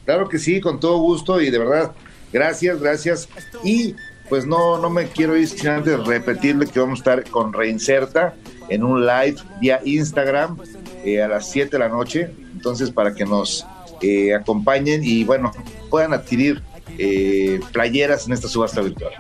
[0.07, 1.43] Claro que sí, con todo gusto.
[1.43, 1.93] Y de verdad,
[2.33, 3.29] gracias, gracias.
[3.63, 3.95] Y
[4.29, 8.35] pues no, no me quiero ir sin antes repetirle que vamos a estar con Reinserta
[8.69, 10.59] en un live vía Instagram
[11.05, 12.31] eh, a las 7 de la noche.
[12.53, 13.67] Entonces, para que nos
[14.03, 15.53] eh, acompañen y bueno,
[15.91, 16.63] puedan adquirir
[16.99, 19.13] eh, playeras en esta subasta virtual.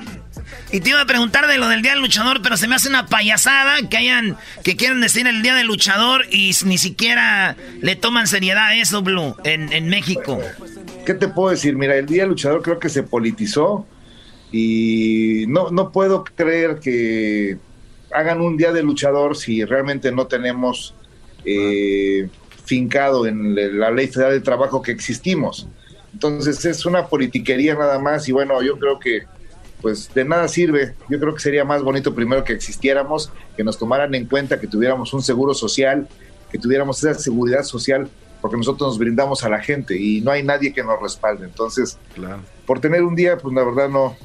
[0.72, 2.88] Y te iba a preguntar de lo del Día del Luchador, pero se me hace
[2.88, 7.96] una payasada que hayan, que quieran decir el Día del Luchador y ni siquiera le
[7.96, 10.40] toman seriedad a eso, Blue, en, en México.
[11.04, 11.76] ¿Qué te puedo decir?
[11.76, 13.86] Mira, el Día del Luchador creo que se politizó
[14.56, 17.58] y no, no puedo creer que
[18.10, 20.94] hagan un día de luchador si realmente no tenemos
[21.44, 22.30] eh,
[22.64, 25.68] fincado en la ley federal de trabajo que existimos.
[26.14, 29.24] Entonces es una politiquería nada más y bueno, yo creo que
[29.82, 30.94] pues de nada sirve.
[31.10, 34.66] Yo creo que sería más bonito primero que existiéramos, que nos tomaran en cuenta, que
[34.66, 36.08] tuviéramos un seguro social,
[36.50, 38.08] que tuviéramos esa seguridad social,
[38.40, 41.44] porque nosotros nos brindamos a la gente y no hay nadie que nos respalde.
[41.44, 42.40] Entonces, claro.
[42.64, 44.16] por tener un día, pues la verdad no,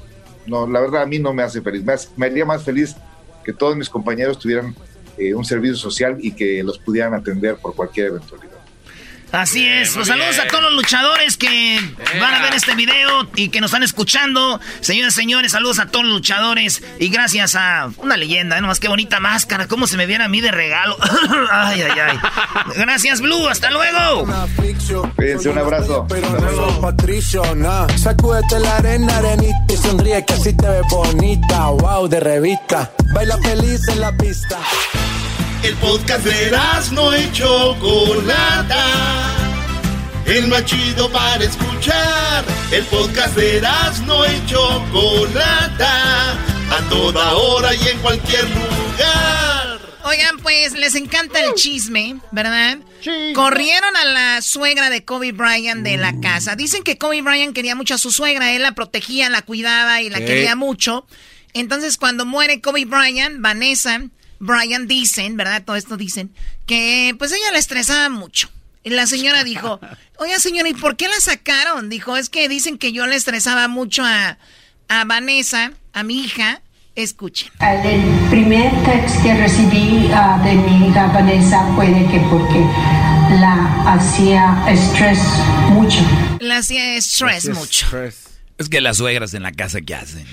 [0.45, 1.83] no, la verdad a mí no me hace feliz.
[1.83, 2.95] Me, hace, me haría más feliz
[3.43, 4.75] que todos mis compañeros tuvieran
[5.17, 8.50] eh, un servicio social y que los pudieran atender por cualquier eventualidad.
[9.31, 11.79] Así es, pues saludos a todos los luchadores que
[12.19, 14.59] van a ver este video y que nos están escuchando.
[14.81, 18.61] Señores, señores, saludos a todos los luchadores y gracias a una leyenda, ¿eh?
[18.61, 20.97] nomás qué bonita máscara, cómo se me viene a mí de regalo.
[21.51, 22.19] ay, ay, ay.
[22.75, 24.25] Gracias, Blue, hasta luego.
[25.15, 26.07] Cuídense, un abrazo.
[26.81, 27.43] Patricio.
[27.95, 31.67] Sacúdete la arena, arenita y sonríe que así te ves bonita.
[31.69, 32.91] Wow, de revista.
[33.13, 34.57] Baila feliz en la pista.
[35.63, 36.51] El podcast de
[36.91, 38.85] no y Chocolata.
[40.25, 42.43] El más chido para escuchar.
[42.71, 43.61] El podcast de
[44.07, 46.31] no y Chocolata.
[46.31, 49.79] A toda hora y en cualquier lugar.
[50.03, 52.79] Oigan, pues les encanta el chisme, ¿verdad?
[53.01, 53.33] Sí.
[53.35, 56.55] Corrieron a la suegra de Kobe Bryant de la casa.
[56.55, 58.51] Dicen que Kobe Bryant quería mucho a su suegra.
[58.51, 61.05] Él la protegía, la cuidaba y la quería mucho.
[61.53, 64.01] Entonces, cuando muere Kobe Bryant, Vanessa,
[64.41, 65.63] Brian dicen, ¿verdad?
[65.63, 66.33] Todo esto dicen,
[66.65, 68.49] que pues ella la estresaba mucho.
[68.83, 69.79] Y la señora dijo,
[70.17, 71.89] oiga señora, ¿y por qué la sacaron?
[71.89, 74.39] Dijo, es que dicen que yo le estresaba mucho a,
[74.87, 76.61] a Vanessa, a mi hija.
[76.95, 77.49] Escuchen.
[77.61, 82.59] El primer text que recibí ah, de mi hija Vanessa fue de que porque
[83.39, 85.19] la hacía estrés
[85.69, 86.01] mucho.
[86.41, 87.87] La hacía estrés mucho.
[88.57, 90.27] Es que las suegras en la casa, ¿qué hacen?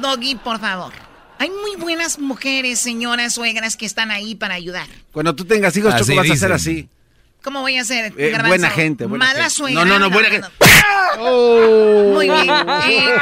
[0.00, 1.11] Doggy, por favor.
[1.42, 4.86] Hay muy buenas mujeres, señoras, suegras que están ahí para ayudar.
[5.10, 6.88] Cuando tú tengas hijos, Así Choco, vas a hacer así.
[7.42, 8.14] ¿Cómo voy a hacer?
[8.16, 9.50] Eh, buena gente, buena Mala gente.
[9.50, 9.84] suegra.
[9.84, 10.48] No, no, no, buena gente.
[11.18, 12.48] Muy bien.
[12.88, 13.16] Eh,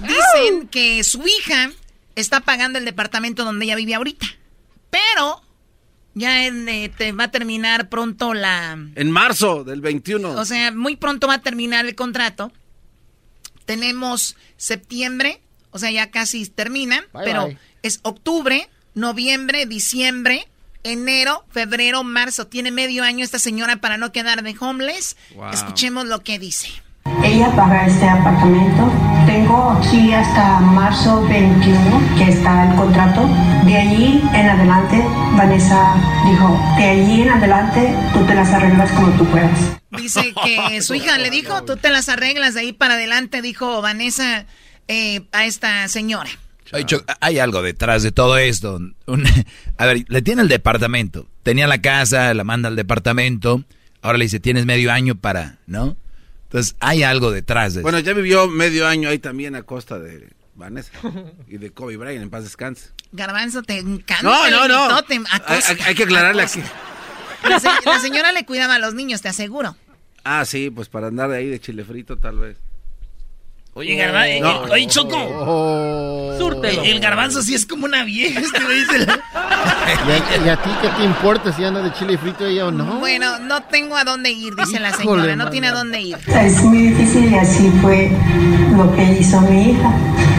[0.08, 1.70] dicen que su hija
[2.16, 4.24] está pagando el departamento donde ella vive ahorita.
[4.88, 5.42] Pero
[6.14, 8.78] Ya en, eh, te va a terminar pronto la...
[8.94, 10.30] En marzo del 21.
[10.30, 12.50] O sea, muy pronto va a terminar el contrato.
[13.66, 15.42] Tenemos septiembre,
[15.74, 17.58] o sea, ya casi termina, Bye, pero bye.
[17.82, 20.46] es octubre, noviembre, diciembre,
[20.84, 22.46] enero, febrero, marzo.
[22.46, 25.16] Tiene medio año esta señora para no quedar de homeless.
[25.34, 25.50] Wow.
[25.52, 26.68] Escuchemos lo que dice.
[27.24, 28.88] Ella paga este apartamento.
[29.26, 33.28] Tengo aquí hasta marzo 21 que está el contrato.
[33.66, 39.08] De allí en adelante, Vanessa dijo, de allí en adelante tú te las arreglas como
[39.18, 39.58] tú puedas.
[39.90, 43.82] Dice que su hija le dijo, tú te las arreglas de ahí para adelante, dijo
[43.82, 44.46] Vanessa
[44.88, 46.30] eh, a esta señora.
[46.86, 48.80] Choc, hay algo detrás de todo esto.
[49.06, 49.24] Un-
[49.78, 51.28] a ver, le tiene el departamento.
[51.42, 53.64] Tenía la casa, la manda al departamento.
[54.02, 55.96] Ahora le dice, tienes medio año para, ¿no?
[56.44, 60.28] Entonces, hay algo detrás de Bueno, ya vivió medio año ahí también a costa de
[60.54, 60.90] Vanessa
[61.48, 62.90] y de Kobe Bryant, en paz descanse.
[63.12, 64.96] Garbanzo, te encanta No, no, no.
[65.46, 66.60] Hay, hay- hay que aclararle aquí.
[67.48, 69.76] La, se- la señora le cuidaba a los niños, te aseguro.
[70.24, 72.56] Ah, sí, pues para andar de ahí de chile frito tal vez.
[73.76, 74.60] Oye, Garbanzo, eh, No.
[74.72, 76.36] oye, Choco.
[76.38, 76.82] Súrtelo.
[76.82, 78.98] El, el garbanzo sí es como una vieja, este me dice.
[80.06, 82.70] ¿Y a, y a ti qué te importa si anda de chile frito ella o
[82.70, 82.98] no?
[83.00, 86.16] Bueno, no tengo a dónde ir, dice la señora, no tiene a dónde ir.
[86.28, 88.10] Es muy difícil y así fue
[88.76, 89.92] lo que hizo mi hija.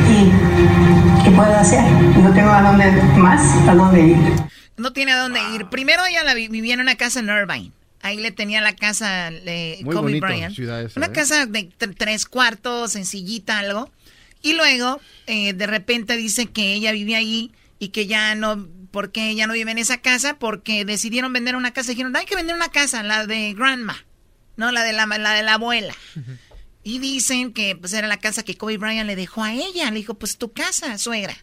[0.10, 1.82] ¿Y qué puedo hacer?
[1.84, 4.18] No tengo a dónde más, a dónde ir.
[4.78, 5.66] No tiene a dónde ir.
[5.68, 7.72] Primero ella la vi- vivía en una casa en Irvine.
[8.06, 10.58] Ahí le tenía la casa de Muy Kobe bonito, Bryant.
[10.60, 11.12] esa, una ¿eh?
[11.12, 13.92] casa de tr- tres cuartos, sencillita, algo.
[14.42, 19.30] Y luego, eh, de repente dice que ella vivía ahí y que ya no, porque
[19.32, 21.90] ella no vive en esa casa, porque decidieron vender una casa.
[21.92, 24.06] Dijeron, hay que vender una casa, la de grandma,
[24.56, 25.96] no la de la, la de la abuela.
[26.88, 29.90] Y dicen que pues era la casa que Kobe Bryant le dejó a ella.
[29.90, 31.36] Le dijo, pues tu casa, suegra.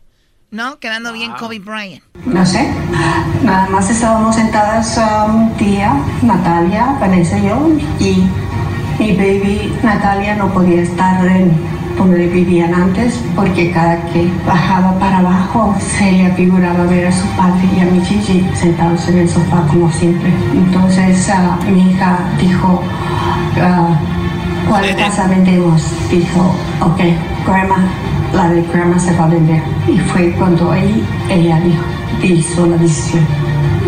[0.53, 0.79] ¿No?
[0.79, 2.03] Quedando bien Kobe Bryant.
[2.27, 2.69] No sé,
[3.43, 7.69] nada más estábamos sentadas um, un día, Natalia, Vanessa y yo,
[7.99, 8.29] y
[8.99, 11.53] mi baby Natalia no podía estar en
[11.97, 17.27] donde vivían antes porque cada que bajaba para abajo se le figuraba ver a su
[17.29, 20.31] padre y a mi Gigi sentados en el sofá como siempre.
[20.53, 22.83] Entonces ah, mi hija dijo,
[23.59, 23.99] ah,
[24.69, 25.83] ¿cuál casa vendemos?
[26.11, 27.01] Dijo, ok,
[27.47, 27.89] grandma,
[28.35, 29.63] la de grandma se va a vender.
[29.89, 31.85] Y fue cuando ahí ella dijo,
[32.23, 33.27] hizo la decisión.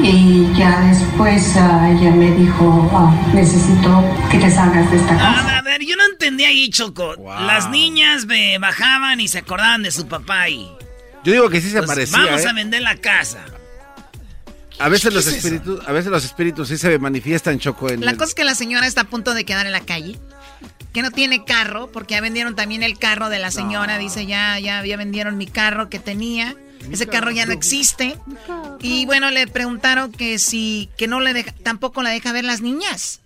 [0.02, 5.58] Y ya después ah, ella me dijo, ah, necesito que te salgas de esta casa.
[5.58, 7.14] A, ver, yo no entendí ahí, Choco.
[7.46, 10.68] Las niñas me bajaban y se acordaban de su papá y...
[11.24, 12.18] Yo digo que sí se pues, parecía.
[12.18, 12.48] Vamos ¿eh?
[12.48, 13.38] a vender la casa.
[14.78, 15.46] A veces ¿Qué los es eso?
[15.48, 18.44] espíritus, a veces los espíritus sí se manifiestan choco en La el- cosa es que
[18.44, 20.18] la señora está a punto de quedar en la calle.
[20.94, 23.98] Que no tiene carro, porque ya vendieron también el carro de la señora.
[23.98, 26.56] Dice, ya, ya, ya vendieron mi carro que tenía.
[26.90, 28.18] Ese carro ya no existe.
[28.80, 32.60] Y bueno, le preguntaron que si, que no le deja, tampoco la deja ver las
[32.60, 33.20] niñas.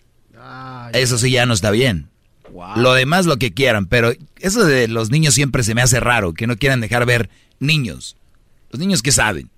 [0.92, 2.08] Eso sí ya no está bien.
[2.76, 6.34] Lo demás lo que quieran, pero eso de los niños siempre se me hace raro,
[6.34, 7.28] que no quieran dejar ver
[7.60, 8.16] niños.
[8.70, 9.50] Los niños que saben.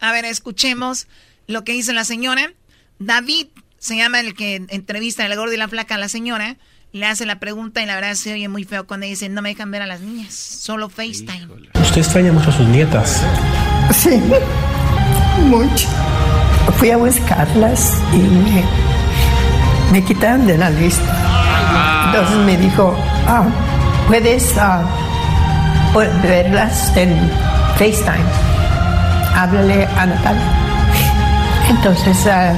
[0.00, 1.06] A ver, escuchemos
[1.46, 2.52] lo que dice la señora.
[2.98, 3.46] David
[3.78, 6.56] se llama el que entrevista el gordo y la flaca a la señora.
[6.92, 9.48] Le hace la pregunta y la verdad se oye muy feo cuando dice, no me
[9.48, 11.48] dejan ver a las niñas, solo FaceTime.
[11.80, 13.22] Usted extraña mucho a sus nietas.
[13.94, 14.20] Sí,
[15.46, 15.88] mucho.
[16.76, 18.62] Fui a buscarlas y me,
[19.90, 22.04] me quitaron de la lista.
[22.06, 22.94] Entonces me dijo,
[23.26, 23.46] ah,
[24.06, 24.84] puedes ah,
[26.22, 27.16] verlas en
[27.78, 28.28] FaceTime.
[29.34, 30.42] Háblale a Natalia.
[31.70, 32.52] Entonces ah,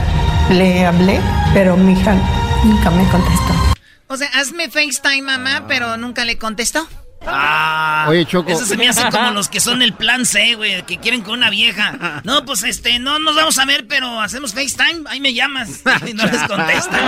[0.51, 1.21] le hablé,
[1.53, 2.17] pero mi hija
[2.65, 3.74] nunca me contestó.
[4.15, 6.87] O sea, hazme FaceTime, mamá, pero nunca le contestó.
[7.27, 8.51] Ah, Oye, Choco.
[8.51, 11.39] Eso se me hace como los que son el plan C, güey, que quieren con
[11.39, 12.21] una vieja.
[12.25, 15.83] No, pues este, no nos vamos a ver, pero hacemos FaceTime, ahí me llamas.
[16.07, 17.01] Y no les contestan.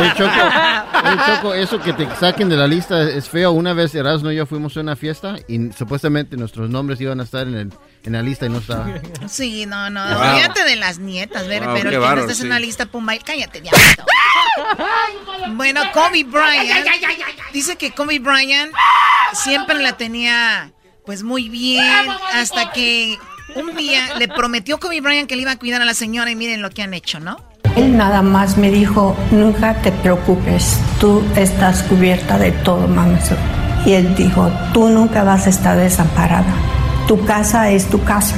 [0.00, 0.30] Oye, Choco,
[1.04, 3.52] oye, Choco, eso que te saquen de la lista es feo.
[3.52, 7.24] Una vez Erasmo y yo fuimos a una fiesta y supuestamente nuestros nombres iban a
[7.24, 7.72] estar en, el,
[8.04, 8.86] en la lista y no estaba.
[9.28, 10.30] Sí, no, no, Wow.
[10.30, 12.46] olvídate de las nietas, ver, Wow, pero que no estés en sí.
[12.46, 14.04] una lista, pumba, y cállate, diablito.
[15.50, 16.86] Bueno, Kobe Bryant
[17.52, 18.72] dice que Kobe Bryant
[19.32, 20.72] siempre la tenía
[21.06, 23.18] pues muy bien hasta que
[23.54, 26.36] un día le prometió Kobe Bryant que le iba a cuidar a la señora y
[26.36, 27.36] miren lo que han hecho, ¿no?
[27.76, 33.18] Él nada más me dijo, nunca te preocupes, tú estás cubierta de todo, mamá.
[33.84, 36.54] Y él dijo, tú nunca vas a estar desamparada.
[37.08, 38.36] Tu casa es tu casa.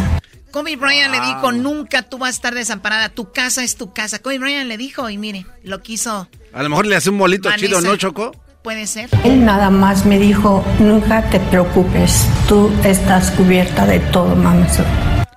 [0.51, 4.21] Kobe Bryant le dijo, nunca tú vas a estar desamparada, tu casa es tu casa.
[4.21, 7.49] Kobe Bryant le dijo y mire, lo quiso, A lo mejor le hace un molito
[7.49, 7.67] Vanessa.
[7.67, 8.33] chido, ¿no, Choco?
[8.63, 9.09] puede ser.
[9.23, 14.67] Él nada más me dijo, nunca te preocupes, tú estás cubierta de todo, mamá.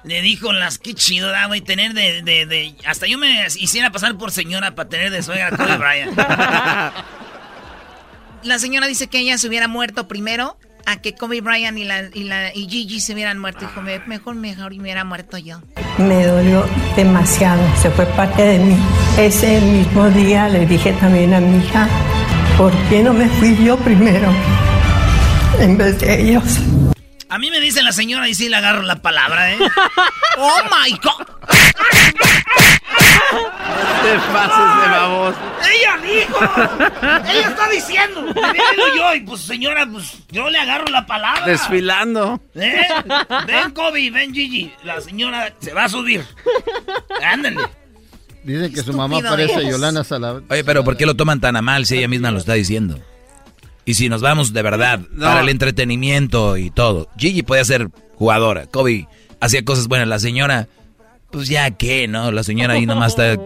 [0.03, 2.75] Le dijo las, qué chido da, güey, tener de, de, de...
[2.87, 6.17] Hasta yo me hiciera pasar por señora para tener de suegra a Kobe Bryant.
[8.43, 12.03] La señora dice que ella se hubiera muerto primero a que Kobe Bryant y, la,
[12.13, 13.61] y, la, y Gigi se hubieran muerto.
[13.61, 15.61] Dijo, "Me- mejor, mejor me hubiera muerto yo.
[15.97, 16.65] Me dolió
[16.95, 18.77] demasiado, se fue parte de mí.
[19.17, 21.87] Ese mismo día le dije también a mi hija,
[22.57, 24.29] ¿por qué no me fui yo primero
[25.59, 26.43] en vez de ellos?
[27.29, 29.57] A mí me dice la señora y sí le agarro la palabra, ¿eh?
[30.37, 31.27] ¡Oh, my God!
[34.01, 35.35] Te pases de babos.
[35.61, 36.39] ¡Ella dijo!
[37.29, 38.21] ¡Ella está diciendo!
[38.33, 41.45] Dímelo yo, y pues señora, pues yo le agarro la palabra.
[41.45, 42.41] Desfilando.
[42.55, 42.81] ¿Eh?
[43.45, 44.73] Ven, Kobe, ven, Gigi.
[44.83, 46.25] La señora se va a subir.
[47.23, 47.61] Ándale.
[48.43, 49.69] Dicen que su mamá parece.
[49.69, 50.41] Yolanda Salav.
[50.49, 52.99] Oye, pero ¿por qué lo toman tan a mal si ella misma lo está diciendo?
[53.89, 57.09] Y si nos vamos de verdad para el entretenimiento y todo.
[57.17, 59.07] Gigi podía ser jugadora, Kobe
[59.41, 60.67] hacía cosas buenas, la señora,
[61.31, 62.31] pues ya qué, ¿no?
[62.31, 63.41] La señora ahí nomás está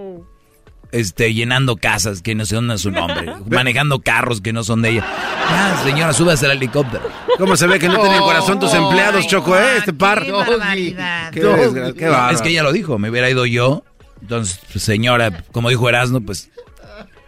[0.91, 4.90] este, llenando casas que no son a su nombre, manejando carros que no son de
[4.90, 5.07] ella.
[5.49, 7.10] Ya, señora, súbase al helicóptero.
[7.38, 9.78] ¿Cómo se ve que no tienen corazón tus empleados, Choco, eh?
[9.78, 10.26] Este par.
[10.26, 13.86] Qué qué es que ella lo dijo, me hubiera ido yo.
[14.20, 16.49] Entonces, pues, señora, como dijo Erasmo, pues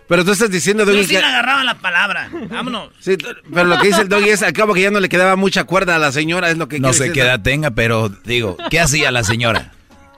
[0.07, 1.19] Pero tú estás diciendo, Yo Doggy, sí que...
[1.19, 2.29] le agarraba la palabra.
[2.49, 2.89] Vámonos.
[2.99, 3.17] Sí,
[3.51, 5.63] pero lo que dice el Doggy es, al cabo que ya no le quedaba mucha
[5.63, 8.79] cuerda a la señora, es lo que no sé qué edad tenga, pero digo, ¿qué
[8.79, 9.71] hacía la señora?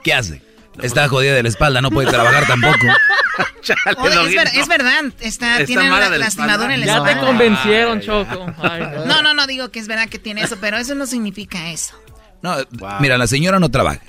[0.04, 0.42] ¿Qué hace?
[0.82, 2.76] Está jodida de la espalda, no puede trabajar tampoco.
[3.98, 7.10] Oye, es, ver- es verdad, está, Está tiene la la lastimadura en la Ya te
[7.10, 7.26] espalda.
[7.26, 8.46] convencieron, Choco.
[8.62, 9.04] Ay, no.
[9.06, 11.94] No, no, no digo que es verdad que tiene eso, pero eso no significa eso.
[12.42, 12.56] No,
[13.00, 14.00] mira, la señora no trabaja.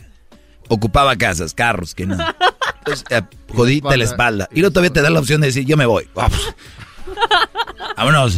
[0.70, 2.16] Ocupaba casas, carros, que no.
[2.78, 3.22] Entonces, eh,
[3.54, 4.48] jodita la espalda.
[4.52, 6.08] Y luego todavía te da la opción de decir, yo me voy.
[6.16, 6.56] Vamos.
[7.98, 8.38] Vámonos.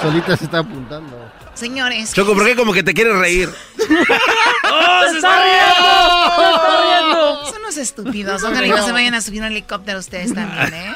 [0.00, 1.30] Solita se está apuntando.
[1.54, 2.12] Señores.
[2.12, 3.50] Choco, ¿por qué como que te quieres reír?
[4.70, 7.46] ¡Oh, se está riendo!
[7.46, 8.44] Son unos estúpidos.
[8.44, 10.94] Ojalá y no se vayan a subir un helicóptero ustedes también, ¿eh?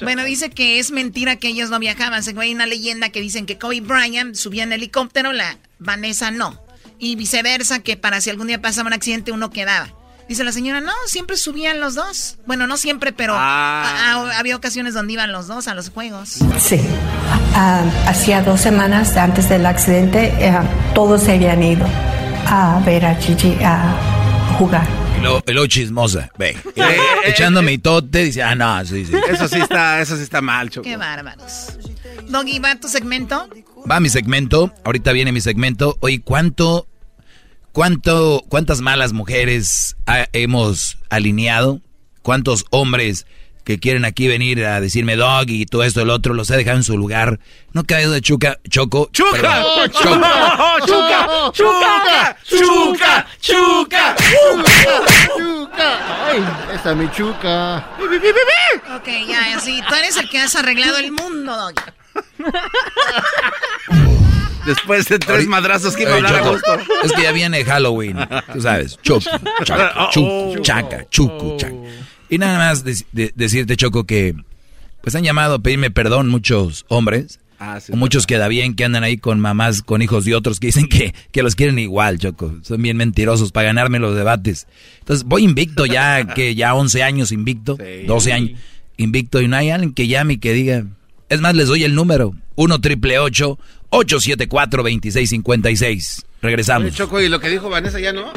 [0.00, 2.24] Bueno, dice que es mentira que ellos no viajaban.
[2.24, 6.60] Según hay una leyenda que dicen que Kobe Bryant subía en helicóptero, la Vanessa no.
[7.04, 9.88] Y viceversa, que para si algún día pasaba un accidente uno quedaba.
[10.28, 12.38] Dice la señora, no, siempre subían los dos.
[12.46, 13.82] Bueno, no siempre, pero Ah.
[13.84, 16.38] a- a- había ocasiones donde iban los dos a los juegos.
[16.60, 16.80] Sí.
[17.56, 20.54] Ah, hacía dos semanas antes del accidente, eh,
[20.94, 21.84] todos se habían ido
[22.46, 23.96] a ver a Gigi a
[24.58, 24.86] jugar.
[25.18, 26.30] Y luego, chismosa.
[26.38, 26.56] Ve.
[26.76, 29.12] Luego, echando mitote, dice, ah, no, sí, sí.
[29.28, 30.84] Eso sí está, eso sí está mal, Choco.
[30.84, 31.66] Qué bárbaros.
[32.28, 33.48] Doggy, ¿va tu segmento?
[33.90, 35.96] Va mi segmento, ahorita viene mi segmento.
[36.00, 36.86] Oye, ¿cuánto,
[37.72, 41.80] cuánto, cuántas malas mujeres ha- hemos alineado?
[42.22, 43.26] ¿Cuántos hombres
[43.64, 46.76] que quieren aquí venir a decirme dog y todo esto, el otro, los he dejado
[46.76, 47.40] en su lugar?
[47.72, 49.08] No caído de chuca, choco.
[49.12, 49.40] ¡Chuca!
[49.40, 51.50] perdón, ¡Chuca!
[51.52, 51.52] ¡Chuca!
[51.52, 52.36] ¡Chuca!
[52.44, 53.26] ¡Chuca!
[53.40, 54.16] ¡Chuca!
[55.36, 56.26] ¡Chuca!
[56.28, 56.44] ¡Ay!
[56.74, 57.88] Esa es mi chuca.
[58.96, 59.80] Ok, ya, así.
[59.88, 61.82] Tú eres el que has arreglado el mundo, Doggy.
[64.66, 66.78] Después de tres madrazos que iba a hablar a gusto.
[67.02, 68.16] Es que ya viene Halloween,
[68.52, 68.96] tú sabes.
[69.02, 69.24] Choco,
[69.64, 71.74] chaca, chucu, chaca, chucu, chaca.
[72.28, 74.34] Y nada más de- de- decirte, Choco, que
[75.02, 77.40] pues han llamado a pedirme perdón muchos hombres.
[77.58, 80.58] Ah, sí, o muchos queda bien que andan ahí con mamás, con hijos de otros
[80.60, 82.54] que dicen que, que los quieren igual, Choco.
[82.62, 84.66] Son bien mentirosos para ganarme los debates.
[85.00, 87.76] Entonces voy invicto ya, que ya 11 años invicto,
[88.06, 88.60] 12 años
[88.96, 90.84] invicto y no hay alguien que llame y que diga.
[91.32, 92.34] Es más, les doy el número.
[92.56, 96.88] 1 triple 874 2656 Regresamos.
[96.88, 98.32] Oye, Choco, y lo que dijo Vanessa ya no.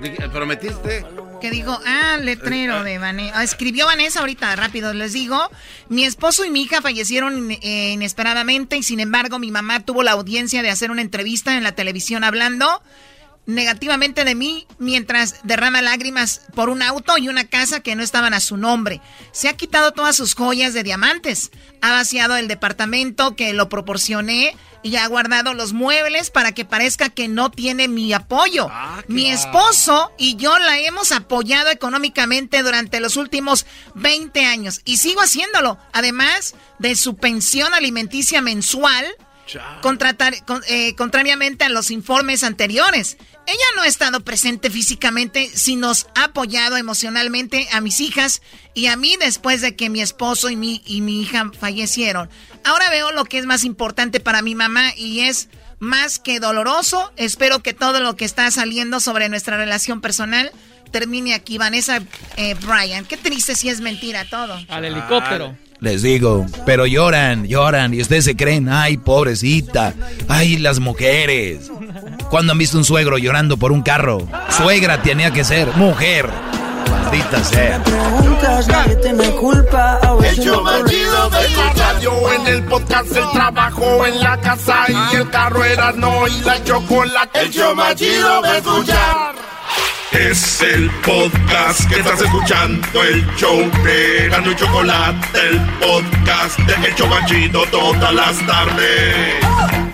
[0.00, 1.04] Di- Prometiste.
[1.40, 3.42] Que dijo, ah, letrero de Vanessa.
[3.42, 5.38] escribió Vanessa ahorita, rápido, les digo.
[5.88, 10.12] Mi esposo y mi hija fallecieron eh, inesperadamente y sin embargo mi mamá tuvo la
[10.12, 12.80] audiencia de hacer una entrevista en la televisión hablando
[13.46, 18.34] negativamente de mí mientras derrama lágrimas por un auto y una casa que no estaban
[18.34, 19.00] a su nombre.
[19.32, 21.50] Se ha quitado todas sus joyas de diamantes.
[21.80, 27.08] Ha vaciado el departamento que lo proporcioné y ha guardado los muebles para que parezca
[27.08, 28.68] que no tiene mi apoyo.
[29.08, 35.20] mi esposo y yo la hemos apoyado económicamente durante los últimos 20 años y sigo
[35.20, 35.78] haciéndolo.
[35.92, 39.04] Además de su pensión alimenticia mensual
[39.82, 43.16] contratar- con- eh, contrariamente a los informes anteriores.
[43.46, 48.40] Ella no ha estado presente físicamente, sí nos ha apoyado emocionalmente a mis hijas
[48.74, 52.30] y a mí después de que mi esposo y mi, y mi hija fallecieron.
[52.64, 55.48] Ahora veo lo que es más importante para mi mamá y es
[55.80, 57.12] más que doloroso.
[57.16, 60.52] Espero que todo lo que está saliendo sobre nuestra relación personal
[60.92, 61.58] termine aquí.
[61.58, 62.00] Vanessa
[62.36, 64.56] eh, Bryan, qué triste si es mentira todo.
[64.68, 65.56] Al helicóptero.
[65.80, 69.92] Les digo, pero lloran, lloran y ustedes se creen, ay, pobrecita,
[70.28, 71.72] ay, las mujeres.
[72.32, 74.26] ¿Cuándo han visto un suegro llorando por un carro?
[74.48, 76.30] Suegra tenía que ser, mujer.
[76.90, 77.82] Maldita sea.
[79.02, 80.00] Tiene culpa.
[80.02, 84.40] a El show más chido de la radio, en el podcast, el trabajo, en la
[84.40, 87.38] casa y el carro era no y la chocolate.
[87.38, 89.34] El show más chido de escuchar.
[90.12, 96.88] Es el podcast que estás escuchando, el show de Gano y Chocolate, el podcast de
[96.88, 99.91] El Chobachito todas las tardes.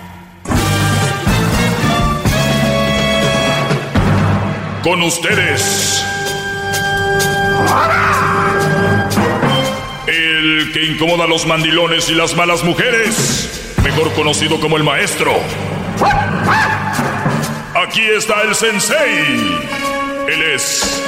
[4.83, 6.03] Con ustedes.
[10.07, 13.75] El que incomoda a los mandilones y las malas mujeres.
[13.83, 15.33] Mejor conocido como el maestro.
[17.75, 19.59] Aquí está el sensei.
[20.27, 21.03] Él es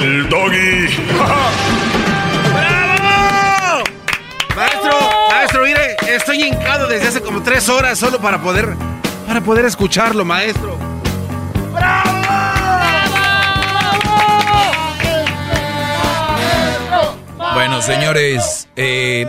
[0.00, 0.86] el doggy.
[2.52, 3.84] ¡Bravo!
[4.54, 4.92] Maestro,
[5.30, 8.76] maestro, mire, estoy hincado desde hace como tres horas solo para poder,
[9.26, 10.78] para poder escucharlo, maestro.
[17.58, 19.26] Bueno, señores, eh,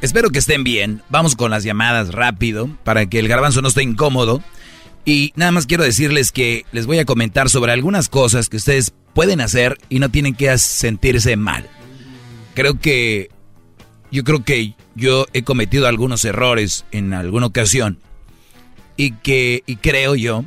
[0.00, 1.02] espero que estén bien.
[1.10, 4.42] Vamos con las llamadas rápido para que el garbanzo no esté incómodo.
[5.04, 8.94] Y nada más quiero decirles que les voy a comentar sobre algunas cosas que ustedes
[9.14, 11.70] pueden hacer y no tienen que sentirse mal.
[12.54, 13.30] Creo que
[14.10, 18.00] yo creo que yo he cometido algunos errores en alguna ocasión
[18.96, 20.44] y que y creo yo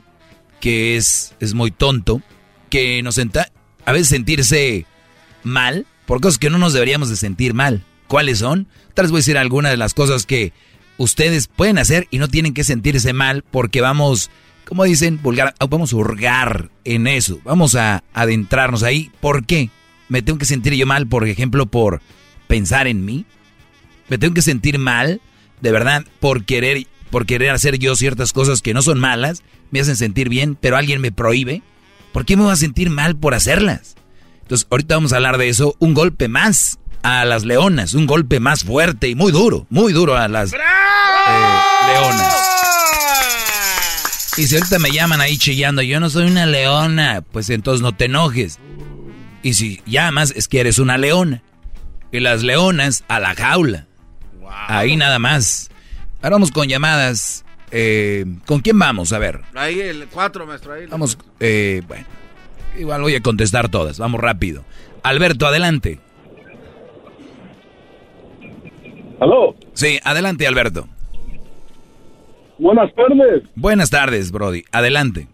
[0.60, 2.22] que es, es muy tonto
[2.70, 3.54] que nos senta
[3.86, 4.86] a veces sentirse
[5.44, 7.86] mal por cosas que no nos deberíamos de sentir mal.
[8.08, 8.68] ¿Cuáles son?
[8.96, 10.54] Tal vez voy a decir algunas de las cosas que
[10.98, 14.32] ustedes pueden hacer y no tienen que sentirse mal porque vamos,
[14.66, 17.40] como dicen, vulgar, vamos a hurgar en eso.
[17.44, 19.12] Vamos a adentrarnos ahí.
[19.22, 19.70] ¿Por qué?
[20.08, 22.02] ¿Me tengo que sentir yo mal, por ejemplo, por
[22.48, 23.28] pensar en mí?
[24.08, 25.22] ¿Me tengo que sentir mal,
[25.62, 29.80] de verdad, por querer, por querer hacer yo ciertas cosas que no son malas, me
[29.80, 31.62] hacen sentir bien, pero alguien me prohíbe?
[32.14, 33.99] ¿Por qué me voy a sentir mal por hacerlas?
[34.50, 35.76] Entonces, ahorita vamos a hablar de eso.
[35.78, 40.18] Un golpe más a las leonas, un golpe más fuerte y muy duro, muy duro
[40.18, 40.58] a las eh,
[41.86, 42.36] leonas.
[44.38, 47.92] Y si ahorita me llaman ahí chillando, yo no soy una leona, pues entonces no
[47.96, 48.58] te enojes.
[49.44, 51.44] Y si llamas, es que eres una leona.
[52.12, 53.86] Y las leonas a la jaula.
[54.68, 55.70] Ahí nada más.
[56.24, 57.46] Ahora vamos con llamadas.
[57.70, 59.14] Eh, ¿Con quién vamos?
[59.14, 59.42] A ver.
[59.54, 60.74] Ahí el 4, maestro.
[60.74, 62.19] Ahí Vamos, eh, bueno.
[62.80, 64.00] Igual voy a contestar todas.
[64.00, 64.64] Vamos rápido.
[65.04, 66.00] Alberto, adelante.
[69.20, 69.54] ¿Aló?
[69.74, 70.88] Sí, adelante, Alberto.
[72.58, 73.44] Buenas tardes.
[73.56, 74.64] Buenas tardes, Brody.
[74.72, 75.28] Adelante.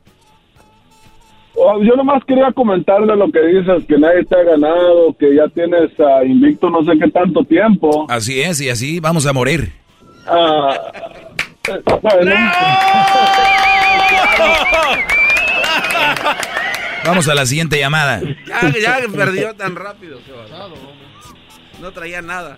[1.53, 5.35] Oh, Yo nomás quería comentar de lo que dices, que nadie te ha ganado, que
[5.35, 8.07] ya tienes ah, invicto no sé qué tanto tiempo.
[8.09, 9.71] Así es, y así vamos a morir.
[10.25, 10.75] Ah,
[11.69, 12.35] eh, bueno.
[17.05, 18.21] Vamos a la siguiente llamada.
[18.47, 20.19] Ya, ya perdió tan rápido.
[20.25, 20.73] qué bárbaro.
[21.81, 22.57] No traía nada.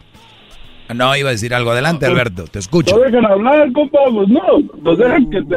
[0.94, 1.72] No, iba a decir algo.
[1.72, 2.46] Adelante, Alberto.
[2.46, 2.96] Te escucho.
[2.96, 4.42] No dejen hablar, compa, pues no,
[4.84, 5.56] pues dejen que te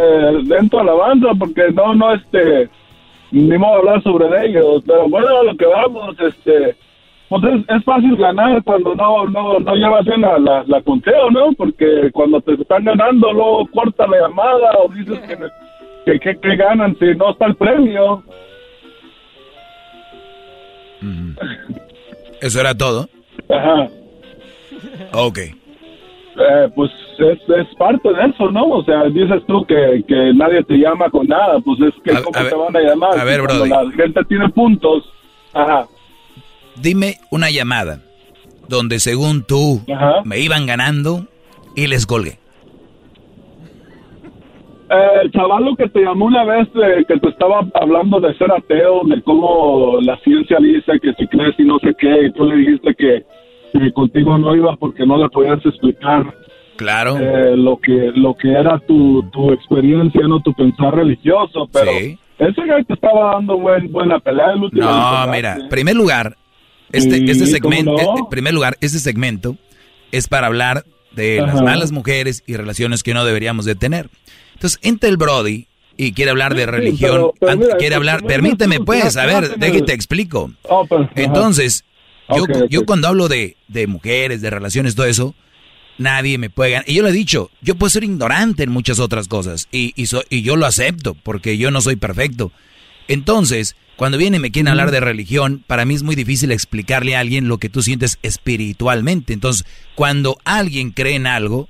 [0.55, 2.69] den tu alabanza, porque no, no, este,
[3.31, 6.77] ni modo de hablar sobre ellos, pero bueno, a lo que vamos, este,
[7.29, 11.31] pues es, es fácil ganar cuando no, no, no llevas bien la, la, la conteo,
[11.31, 11.53] ¿no?
[11.53, 15.39] Porque cuando te están ganando, luego corta la llamada o dices que,
[16.07, 18.25] que, que, que ganan si no está el premio.
[22.41, 23.09] ¿Eso era todo?
[23.49, 23.89] Ajá.
[25.13, 25.39] Ok.
[25.39, 28.65] Eh, pues es, es parte de eso, ¿no?
[28.67, 32.49] O sea, dices tú que, que nadie te llama con nada, pues es que ¿cómo
[32.49, 33.19] te van a llamar?
[33.19, 33.69] a ver, Brody.
[33.69, 35.05] La gente tiene puntos.
[35.53, 35.87] Ajá.
[36.77, 38.01] Dime una llamada
[38.69, 39.83] donde según tú
[40.25, 41.27] me iban ganando
[41.77, 42.40] y les colgué.
[44.91, 48.51] Eh, el chavalo que te llamó una vez eh, que te estaba hablando de ser
[48.51, 52.45] ateo, de cómo la ciencia dice que si crees y no sé qué, y tú
[52.45, 53.25] le dijiste que,
[53.73, 56.35] que contigo no iba porque no le podías explicar
[56.77, 57.17] Claro.
[57.19, 62.67] eh, lo que lo que era tu, tu experiencia, no tu pensar religioso, pero ese
[62.67, 64.87] güey te estaba dando buen, buena pelea el último.
[64.91, 66.37] No, mira, en primer lugar,
[66.91, 68.19] este, Sí, este ¿cómo segmento, no?
[68.19, 69.55] en primer lugar, este segmento
[70.11, 74.09] es para hablar de las malas mujeres y relaciones que no deberíamos de tener.
[74.61, 77.95] Entonces, entra el Brody y quiere hablar de Sí, religión, pero- pero an- mira, quiere
[77.95, 79.85] hablar, permíteme pues, a ver, no.
[79.87, 80.53] te explico.
[80.65, 81.09] Oh, pues.
[81.17, 81.85] Entonces,
[82.69, 85.35] yo, cuando hablo de, de mujeres, de relaciones, todo eso,
[85.97, 86.85] nadie me puede ganar.
[86.89, 89.67] Y yo le he dicho, yo puedo ser ignorante en muchas otras cosas.
[89.73, 92.53] Y, y, so- y yo lo acepto, porque yo no soy perfecto.
[93.09, 97.17] Entonces, cuando vienen y me quieren hablar de religión, para mí es muy difícil explicarle
[97.17, 99.33] a alguien lo que tú sientes espiritualmente.
[99.33, 99.65] Entonces,
[99.95, 101.69] cuando alguien cree en algo,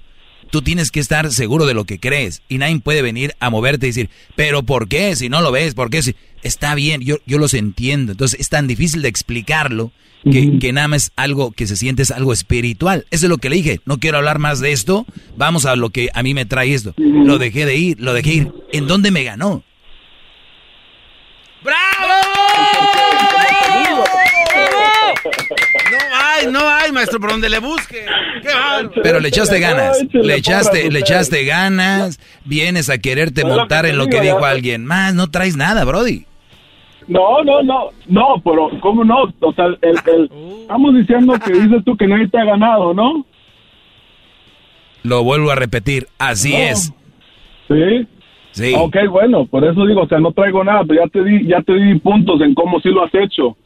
[0.50, 3.86] tú tienes que estar seguro de lo que crees y nadie puede venir a moverte
[3.86, 5.16] y decir, pero ¿por qué?
[5.16, 6.02] Si no lo ves, ¿por qué?
[6.02, 8.12] Si está bien, yo, yo los entiendo.
[8.12, 9.92] Entonces es tan difícil de explicarlo
[10.30, 13.06] que, que nada más es algo que se siente es algo espiritual.
[13.10, 13.80] Eso es lo que le dije.
[13.86, 15.06] No quiero hablar más de esto.
[15.36, 16.94] Vamos a lo que a mí me trae esto.
[16.96, 18.52] Lo dejé de ir, lo dejé ir.
[18.72, 19.64] ¿En dónde me ganó?
[25.89, 28.04] No hay, no hay, maestro, por donde le busque.
[28.42, 28.48] Qué.
[29.02, 34.06] Pero le echaste ganas, le echaste, le echaste ganas, vienes a quererte montar en lo
[34.06, 36.26] que dijo alguien más, no traes nada, Brody.
[37.08, 39.22] No, no, no, no, pero ¿cómo no?
[39.40, 40.30] O sea, el, el-
[40.62, 43.26] estamos diciendo que dices tú que nadie te ha ganado, ¿no?
[45.02, 46.58] Lo vuelvo a repetir, así No.
[46.58, 46.92] es.
[47.68, 48.06] Sí.
[48.52, 48.74] Sí.
[48.76, 51.62] Ok, bueno, por eso digo, o sea, no traigo nada, pero ya te di, ya
[51.62, 53.56] te di puntos en cómo sí lo has hecho.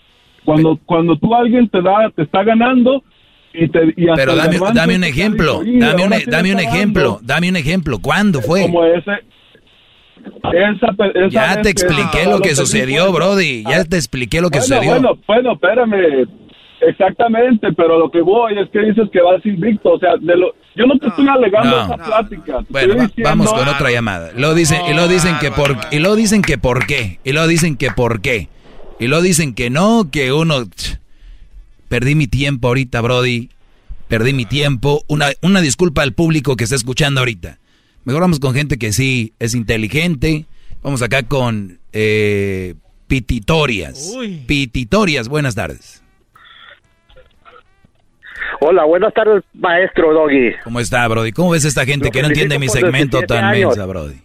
[0.44, 3.02] Cuando, cuando tú alguien te da, te está ganando
[3.52, 7.02] y te y Pero dame, dame un ejemplo, dice, "Oye, dame un, dame un ejemplo,
[7.14, 7.20] dando".
[7.22, 7.98] dame un ejemplo.
[8.00, 8.62] ¿Cuándo fue?
[8.62, 9.12] Como ese,
[10.52, 13.12] esa, Ya te expliqué lo que sucedió.
[13.12, 13.64] Brody.
[13.64, 14.90] Ya te expliqué lo que bueno, sucedió.
[15.00, 16.28] Bueno, bueno, espérame.
[16.80, 19.92] Exactamente, pero lo que voy es que dices que vas invicto.
[19.92, 21.84] O sea, de lo, yo no te estoy alegando no.
[21.84, 22.58] esa plática.
[22.68, 24.30] Bueno, estoy va- diciendo- vamos con otra llamada.
[24.36, 27.46] Lo dicen, y lo dicen que por, y lo dicen que por qué, y lo
[27.46, 28.48] dicen que por qué,
[28.98, 30.64] y lo dicen que no, que uno,
[31.88, 33.50] perdí mi tiempo ahorita, Brody,
[34.08, 35.02] perdí mi tiempo.
[35.08, 37.58] Una, una disculpa al público que está escuchando ahorita.
[38.04, 40.46] Mejor vamos con gente que sí es inteligente.
[40.82, 42.74] Vamos acá con eh,
[43.06, 44.14] Pititorias.
[44.46, 46.02] Pititorias, buenas tardes.
[48.60, 50.52] Hola, buenas tardes, maestro Doggy.
[50.62, 51.32] ¿Cómo está, Brody?
[51.32, 53.70] ¿Cómo ves esta gente Lo que no entiende mi segmento 17 tan años.
[53.70, 54.23] mensa, Brody?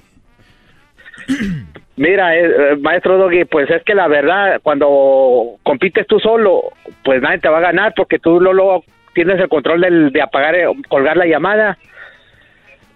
[1.95, 6.72] Mira, eh, eh, maestro Doggy, pues es que la verdad, cuando compites tú solo,
[7.03, 10.65] pues nadie te va a ganar porque tú luego tienes el control de apagar, eh,
[10.88, 11.77] colgar la llamada.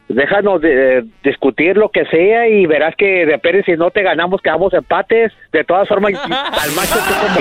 [0.08, 4.04] Déjanos de, eh, discutir lo que sea y verás que de Pérez si no te
[4.04, 5.34] ganamos quedamos empates.
[5.52, 7.40] De todas formas, al macho tú como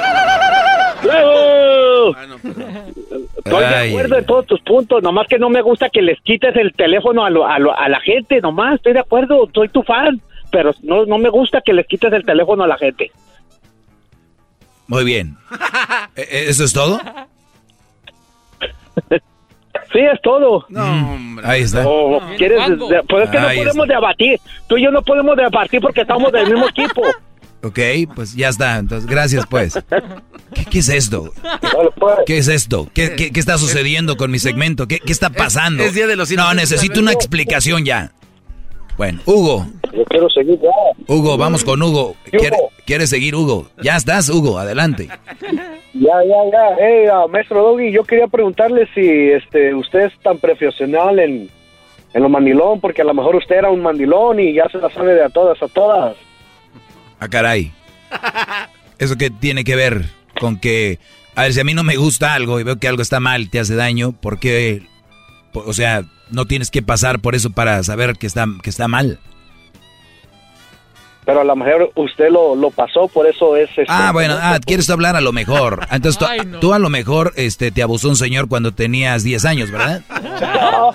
[1.06, 2.16] ¡Bravo!
[3.44, 6.54] Estoy de acuerdo en todos tus puntos, nomás que no me gusta que les quites
[6.56, 9.82] el teléfono a, lo- a, lo- a la gente, nomás, estoy de acuerdo, soy tu
[9.82, 10.20] fan,
[10.50, 13.10] pero no, no me gusta que les quites el teléfono a la gente.
[14.88, 15.36] Muy bien.
[16.16, 17.00] ¿E- ¿Eso es todo?
[19.92, 20.66] Sí, es todo.
[20.68, 21.86] Mm, Ahí está.
[21.86, 22.60] O quieres,
[23.08, 26.46] pues es que no podemos debatir, tú y yo no podemos debatir porque estamos del
[26.50, 27.02] mismo equipo.
[27.62, 27.78] Ok,
[28.14, 28.78] pues ya está.
[28.78, 29.74] Entonces, gracias, pues.
[30.54, 31.32] ¿Qué, qué es esto?
[32.26, 32.88] ¿Qué es esto?
[32.94, 34.86] ¿Qué, qué- qué está sucediendo con mi segmento?
[34.86, 35.82] ¿Qué, qué está pasando?
[35.82, 38.12] es Día de los no, necesito una explicación ya.
[38.96, 39.66] Bueno, Hugo.
[39.92, 40.70] Yo quiero seguir ya.
[41.06, 42.14] Hugo, vamos con Hugo.
[42.30, 42.56] ¿Quiere,
[42.86, 43.68] quiere seguir Hugo?
[43.82, 45.08] Ya estás, Hugo, adelante.
[45.92, 46.76] Ya, ya, ya.
[46.78, 49.00] Hey, ah, maestro Doggy, yo quería preguntarle si
[49.32, 51.50] este, usted es tan profesional en,
[52.14, 54.88] en lo mandilón, porque a lo mejor usted era un mandilón y ya se la
[54.90, 56.16] sabe de a todas, a todas.
[57.20, 57.72] Ah, caray.
[58.98, 60.06] ¿Eso qué tiene que ver
[60.40, 60.98] con que,
[61.34, 63.50] a ver, si a mí no me gusta algo y veo que algo está mal,
[63.50, 64.86] te hace daño, ¿por qué?
[65.52, 69.18] O sea, no tienes que pasar por eso para saber que está, que está mal.
[71.26, 73.68] Pero a lo mejor usted lo, lo pasó, por eso es...
[73.70, 75.84] este, Ah, bueno, ah, quieres hablar a lo mejor.
[75.90, 79.70] Entonces, tú, tú a lo mejor este, te abusó un señor cuando tenías 10 años,
[79.70, 80.02] ¿verdad?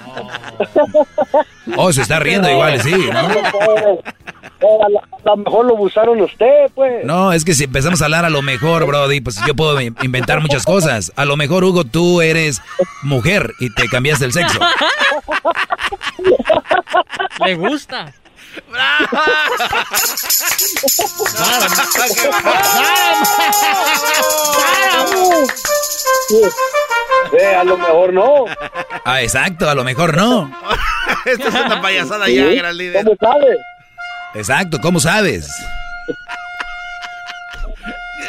[1.78, 3.28] Oh, se está riendo igual, sí, ¿no?
[4.62, 7.06] O a, lo, a lo mejor lo abusaron usted, pues.
[7.06, 9.96] No, es que si empezamos a hablar a lo mejor, Brody, pues yo puedo in-
[10.02, 11.12] inventar muchas cosas.
[11.16, 12.62] A lo mejor, Hugo, tú eres
[13.04, 14.60] mujer y te cambiaste el sexo.
[17.46, 18.14] Le gusta.
[27.40, 28.46] Eh, a lo mejor no.
[29.06, 30.52] Ah, exacto, a lo mejor no.
[31.26, 33.04] Esto es una payasada ya, gran líder.
[33.06, 33.58] ¿Cómo sabe?
[34.34, 35.48] Exacto, ¿cómo sabes?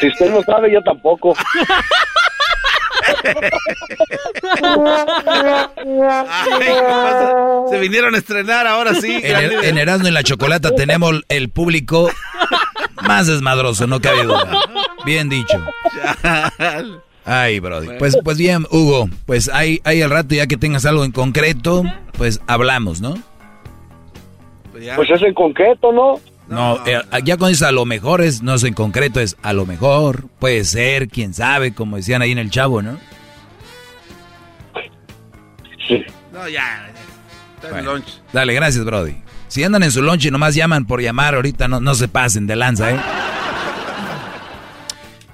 [0.00, 1.34] Si usted no sabe, yo tampoco.
[7.70, 9.20] Se vinieron a estrenar ahora sí.
[9.22, 12.10] En, el- en Erasmo y la Chocolata tenemos el público
[13.02, 14.50] más desmadroso, no cabe duda.
[15.04, 15.64] Bien dicho.
[17.24, 17.88] Ay, Brody.
[17.98, 21.84] Pues, pues bien, Hugo, pues ahí, ahí al rato ya que tengas algo en concreto,
[22.18, 23.14] pues hablamos, ¿no?
[24.96, 26.20] Pues es en concreto, ¿no?
[26.48, 29.52] No, eh, ya cuando dices a lo mejor es, no es en concreto, es a
[29.52, 32.98] lo mejor, puede ser, quién sabe, como decían ahí en el chavo, ¿no?
[36.32, 36.90] No, ya.
[37.56, 38.20] Está en Bueno, lunch.
[38.32, 39.16] Dale, gracias, Brody.
[39.48, 42.46] Si andan en su lunch y nomás llaman por llamar, ahorita no, no se pasen
[42.46, 43.00] de lanza, ¿eh?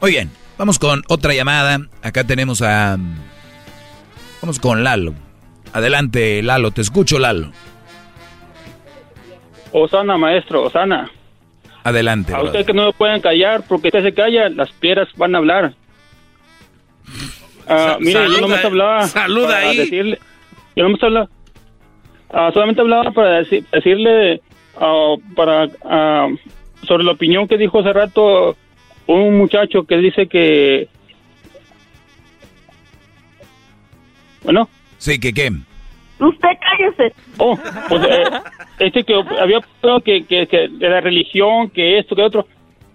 [0.01, 1.81] Muy bien, vamos con otra llamada.
[2.03, 2.97] Acá tenemos a...
[4.43, 5.15] Vamos con Lalo.
[5.73, 7.51] Adelante, Lalo, te escucho, Lalo.
[9.73, 11.11] Osana, maestro, Osana.
[11.85, 12.35] Adelante.
[12.35, 15.39] A usted que no me pueden callar, porque usted se calla, las piedras van a
[15.39, 15.75] hablar.
[18.01, 19.07] Mire, yo no me hablaba.
[19.07, 19.77] saluda para ahí.
[19.77, 20.19] Decirle,
[20.75, 21.29] yo no me hablaba.
[22.31, 24.41] ah, solamente hablaba para deci- decirle
[24.81, 25.69] ah, para
[26.87, 28.57] sobre la opinión que dijo hace rato
[29.07, 30.89] un muchacho que dice que.
[34.43, 34.69] Bueno.
[34.99, 35.53] Sí, que qué.
[36.21, 37.15] Usted cállese.
[37.39, 37.57] Oh,
[37.89, 38.25] pues eh,
[38.81, 42.47] este que había pensado que, que, que de la religión, que esto, que otro.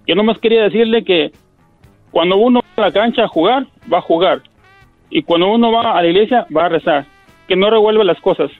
[0.07, 1.31] Yo nomás quería decirle que
[2.11, 4.41] cuando uno va a la cancha a jugar, va a jugar.
[5.09, 7.05] Y cuando uno va a la iglesia, va a rezar.
[7.47, 8.51] Que no revuelve las cosas.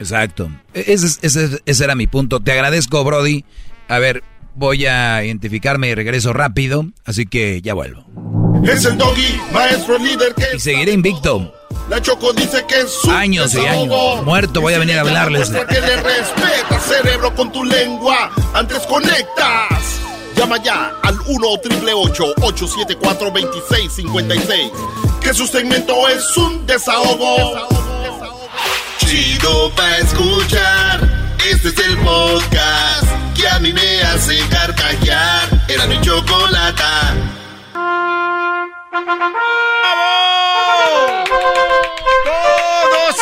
[0.00, 0.48] Exacto.
[0.74, 2.40] E- Ese, es- ese, es- ese era mi punto.
[2.40, 3.44] Te agradezco, Brody.
[3.88, 4.22] A ver,
[4.54, 8.04] voy a identificarme y regreso rápido, así que ya vuelvo.
[8.64, 11.52] Es el doggy, maestro líder que Y seguiré invicto.
[11.88, 13.88] La Choco dice que es su Años y años.
[13.88, 14.22] desahogo.
[14.22, 15.50] Muerto, voy a venir a hablarles.
[15.50, 18.30] Que le respeta, cerebro, con tu lengua.
[18.54, 20.00] Antes conectas.
[20.36, 24.70] Llama ya al 1 874 2656
[25.20, 27.66] Que su segmento es un desahogo.
[28.98, 31.00] Chido pa' escuchar.
[31.50, 33.04] Este es el podcast
[33.34, 35.48] que a mí me hace carcajear.
[35.68, 37.14] Era mi chocolata.
[41.28, 41.37] ¡Todos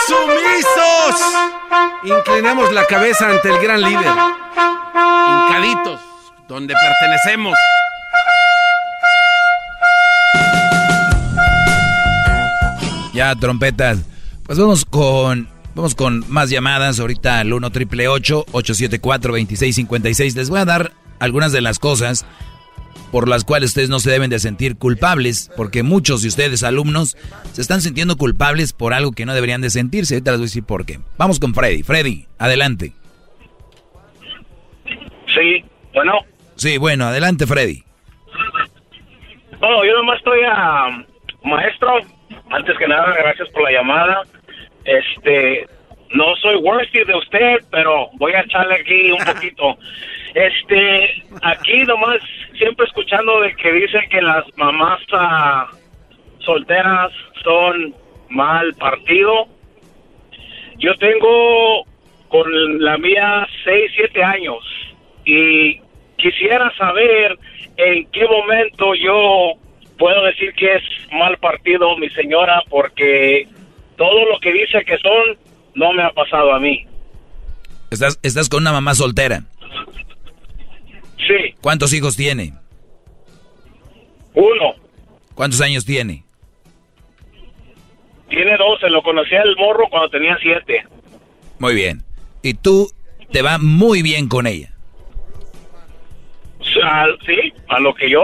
[0.07, 1.21] sumisos!
[2.05, 4.13] Inclinamos la cabeza ante el gran líder.
[5.29, 6.01] Hincaditos,
[6.49, 7.57] donde pertenecemos.
[13.13, 13.99] Ya, trompetas.
[14.45, 17.01] Pues vamos con, vamos con más llamadas.
[17.01, 22.27] Ahorita al 1 triple 874 2656 Les voy a dar algunas de las cosas
[23.13, 27.17] por las cuales ustedes no se deben de sentir culpables, porque muchos de ustedes, alumnos,
[27.53, 30.15] se están sintiendo culpables por algo que no deberían de sentirse.
[30.15, 30.99] Ahorita les voy a decir por qué.
[31.17, 31.83] Vamos con Freddy.
[31.83, 32.93] Freddy, adelante.
[35.35, 36.13] Sí, bueno.
[36.57, 37.83] Sí, bueno, adelante, Freddy.
[39.61, 41.05] No, yo nomás estoy a
[41.45, 42.01] maestro.
[42.51, 44.23] Antes que nada, gracias por la llamada.
[44.85, 45.67] Este,
[46.15, 49.77] no soy worthy de usted, pero voy a echarle aquí un poquito.
[50.35, 52.19] Este, aquí nomás
[52.57, 55.71] siempre escuchando de que dice que las mamás ah,
[56.41, 57.13] solteras
[57.43, 57.95] son
[58.31, 59.47] mal partido.
[60.79, 61.85] Yo tengo
[62.29, 64.59] con la mía 6, 7 años
[65.25, 65.81] y
[66.17, 67.39] quisiera saber
[67.77, 69.53] en qué momento yo
[69.99, 73.49] puedo decir que es mal partido mi señora porque
[73.97, 75.39] todo lo que dice que son
[75.75, 76.87] no me ha pasado a mí.
[77.91, 79.43] Estás, estás con una mamá soltera.
[81.19, 82.53] Sí, ¿Cuántos hijos tiene?
[84.35, 84.75] uno.
[85.35, 86.25] ¿Cuántos años tiene?
[88.29, 90.85] Tiene 12, lo conocí al morro cuando tenía 7.
[91.59, 92.03] Muy bien.
[92.43, 92.91] Y tú
[93.33, 94.73] te va muy bien con ella.
[96.61, 98.23] sí, a lo que yo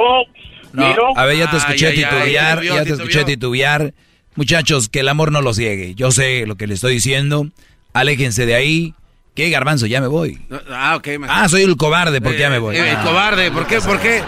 [0.72, 1.16] No, miro.
[1.16, 3.94] a ver, ya te escuché Ay, ay, ay, titubear, ya te escuché titubear.
[4.34, 5.94] Muchachos, que el amor no los ciegue.
[5.94, 7.46] Yo sé lo que le estoy diciendo.
[7.92, 8.94] Aléjense de ahí.
[9.34, 9.86] ¿Qué garbanzo?
[9.86, 10.40] Ya me voy.
[10.70, 11.08] Ah, ok.
[11.28, 12.76] Ah, soy el cobarde porque ya me voy.
[12.76, 13.02] Eh, el Ah.
[13.02, 13.80] cobarde, ¿por qué?
[13.80, 14.22] ¿Por qué?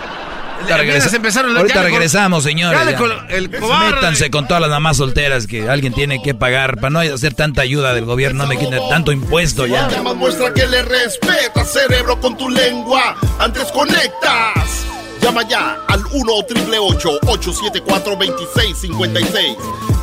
[0.60, 2.78] Ahorita, regresa- empezaron, ahorita ya le col- regresamos, señores.
[2.78, 2.96] ya le ya.
[2.98, 3.96] col- el cobarde.
[3.96, 7.60] Métanse con todas las mamás solteras que alguien tiene que pagar para no hacer tanta
[7.60, 9.88] ayuda del gobierno, no me quiten tanto impuesto ya.
[9.90, 13.14] Llama, muestra que le respeta, cerebro, con tu lengua.
[13.40, 14.86] Antes conectas.
[15.20, 19.56] Llama ya al 1 874 2656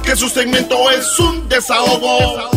[0.03, 2.49] Que su segmento es un desahogo.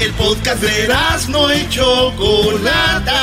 [0.00, 0.88] El podcast de
[1.28, 3.20] no y Chocolata.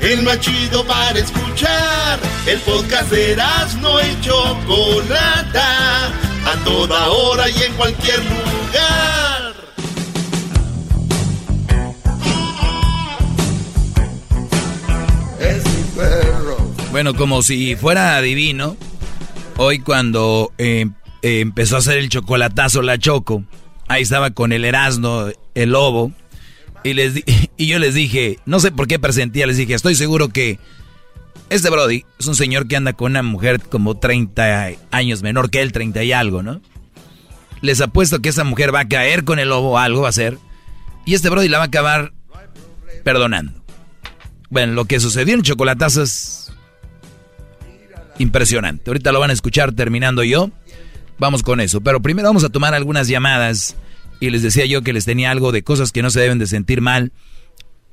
[0.00, 2.18] El más chido para escuchar.
[2.46, 3.36] El podcast de
[3.80, 6.08] no y Chocolata.
[6.44, 9.54] A toda hora y en cualquier lugar.
[15.40, 16.56] Es mi perro.
[16.90, 18.76] Bueno, como si fuera adivino,
[19.56, 20.86] hoy cuando eh,
[21.22, 23.44] eh, empezó a hacer el chocolatazo la Choco,
[23.88, 26.12] ahí estaba con el Erasmo, el lobo,
[26.84, 27.22] y, les
[27.56, 30.58] y yo les dije, no sé por qué presentía, les dije, estoy seguro que
[31.50, 35.60] este Brody es un señor que anda con una mujer como 30 años menor que
[35.60, 36.60] él, 30 y algo, ¿no?
[37.60, 40.38] Les apuesto que esa mujer va a caer con el lobo, algo va a hacer,
[41.04, 42.12] y este Brody la va a acabar
[43.04, 43.62] perdonando.
[44.50, 46.52] Bueno, lo que sucedió en es
[48.18, 48.90] impresionante.
[48.90, 50.50] Ahorita lo van a escuchar terminando yo.
[51.22, 51.80] Vamos con eso.
[51.80, 53.76] Pero primero vamos a tomar algunas llamadas.
[54.18, 56.48] Y les decía yo que les tenía algo de cosas que no se deben de
[56.48, 57.12] sentir mal.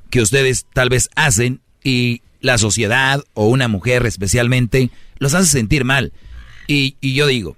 [0.10, 1.62] Que ustedes tal vez hacen.
[1.84, 4.90] Y la sociedad o una mujer especialmente
[5.20, 6.12] los hace sentir mal.
[6.68, 7.56] Y, yo digo,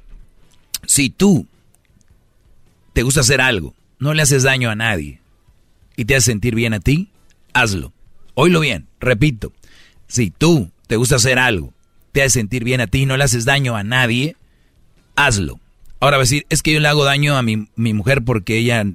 [0.85, 1.47] si tú
[2.91, 5.21] te gusta hacer algo, no le haces daño a nadie
[5.95, 7.11] y te hace sentir bien a ti,
[7.53, 7.93] hazlo.
[8.33, 9.53] Oílo bien, repito,
[10.07, 11.73] si tú te gusta hacer algo,
[12.11, 14.35] te hace sentir bien a ti no le haces daño a nadie,
[15.15, 15.59] hazlo.
[15.99, 18.57] Ahora va a decir, es que yo le hago daño a mi, mi mujer porque
[18.57, 18.85] ella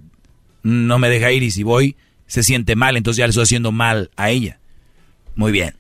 [0.63, 3.73] no me deja ir y si voy se siente mal, entonces ya le estoy haciendo
[3.73, 4.59] mal a ella.
[5.35, 5.77] Muy bien.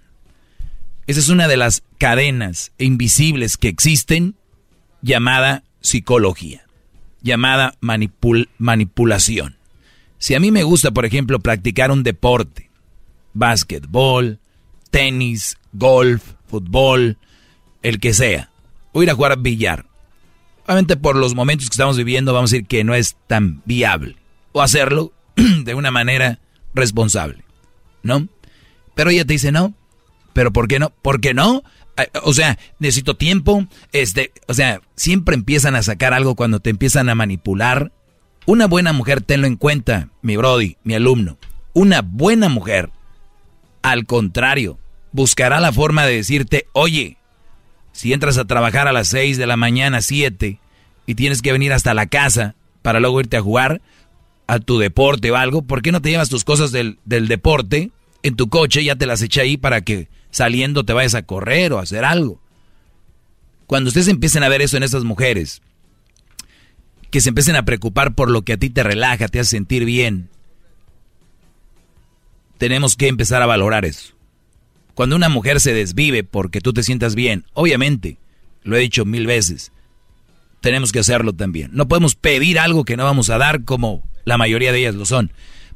[1.06, 4.34] Esa es una de las cadenas invisibles que existen
[5.02, 6.66] llamada psicología,
[7.22, 9.56] llamada manipulación.
[10.18, 12.70] Si a mí me gusta, por ejemplo, practicar un deporte,
[13.34, 14.40] básquetbol,
[14.90, 17.18] tenis, golf, fútbol,
[17.82, 18.50] el que sea,
[18.92, 19.85] o ir a jugar billar.
[20.66, 24.16] Obviamente por los momentos que estamos viviendo vamos a decir que no es tan viable.
[24.52, 26.40] O hacerlo de una manera
[26.74, 27.44] responsable,
[28.02, 28.28] ¿no?
[28.94, 29.74] Pero ella te dice no.
[30.32, 30.90] ¿Pero por qué no?
[30.90, 31.62] ¿Por qué no?
[32.24, 33.66] O sea, necesito tiempo.
[33.92, 37.92] Este, o sea, siempre empiezan a sacar algo cuando te empiezan a manipular.
[38.44, 41.38] Una buena mujer, tenlo en cuenta, mi Brody, mi alumno.
[41.72, 42.90] Una buena mujer,
[43.82, 44.78] al contrario,
[45.12, 47.16] buscará la forma de decirte, oye,
[47.96, 50.60] si entras a trabajar a las 6 de la mañana, 7,
[51.06, 53.80] y tienes que venir hasta la casa para luego irte a jugar
[54.46, 57.90] a tu deporte o algo, ¿por qué no te llevas tus cosas del, del deporte
[58.22, 58.84] en tu coche?
[58.84, 62.04] Ya te las eché ahí para que saliendo te vayas a correr o a hacer
[62.04, 62.38] algo.
[63.66, 65.62] Cuando ustedes empiecen a ver eso en esas mujeres,
[67.10, 69.86] que se empiecen a preocupar por lo que a ti te relaja, te hace sentir
[69.86, 70.28] bien,
[72.58, 74.15] tenemos que empezar a valorar eso.
[74.96, 78.16] Cuando una mujer se desvive porque tú te sientas bien, obviamente,
[78.62, 79.70] lo he dicho mil veces,
[80.62, 81.68] tenemos que hacerlo también.
[81.74, 85.04] No podemos pedir algo que no vamos a dar como la mayoría de ellas lo
[85.04, 85.32] son.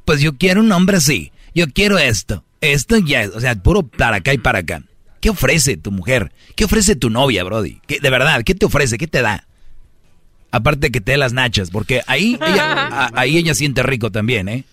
[0.07, 4.17] Pues yo quiero un hombre así, yo quiero esto, esto ya, o sea, puro para
[4.17, 4.85] acá y para acá.
[5.21, 6.33] ¿Qué ofrece tu mujer?
[6.57, 7.83] ¿Qué ofrece tu novia, Brody?
[7.87, 8.97] ¿Qué, de verdad, ¿qué te ofrece?
[8.97, 9.47] ¿Qué te da?
[10.51, 14.65] Aparte que te dé las nachas, porque ahí ella, ahí ella siente rico también, ¿eh?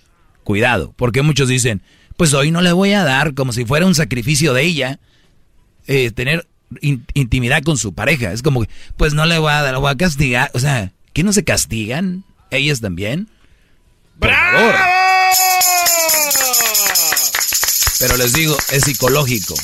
[0.45, 1.81] Cuidado, porque muchos dicen,
[2.17, 4.99] pues hoy no le voy a dar como si fuera un sacrificio de ella
[5.85, 6.47] eh, tener
[7.13, 8.33] intimidad con su pareja.
[8.33, 8.65] Es como,
[8.97, 10.51] pues no le voy a dar, lo voy a castigar.
[10.53, 12.25] O sea, ¿qué no se castigan?
[12.51, 13.29] ¿Ellas también?
[14.15, 14.73] ¡Bravo!
[17.99, 19.55] Pero les digo, es psicológico.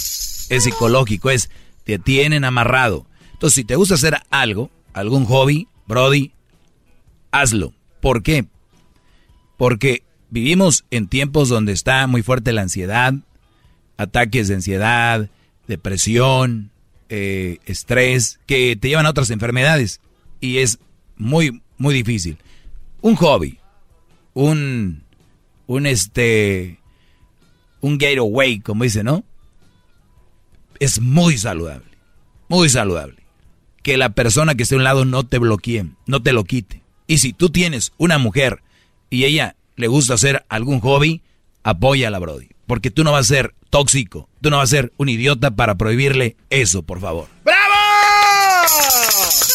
[0.50, 1.50] Es psicológico, es,
[1.84, 3.06] te tienen amarrado.
[3.34, 6.32] Entonces, si te gusta hacer algo, algún hobby, Brody,
[7.32, 7.74] hazlo.
[8.02, 8.46] ¿Por qué?
[9.58, 10.04] Porque
[10.34, 13.14] vivimos en tiempos donde está muy fuerte la ansiedad,
[13.98, 15.30] ataques de ansiedad,
[15.68, 16.72] depresión,
[17.10, 20.02] eh, estrés, que te llevan a otras enfermedades.
[20.42, 20.80] Y es
[21.18, 22.40] muy, muy difícil.
[23.02, 23.60] Un hobby,
[24.34, 25.04] un,
[25.68, 26.80] un este,
[27.80, 29.24] un gateway, como dice, ¿no?
[30.80, 31.92] Es muy saludable,
[32.48, 33.18] muy saludable.
[33.84, 36.82] Que la persona que esté a un lado no te bloquee, no te lo quite.
[37.06, 38.64] Y si tú tienes una mujer
[39.12, 41.22] y ella le gusta hacer algún hobby,
[41.64, 42.50] apóyala, Brody.
[42.68, 45.76] Porque tú no vas a ser tóxico, tú no vas a ser un idiota para
[45.76, 47.28] prohibirle eso, por favor.
[47.44, 47.74] ¡Bravo!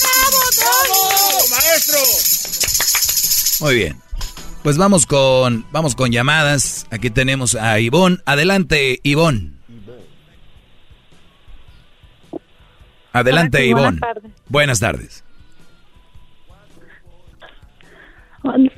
[0.03, 1.39] ¡Bravo, bravo!
[1.51, 1.99] ¡Maestro!
[3.61, 4.01] Muy bien.
[4.63, 6.87] Pues vamos con, vamos con llamadas.
[6.91, 8.19] Aquí tenemos a Ivonne.
[8.27, 9.53] Adelante, Ivonne.
[13.13, 14.01] Adelante, Ivonne.
[14.49, 15.25] Buenas tardes.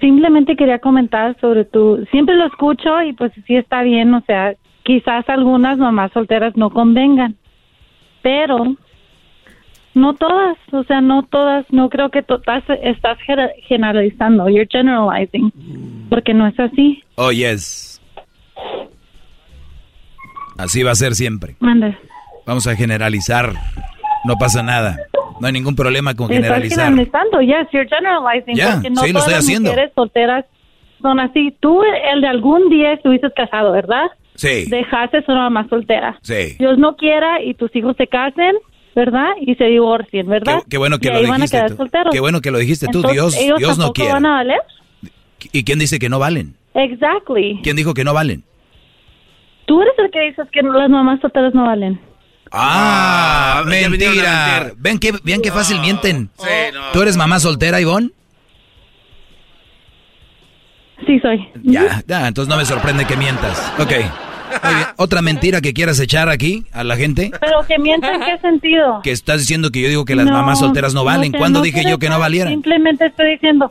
[0.01, 4.55] Simplemente quería comentar sobre tu, siempre lo escucho y pues sí está bien, o sea,
[4.85, 7.37] quizás algunas mamás solteras no convengan,
[8.23, 8.75] pero
[9.95, 13.19] no todas, o sea, no todas, no creo que todas estás
[13.69, 15.53] generalizando, you're generalizing,
[16.09, 17.03] porque no es así.
[17.17, 18.01] Oh, yes.
[20.57, 21.57] Así va a ser siempre.
[21.61, 21.97] Mande.
[22.47, 23.53] Vamos a generalizar,
[24.25, 24.97] no pasa nada.
[25.41, 26.93] No hay ningún problema con generalizar.
[26.93, 28.55] Estás generalizando, yes, you're generalizing.
[28.57, 29.71] Ya, porque no sí, lo todas estoy las haciendo.
[29.71, 30.45] mujeres solteras
[31.03, 31.57] son así.
[31.61, 34.07] Tú, el de algún día estuviste casado, ¿verdad?
[34.35, 34.67] Sí.
[34.69, 36.19] Dejaste a una mamá soltera.
[36.23, 36.57] Sí.
[36.59, 38.55] Dios no quiera y tus hijos se casen,
[38.95, 39.29] ¿verdad?
[39.41, 40.61] Y se divorcien, ¿verdad?
[40.65, 41.87] Qué, qué bueno que Y lo dijiste tú.
[42.13, 42.99] Qué bueno que lo dijiste tú.
[42.99, 44.13] Entonces, Dios, ellos Dios no quiere.
[44.13, 44.61] van a valer?
[45.53, 46.55] ¿Y quién dice que no valen?
[46.75, 47.61] Exactly.
[47.63, 48.45] ¿Quién dijo que no valen?
[49.67, 52.01] Tú eres el que dices que las mamás solteras no valen.
[52.53, 54.73] Ah, mentira.
[54.77, 56.31] Ven qué, ven qué fácil mienten.
[56.93, 58.11] ¿Tú eres mamá soltera, Ivonne?
[61.07, 61.49] Sí, soy.
[61.63, 63.73] Ya, ya, entonces no me sorprende que mientas.
[63.79, 63.93] Ok.
[64.97, 67.31] ¿Otra mentira que quieras echar aquí a la gente?
[67.41, 69.01] Pero que mienten, ¿en qué sentido?
[69.03, 71.33] Que estás diciendo que yo digo que las No, mamás solteras no valen.
[71.33, 72.53] sé, ¿Cuándo no dije yo que no valieran?
[72.53, 73.71] Simplemente estoy diciendo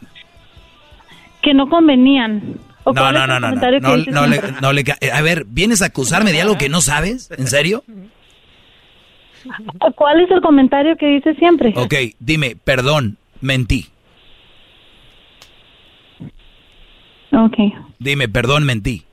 [1.42, 2.56] que no convenían.
[2.86, 4.84] ¿O No, no, no, no, no, que no, no le, no le
[5.14, 7.30] A ver, ¿vienes a acusarme de algo que no sabes?
[7.38, 7.84] ¿En serio?
[9.96, 11.74] ¿Cuál es el comentario que dices siempre?
[11.76, 13.88] Ok, dime, perdón, mentí.
[17.32, 17.58] Ok.
[18.00, 19.06] Dime, perdón, mentí.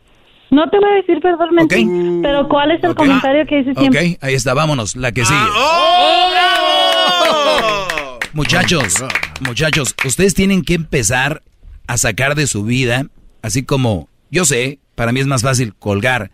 [0.51, 1.87] No te voy a decir perdón, mentí,
[2.23, 4.13] pero ¿cuál es el comentario que dice siempre?
[4.13, 5.41] Ok, ahí está, vámonos, la que sigue.
[8.33, 9.05] Muchachos,
[9.41, 11.43] muchachos, ustedes tienen que empezar
[11.89, 13.07] a sacar de su vida,
[13.43, 16.31] así como yo sé, para mí es más fácil colgar,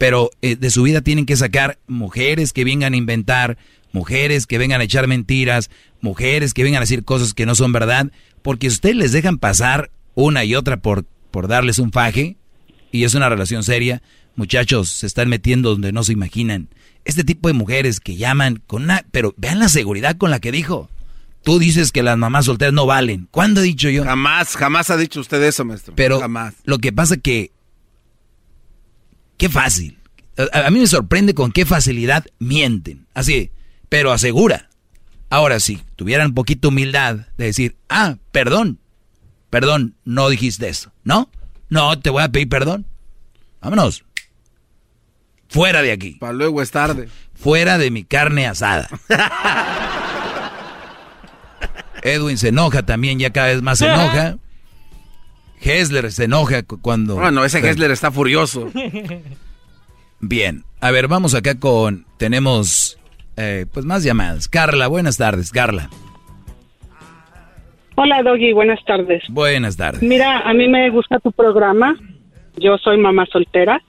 [0.00, 3.58] pero eh, de su vida tienen que sacar mujeres que vengan a inventar,
[3.92, 5.68] mujeres que vengan a echar mentiras,
[6.00, 8.10] mujeres que vengan a decir cosas que no son verdad,
[8.40, 12.38] porque ustedes les dejan pasar una y otra por, por darles un faje,
[12.90, 14.00] y es una relación seria,
[14.36, 16.70] muchachos se están metiendo donde no se imaginan.
[17.04, 19.04] Este tipo de mujeres que llaman con una...
[19.10, 20.88] Pero vean la seguridad con la que dijo.
[21.42, 23.28] Tú dices que las mamás solteras no valen.
[23.30, 24.04] ¿Cuándo he dicho yo?
[24.04, 25.92] Jamás, jamás ha dicho usted eso, maestro.
[25.94, 26.54] Pero jamás.
[26.64, 27.52] lo que pasa que...
[29.40, 29.98] Qué fácil.
[30.36, 33.06] A, a mí me sorprende con qué facilidad mienten.
[33.14, 33.50] Así,
[33.88, 34.68] pero asegura.
[35.30, 38.80] Ahora sí, tuvieran un poquito humildad de decir, ah, perdón,
[39.48, 41.30] perdón, no dijiste eso, ¿no?
[41.70, 42.84] No, te voy a pedir perdón.
[43.62, 44.04] Vámonos.
[45.48, 46.16] Fuera de aquí.
[46.20, 47.08] Para luego es tarde.
[47.32, 48.90] Fuera de mi carne asada.
[52.02, 54.36] Edwin se enoja también, ya cada vez más se enoja.
[55.62, 57.16] Hessler se enoja cu- cuando...
[57.16, 58.70] Bueno, ese Hessler está furioso.
[60.20, 62.04] Bien, a ver, vamos acá con...
[62.18, 62.98] Tenemos
[63.36, 64.48] eh, pues más llamadas.
[64.48, 65.88] Carla, buenas tardes, Carla.
[67.96, 69.22] Hola Doggy, buenas tardes.
[69.28, 70.02] Buenas tardes.
[70.02, 71.96] Mira, a mí me gusta tu programa.
[72.56, 73.80] Yo soy mamá soltera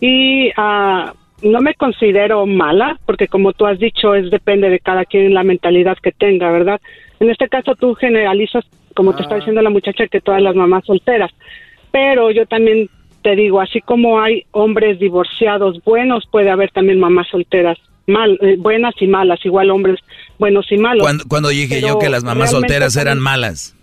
[0.00, 1.12] y ah,
[1.42, 5.44] no me considero mala porque como tú has dicho, es depende de cada quien la
[5.44, 6.80] mentalidad que tenga, ¿verdad?
[7.20, 8.64] En este caso tú generalizas,
[9.00, 11.30] como te está diciendo la muchacha, que todas las mamás solteras.
[11.90, 12.90] Pero yo también
[13.22, 18.56] te digo, así como hay hombres divorciados buenos, puede haber también mamás solteras mal, eh,
[18.58, 20.00] buenas y malas, igual hombres
[20.38, 21.02] buenos y malos.
[21.02, 23.74] Cuando, cuando dije Pero yo que las mamás solteras eran malas.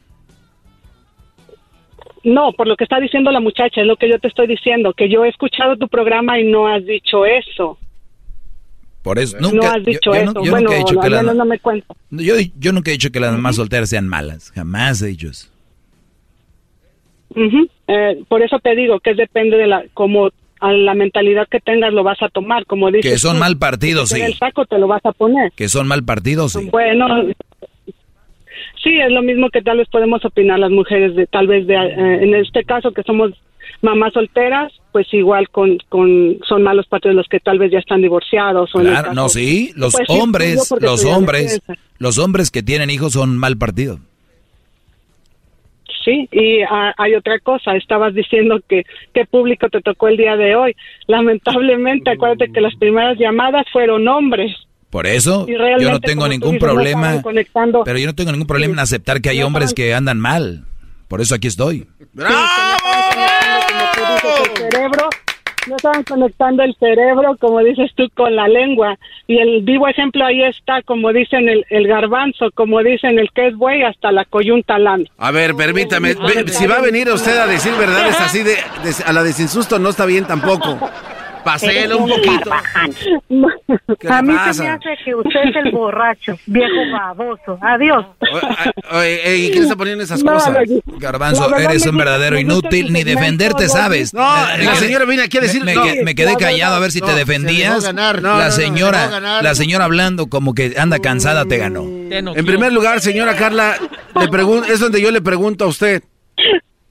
[2.24, 4.94] No, por lo que está diciendo la muchacha, es lo que yo te estoy diciendo,
[4.94, 7.80] que yo he escuchado tu programa y no has dicho eso.
[9.08, 10.34] Por eso, no nunca, has dicho yo, yo eso.
[10.34, 11.96] no- yo bueno, nunca he dicho no, que las, no me cuento.
[12.12, 14.52] yo, yo nunca he dicho que las mamás solteras sean malas.
[14.52, 15.48] Jamás he dicho eso.
[17.88, 20.30] Eh, por eso te digo que depende de la, como
[20.60, 23.10] a la mentalidad que tengas lo vas a tomar, como dices.
[23.14, 23.40] Que son tú.
[23.40, 24.20] mal partidos, sí.
[24.20, 25.52] El saco te lo vas a poner.
[25.54, 26.68] Que son mal partidos, sí.
[26.70, 27.08] Bueno,
[28.84, 31.76] sí, es lo mismo que tal vez podemos opinar las mujeres de tal vez de,
[31.76, 33.32] eh, en este caso que somos
[33.82, 38.02] mamás solteras, pues igual con, con son malos partidos los que tal vez ya están
[38.02, 41.62] divorciados o Claro, no, sí, los Pues hombres, los hombres,
[42.00, 44.00] los hombres que tienen hijos son mal partido.
[46.04, 50.38] Sí, y ah, hay otra cosa, estabas diciendo que qué público te tocó el día
[50.38, 50.74] de hoy.
[51.06, 54.56] Lamentablemente, acuérdate que las primeras llamadas fueron hombres.
[54.90, 57.22] Por eso, yo no tengo ningún no problema,
[57.84, 60.64] pero yo no tengo ningún problema en aceptar que hay No hombres que andan mal.
[61.10, 61.88] Por eso aquí estoy.
[64.14, 65.10] El cerebro,
[65.68, 68.98] no estaban conectando el cerebro, como dices tú, con la lengua.
[69.28, 73.48] Y el vivo ejemplo ahí está, como dicen el, el garbanzo, como dicen el que
[73.48, 75.04] es buey, hasta la coyunta lana.
[75.18, 79.04] A ver, permítame, ve- si va a venir usted a decir verdades así de, de-
[79.06, 80.80] a la de sin susto, no está bien tampoco.
[81.52, 82.52] Paselo un poquito.
[84.00, 87.58] ¿Qué A mí se me hace que usted es el borracho, viejo baboso.
[87.62, 88.06] Adiós.
[88.92, 90.58] Oye, ey, ¿quién está poniendo esas No, cosas?
[91.00, 94.14] Garbanzo, eres un verdadero inútil, ni defenderte sabes.
[94.14, 95.86] No, la señora viene aquí a decir- Me, no.
[95.86, 97.84] me- me quedé La callado a ver si te defendías.
[97.84, 98.22] ganar.
[98.22, 101.84] La no, se señora, la señora hablando como que anda cansada te ganó.
[101.84, 103.78] En primer lugar, señora Carla,
[104.20, 106.04] le pregun- es donde yo le pregunto a usted.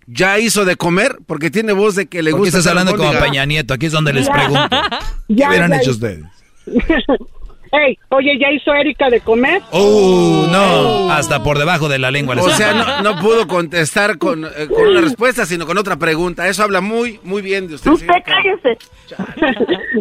[0.07, 1.19] ¿Ya hizo de comer?
[1.27, 2.59] Porque tiene voz de que le ¿Por qué gusta.
[2.59, 3.19] estás hacer hablando como.
[3.19, 3.75] Peña Nieto?
[3.75, 4.69] Aquí es donde les pregunto.
[5.29, 6.25] ¿Qué hubieran hecho ustedes?
[7.85, 9.61] Ey, oye, ¿ya hizo Erika de comer?
[9.73, 12.37] Uh, no, hasta por debajo de la lengua.
[12.41, 16.47] O sea, no, no pudo contestar con, eh, con una respuesta, sino con otra pregunta.
[16.49, 17.93] Eso habla muy, muy bien de usted.
[17.95, 18.77] señora Carla.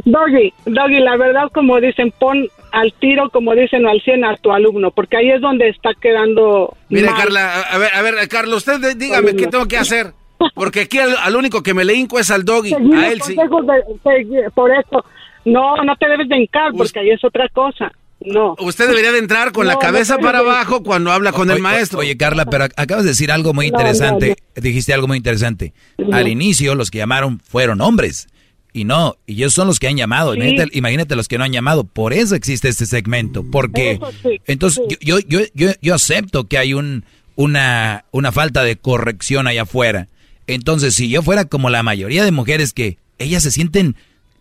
[0.05, 4.51] Doggy, Doggy, la verdad, como dicen, pon al tiro, como dicen, al 100 a tu
[4.51, 6.75] alumno, porque ahí es donde está quedando.
[6.89, 7.15] Mire, mal.
[7.15, 10.13] Carla, a- ver, a ver, Carla, usted de- dígame qué tengo que hacer.
[10.53, 12.69] Porque aquí al, al único que me le hinco es al doggy.
[12.71, 13.35] Seguir A los él sí.
[13.35, 15.05] consejos de- seguir- por eso,
[15.45, 17.91] no, no te debes de hincar, porque ahí es otra cosa.
[18.19, 18.55] No.
[18.59, 21.99] Usted debería de entrar con la cabeza no para abajo cuando habla con el maestro.
[21.99, 24.35] Oye, Carla, pero acabas de decir algo muy No, interesante.
[24.55, 25.73] Dijiste algo muy interesante.
[26.11, 28.27] Al inicio, los que llamaron fueron hombres.
[28.73, 30.33] Y no, y ellos son los que han llamado.
[30.33, 30.39] Sí.
[30.39, 31.83] Imagínate, imagínate los que no han llamado.
[31.83, 33.43] Por eso existe este segmento.
[33.49, 37.05] Porque sí, entonces yo, yo, yo, yo, yo acepto que hay un,
[37.35, 40.07] una, una falta de corrección allá afuera.
[40.47, 43.95] Entonces, si yo fuera como la mayoría de mujeres que ellas se sienten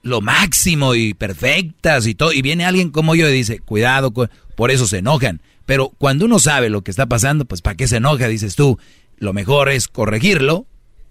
[0.05, 4.29] lo máximo y perfectas y todo, y viene alguien como yo y dice, cuidado, cu-
[4.55, 5.43] por eso se enojan.
[5.67, 8.29] Pero cuando uno sabe lo que está pasando, pues ¿para qué se enoja?
[8.29, 8.79] Dices tú,
[9.17, 10.67] lo mejor es corregirlo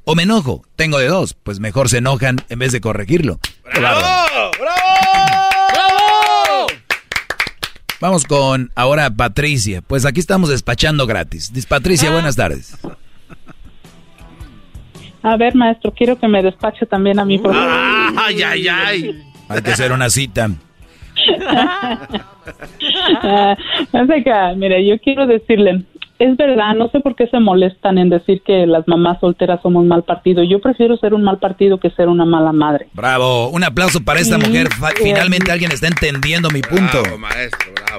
[0.06, 0.64] o me enojo.
[0.76, 3.40] Tengo de dos, pues mejor se enojan en vez de corregirlo.
[3.76, 4.52] ¡Bravo!
[4.60, 6.68] ¡Bravo!
[8.00, 9.82] Vamos con ahora Patricia.
[9.82, 11.52] Pues aquí estamos despachando gratis.
[11.54, 12.14] Dis- Patricia, Ah.
[12.14, 12.74] buenas tardes.
[15.24, 17.40] A ver, maestro, quiero que me despache también a mí.
[17.40, 18.14] Por favor.
[18.18, 19.24] Ay, ay, ay.
[19.50, 20.50] Hay que hacer una cita.
[23.24, 23.56] Ah,
[24.06, 25.84] venga, mire, yo quiero decirle,
[26.20, 29.86] es verdad, no sé por qué se molestan en decir que las mamás solteras somos
[29.86, 30.44] mal partido.
[30.44, 32.88] Yo prefiero ser un mal partido que ser una mala madre.
[32.94, 33.50] Bravo.
[33.50, 34.68] Un aplauso para esta mujer.
[35.02, 37.02] Finalmente alguien está entendiendo mi punto.
[37.02, 37.93] Bravo, maestro, bravo.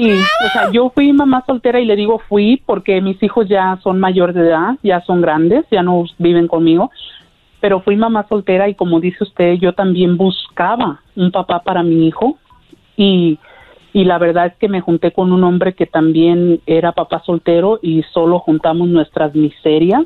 [0.00, 3.80] Sí, o sea, yo fui mamá soltera y le digo fui porque mis hijos ya
[3.82, 6.92] son mayor de edad, ya son grandes, ya no viven conmigo,
[7.60, 12.06] pero fui mamá soltera y como dice usted, yo también buscaba un papá para mi
[12.06, 12.38] hijo
[12.96, 13.40] y,
[13.92, 17.80] y la verdad es que me junté con un hombre que también era papá soltero
[17.82, 20.04] y solo juntamos nuestras miserias.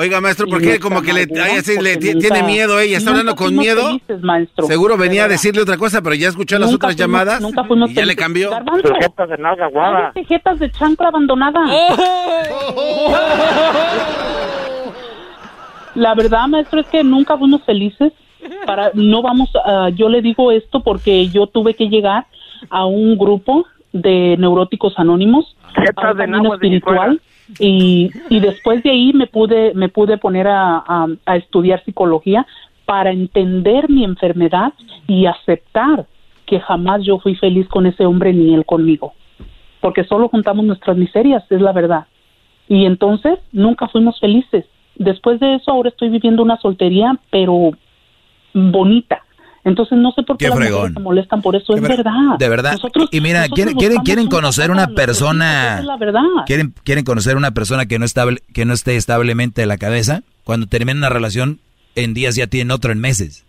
[0.00, 2.96] Oiga, maestro, ¿por qué como que le, ay, así le tiene nunca- miedo ella?
[2.96, 3.84] ¿Está hablando con miedo?
[3.86, 7.40] felices, maestro, Seguro venía a decirle otra cosa, pero ya escuchó las otras fuimos- llamadas
[7.42, 8.48] nunca fuimos y ya le cambió.
[8.50, 8.88] Garbanzo.
[9.28, 11.60] de nalga Ay, tejetas de chancla abandonada.
[15.94, 18.14] La verdad, maestro, es que nunca fuimos felices.
[18.64, 22.26] Para, no vamos, a- yo le digo esto porque yo tuve que llegar
[22.70, 25.84] a un grupo de neuróticos anónimos, a un
[26.16, 27.20] de camino espiritual,
[27.58, 32.46] y, y después de ahí me pude, me pude poner a, a- a estudiar psicología
[32.84, 34.72] para entender mi enfermedad
[35.06, 36.06] y aceptar
[36.46, 39.12] que jamás yo fui feliz con ese hombre ni él conmigo
[39.80, 42.04] porque solo juntamos nuestras miserias, es la verdad.
[42.68, 44.66] Y entonces nunca fuimos felices.
[44.96, 47.70] Después de eso ahora estoy viviendo una soltería, pero
[48.52, 49.22] bonita.
[49.64, 52.38] Entonces no sé por qué, Qué las mujeres se molestan por eso, es verdad.
[52.38, 52.72] De verdad.
[52.72, 55.78] Nosotros- y mira, nosotros quieren, quieren, conocer una persona.
[55.80, 56.22] es la verdad.
[56.46, 60.22] Quieren, quieren conocer una persona que no estable, que no esté establemente de la cabeza.
[60.44, 61.60] Cuando terminan una relación,
[61.94, 63.44] en días ya tienen otro en meses.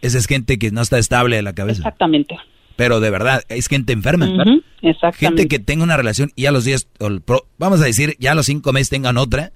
[0.00, 1.78] Esa es gente que no está estable de la cabeza.
[1.78, 2.36] Exactamente.
[2.76, 4.26] Pero de verdad, es gente enferma.
[4.26, 5.18] Ujú, exactamente.
[5.42, 8.16] Gente que tenga una relación y a los 10, o el pro- vamos a decir,
[8.18, 9.52] ya a los 5 meses tengan otra.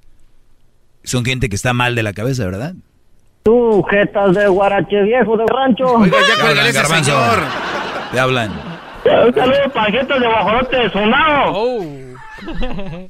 [1.05, 2.75] Son gente que está mal de la cabeza, ¿verdad?
[3.47, 5.87] Tú, jetas de guarache viejo de rancho.
[5.87, 7.13] Oiga, ya ese garbanzo.
[7.13, 7.39] señor.
[8.11, 8.51] Te hablan.
[9.25, 11.53] Un saludo para jetas de guajolote de sonado.
[11.55, 11.85] Oh.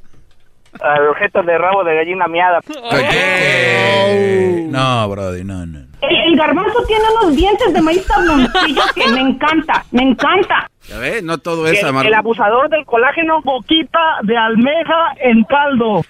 [1.19, 2.59] jetas de rabo de gallina miada.
[2.61, 4.67] ¿Qué?
[4.69, 5.79] No, Brody, no, no.
[6.01, 10.69] El, el garbanzo tiene unos dientes de maíz tabloncillo que me encanta, me encanta.
[10.87, 12.09] Ya ve, no todo es El, amargo.
[12.09, 16.01] el abusador del colágeno, boquita de almeja en caldo.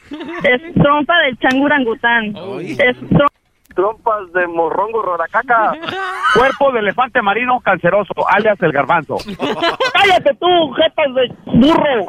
[0.44, 2.36] Es trompa del changurangután.
[2.62, 2.98] Es
[3.78, 5.72] Trompas de morrongo roracaca.
[6.34, 9.18] cuerpo de elefante marino canceroso, alias el garbanzo.
[9.94, 12.08] ¡Cállate tú, jetas de burro!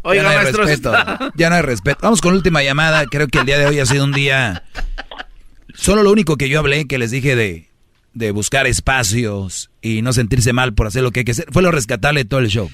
[0.00, 0.64] Oiga, ya no hay maestro.
[0.64, 0.92] respeto.
[1.34, 1.98] Ya no hay respeto.
[2.00, 3.04] Vamos con la última llamada.
[3.04, 4.62] Creo que el día de hoy ha sido un día.
[5.74, 7.68] Solo lo único que yo hablé, que les dije de,
[8.14, 11.62] de buscar espacios y no sentirse mal por hacer lo que hay que hacer, fue
[11.62, 12.70] lo rescatable de todo el show.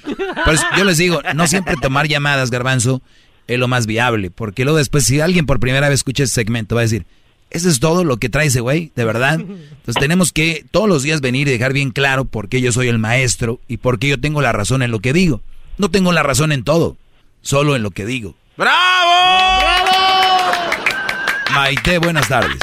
[0.77, 3.03] Yo les digo, no siempre tomar llamadas, garbanzo,
[3.49, 4.31] es lo más viable.
[4.31, 7.05] Porque luego después, si alguien por primera vez escucha ese segmento, va a decir,
[7.53, 8.93] ¿eso es todo lo que trae ese güey?
[8.97, 9.35] ¿De verdad?
[9.41, 12.89] Entonces tenemos que todos los días venir y dejar bien claro por qué yo soy
[12.89, 15.41] el maestro y por qué yo tengo la razón en lo que digo.
[15.79, 16.97] No tengo la razón en todo,
[17.41, 18.35] solo en lo que digo.
[18.57, 18.73] ¡Bravo!
[21.55, 22.59] Maite, buenas tardes.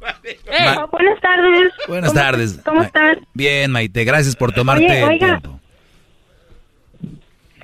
[0.00, 1.72] Ma- Oh, buenas tardes.
[1.88, 2.60] buenas ¿Cómo- tardes.
[2.64, 3.18] ¿Cómo estás?
[3.34, 5.53] Bien, Maite, gracias por tomarte Oye, el tiempo.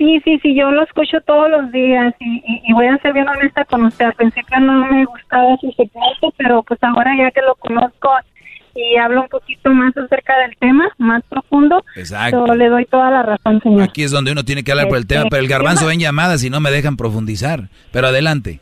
[0.01, 3.13] Sí, sí, sí, yo lo escucho todos los días y, y- y voy a ser
[3.13, 4.07] bien honesta con usted.
[4.07, 8.09] Al principio no me gustaba su segmento, pero pues ahora ya que lo conozco
[8.75, 12.47] y hablo un poquito más acerca del tema, más profundo, Exacto.
[12.47, 13.83] yo le doy toda la razón, señor.
[13.83, 16.43] Aquí es donde uno tiene que hablar por el tema, pero el garbanzo ven llamadas
[16.45, 17.65] y no me dejan profundizar.
[17.93, 18.61] Pero adelante.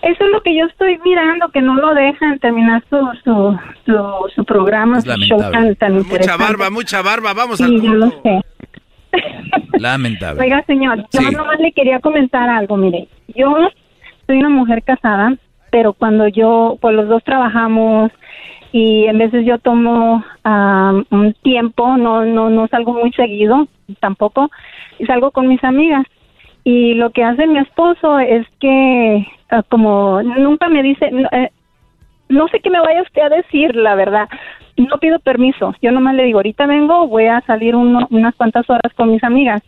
[0.00, 4.32] Eso es lo que yo estoy mirando, que no lo dejan terminar su, su, su,
[4.34, 5.74] su programa, Es su show lamentable.
[5.74, 7.34] tan, tan Mucha barba, mucha barba.
[7.34, 8.22] Vamos Sí, al yo lo punto.
[8.22, 8.40] sé.
[9.78, 10.42] Lamentable.
[10.42, 11.34] Oiga, señor, yo Sí.
[11.34, 12.76] nomás le quería comentar algo.
[12.76, 13.54] Mire, yo
[14.26, 15.34] soy una mujer casada,
[15.70, 18.10] pero cuando yo, pues los dos trabajamos
[18.72, 23.68] y en veces yo tomo ah, un tiempo, no, no, no salgo muy seguido
[24.00, 24.50] tampoco,
[24.98, 26.04] y salgo con mis amigas.
[26.64, 31.50] Y lo que hace mi esposo es que, ah, como nunca me dice, eh,
[32.28, 34.28] no sé qué me vaya usted a decir, la verdad.
[34.76, 35.74] No pido permiso.
[35.82, 39.22] Yo nomás le digo, ahorita vengo, voy a salir uno- unas cuantas horas con mis
[39.22, 39.62] amigas.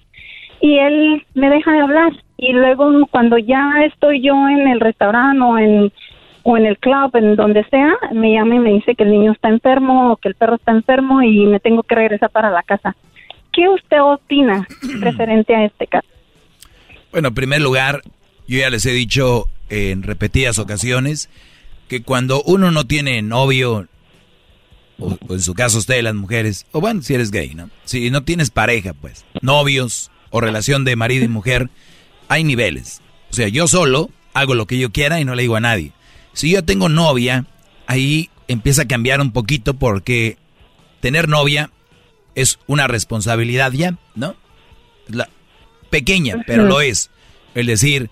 [0.60, 2.12] Y él me deja de hablar.
[2.38, 5.92] Y luego cuando ya estoy yo en el restaurante o en,
[6.42, 9.32] o en el club, en donde sea, me llama y me dice que el niño
[9.32, 12.62] está enfermo o que el perro está enfermo y me tengo que regresar para la
[12.62, 12.96] casa.
[13.52, 14.66] ¿Qué usted opina
[15.00, 16.06] referente a este caso?
[17.12, 18.00] Bueno, en primer lugar,
[18.48, 21.30] yo ya les he dicho en repetidas ocasiones
[21.88, 23.88] que cuando uno no tiene novio,
[24.98, 27.70] o, o en su caso ustedes las mujeres, o bueno, si eres gay, ¿no?
[27.84, 31.70] Si no tienes pareja, pues, novios o relación de marido y mujer,
[32.28, 33.00] hay niveles.
[33.30, 35.92] O sea, yo solo hago lo que yo quiera y no le digo a nadie.
[36.32, 37.46] Si yo tengo novia,
[37.86, 40.36] ahí empieza a cambiar un poquito porque
[41.00, 41.70] tener novia
[42.34, 44.36] es una responsabilidad ya, ¿no?
[45.08, 45.28] La,
[45.90, 47.10] pequeña, pero lo es.
[47.54, 48.10] El decir,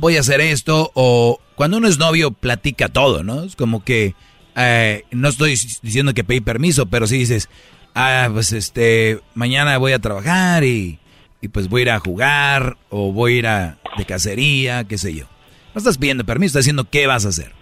[0.00, 3.44] voy a hacer esto, o cuando uno es novio, platica todo, ¿no?
[3.44, 4.14] Es como que,
[4.56, 7.48] eh, no estoy diciendo que pedí permiso, pero si dices,
[7.94, 10.98] ah, pues este, mañana voy a trabajar y,
[11.40, 14.98] y pues voy a ir a jugar, o voy a ir a de cacería, qué
[14.98, 15.26] sé yo.
[15.74, 17.52] No estás pidiendo permiso, estás diciendo qué vas a hacer.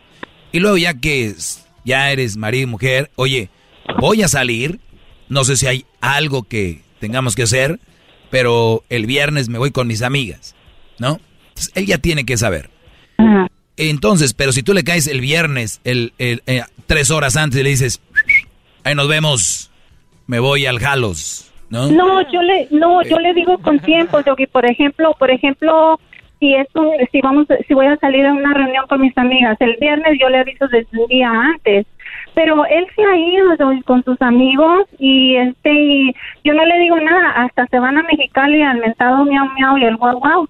[0.52, 1.34] Y luego ya que
[1.84, 3.50] ya eres marido y mujer, oye,
[4.00, 4.80] voy a salir,
[5.28, 7.80] no sé si hay algo que tengamos que hacer,
[8.30, 10.54] pero el viernes me voy con mis amigas,
[10.98, 11.20] ¿no?
[11.58, 12.70] Entonces, él ya tiene que saber.
[13.76, 17.62] Entonces, pero si tú le caes el viernes, el, el eh, tres horas antes y
[17.62, 18.00] le dices,
[18.84, 19.70] ahí nos vemos,
[20.26, 21.90] me voy al Jalos, ¿no?
[21.90, 24.46] No, yo le, no, yo le digo con tiempo, Yogi.
[24.46, 26.00] Por ejemplo, por ejemplo,
[26.40, 29.56] si es un, si vamos, si voy a salir a una reunión con mis amigas,
[29.60, 31.86] el viernes yo le aviso desde un día antes.
[32.34, 36.14] Pero él se ha ido con sus amigos y este, y
[36.44, 39.84] yo no le digo nada, hasta se van a Mexicali al mentado miau miau y
[39.84, 40.48] el guau guau.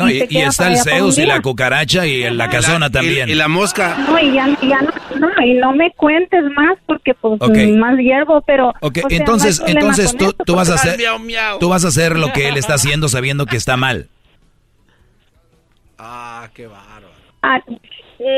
[0.00, 3.28] No, y, está el Zeus y la cucaracha y la casona también.
[3.28, 3.98] Y la mosca.
[4.08, 7.56] No, y ya, no, no, y no me cuentes más porque pues Ok.
[7.76, 8.70] más hiervo, pero...
[8.80, 10.98] Ok, o sea, entonces, entonces tú, tú vas a hacer,
[11.60, 14.08] tú vas a hacer lo que él está haciendo sabiendo que está mal.
[15.98, 17.10] Ah, qué bárbaro.
[17.42, 17.60] Ah,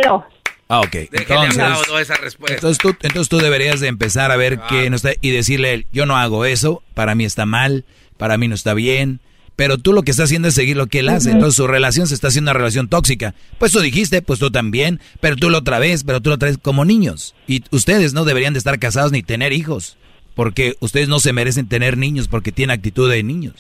[0.05, 0.27] no.
[0.67, 0.95] Ah, ok.
[1.13, 2.55] Entonces, aplaudo esa respuesta.
[2.55, 5.73] entonces tú, entonces tú deberías de empezar a ver qué no está y decirle a
[5.75, 7.85] él, yo no hago eso, para mí está mal,
[8.17, 9.21] para mí no está bien,
[9.63, 12.09] pero tú lo que estás haciendo es seguir lo que él hace, entonces su relación
[12.09, 13.33] se está haciendo una relación tóxica.
[13.61, 16.49] Pues tú dijiste, pues tú también, pero tú lo otra vez, pero tú lo otra
[16.49, 17.37] vez como niños.
[17.47, 19.99] Y ustedes no deberían de estar casados ni tener hijos,
[20.35, 23.55] porque ustedes no se merecen tener niños porque tienen actitud de niños.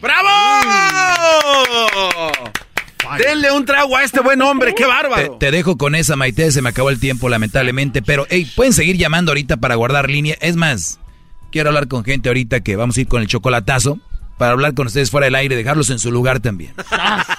[0.00, 0.28] ¡Bravo!
[3.18, 5.38] Denle un trago a este buen hombre, qué Te, bárbaro.
[5.40, 6.52] te dejo con esa, Maite.
[6.52, 8.00] Se me acabó el tiempo, lamentablemente.
[8.00, 10.36] Pero, hey, pueden seguir llamando ahorita para guardar línea.
[10.40, 11.00] Es más,
[11.50, 13.98] quiero hablar con gente ahorita que vamos a ir con el chocolatazo.
[14.38, 16.72] Para hablar con ustedes fuera del aire, dejarlos en su lugar también.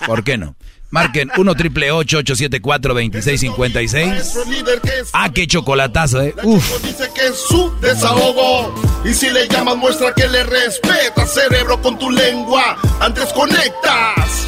[0.05, 0.55] ¿Por qué no?
[0.91, 6.33] Marquen 1 triple 874 2656 Nuestro líder que es Ah, qué chocolatazo, eh.
[6.43, 6.81] Uf.
[6.83, 8.73] dice que es su desahogo.
[9.05, 12.75] Y si le llamas, muestra que le respeta, cerebro, con tu lengua.
[12.99, 14.47] Antes conectas.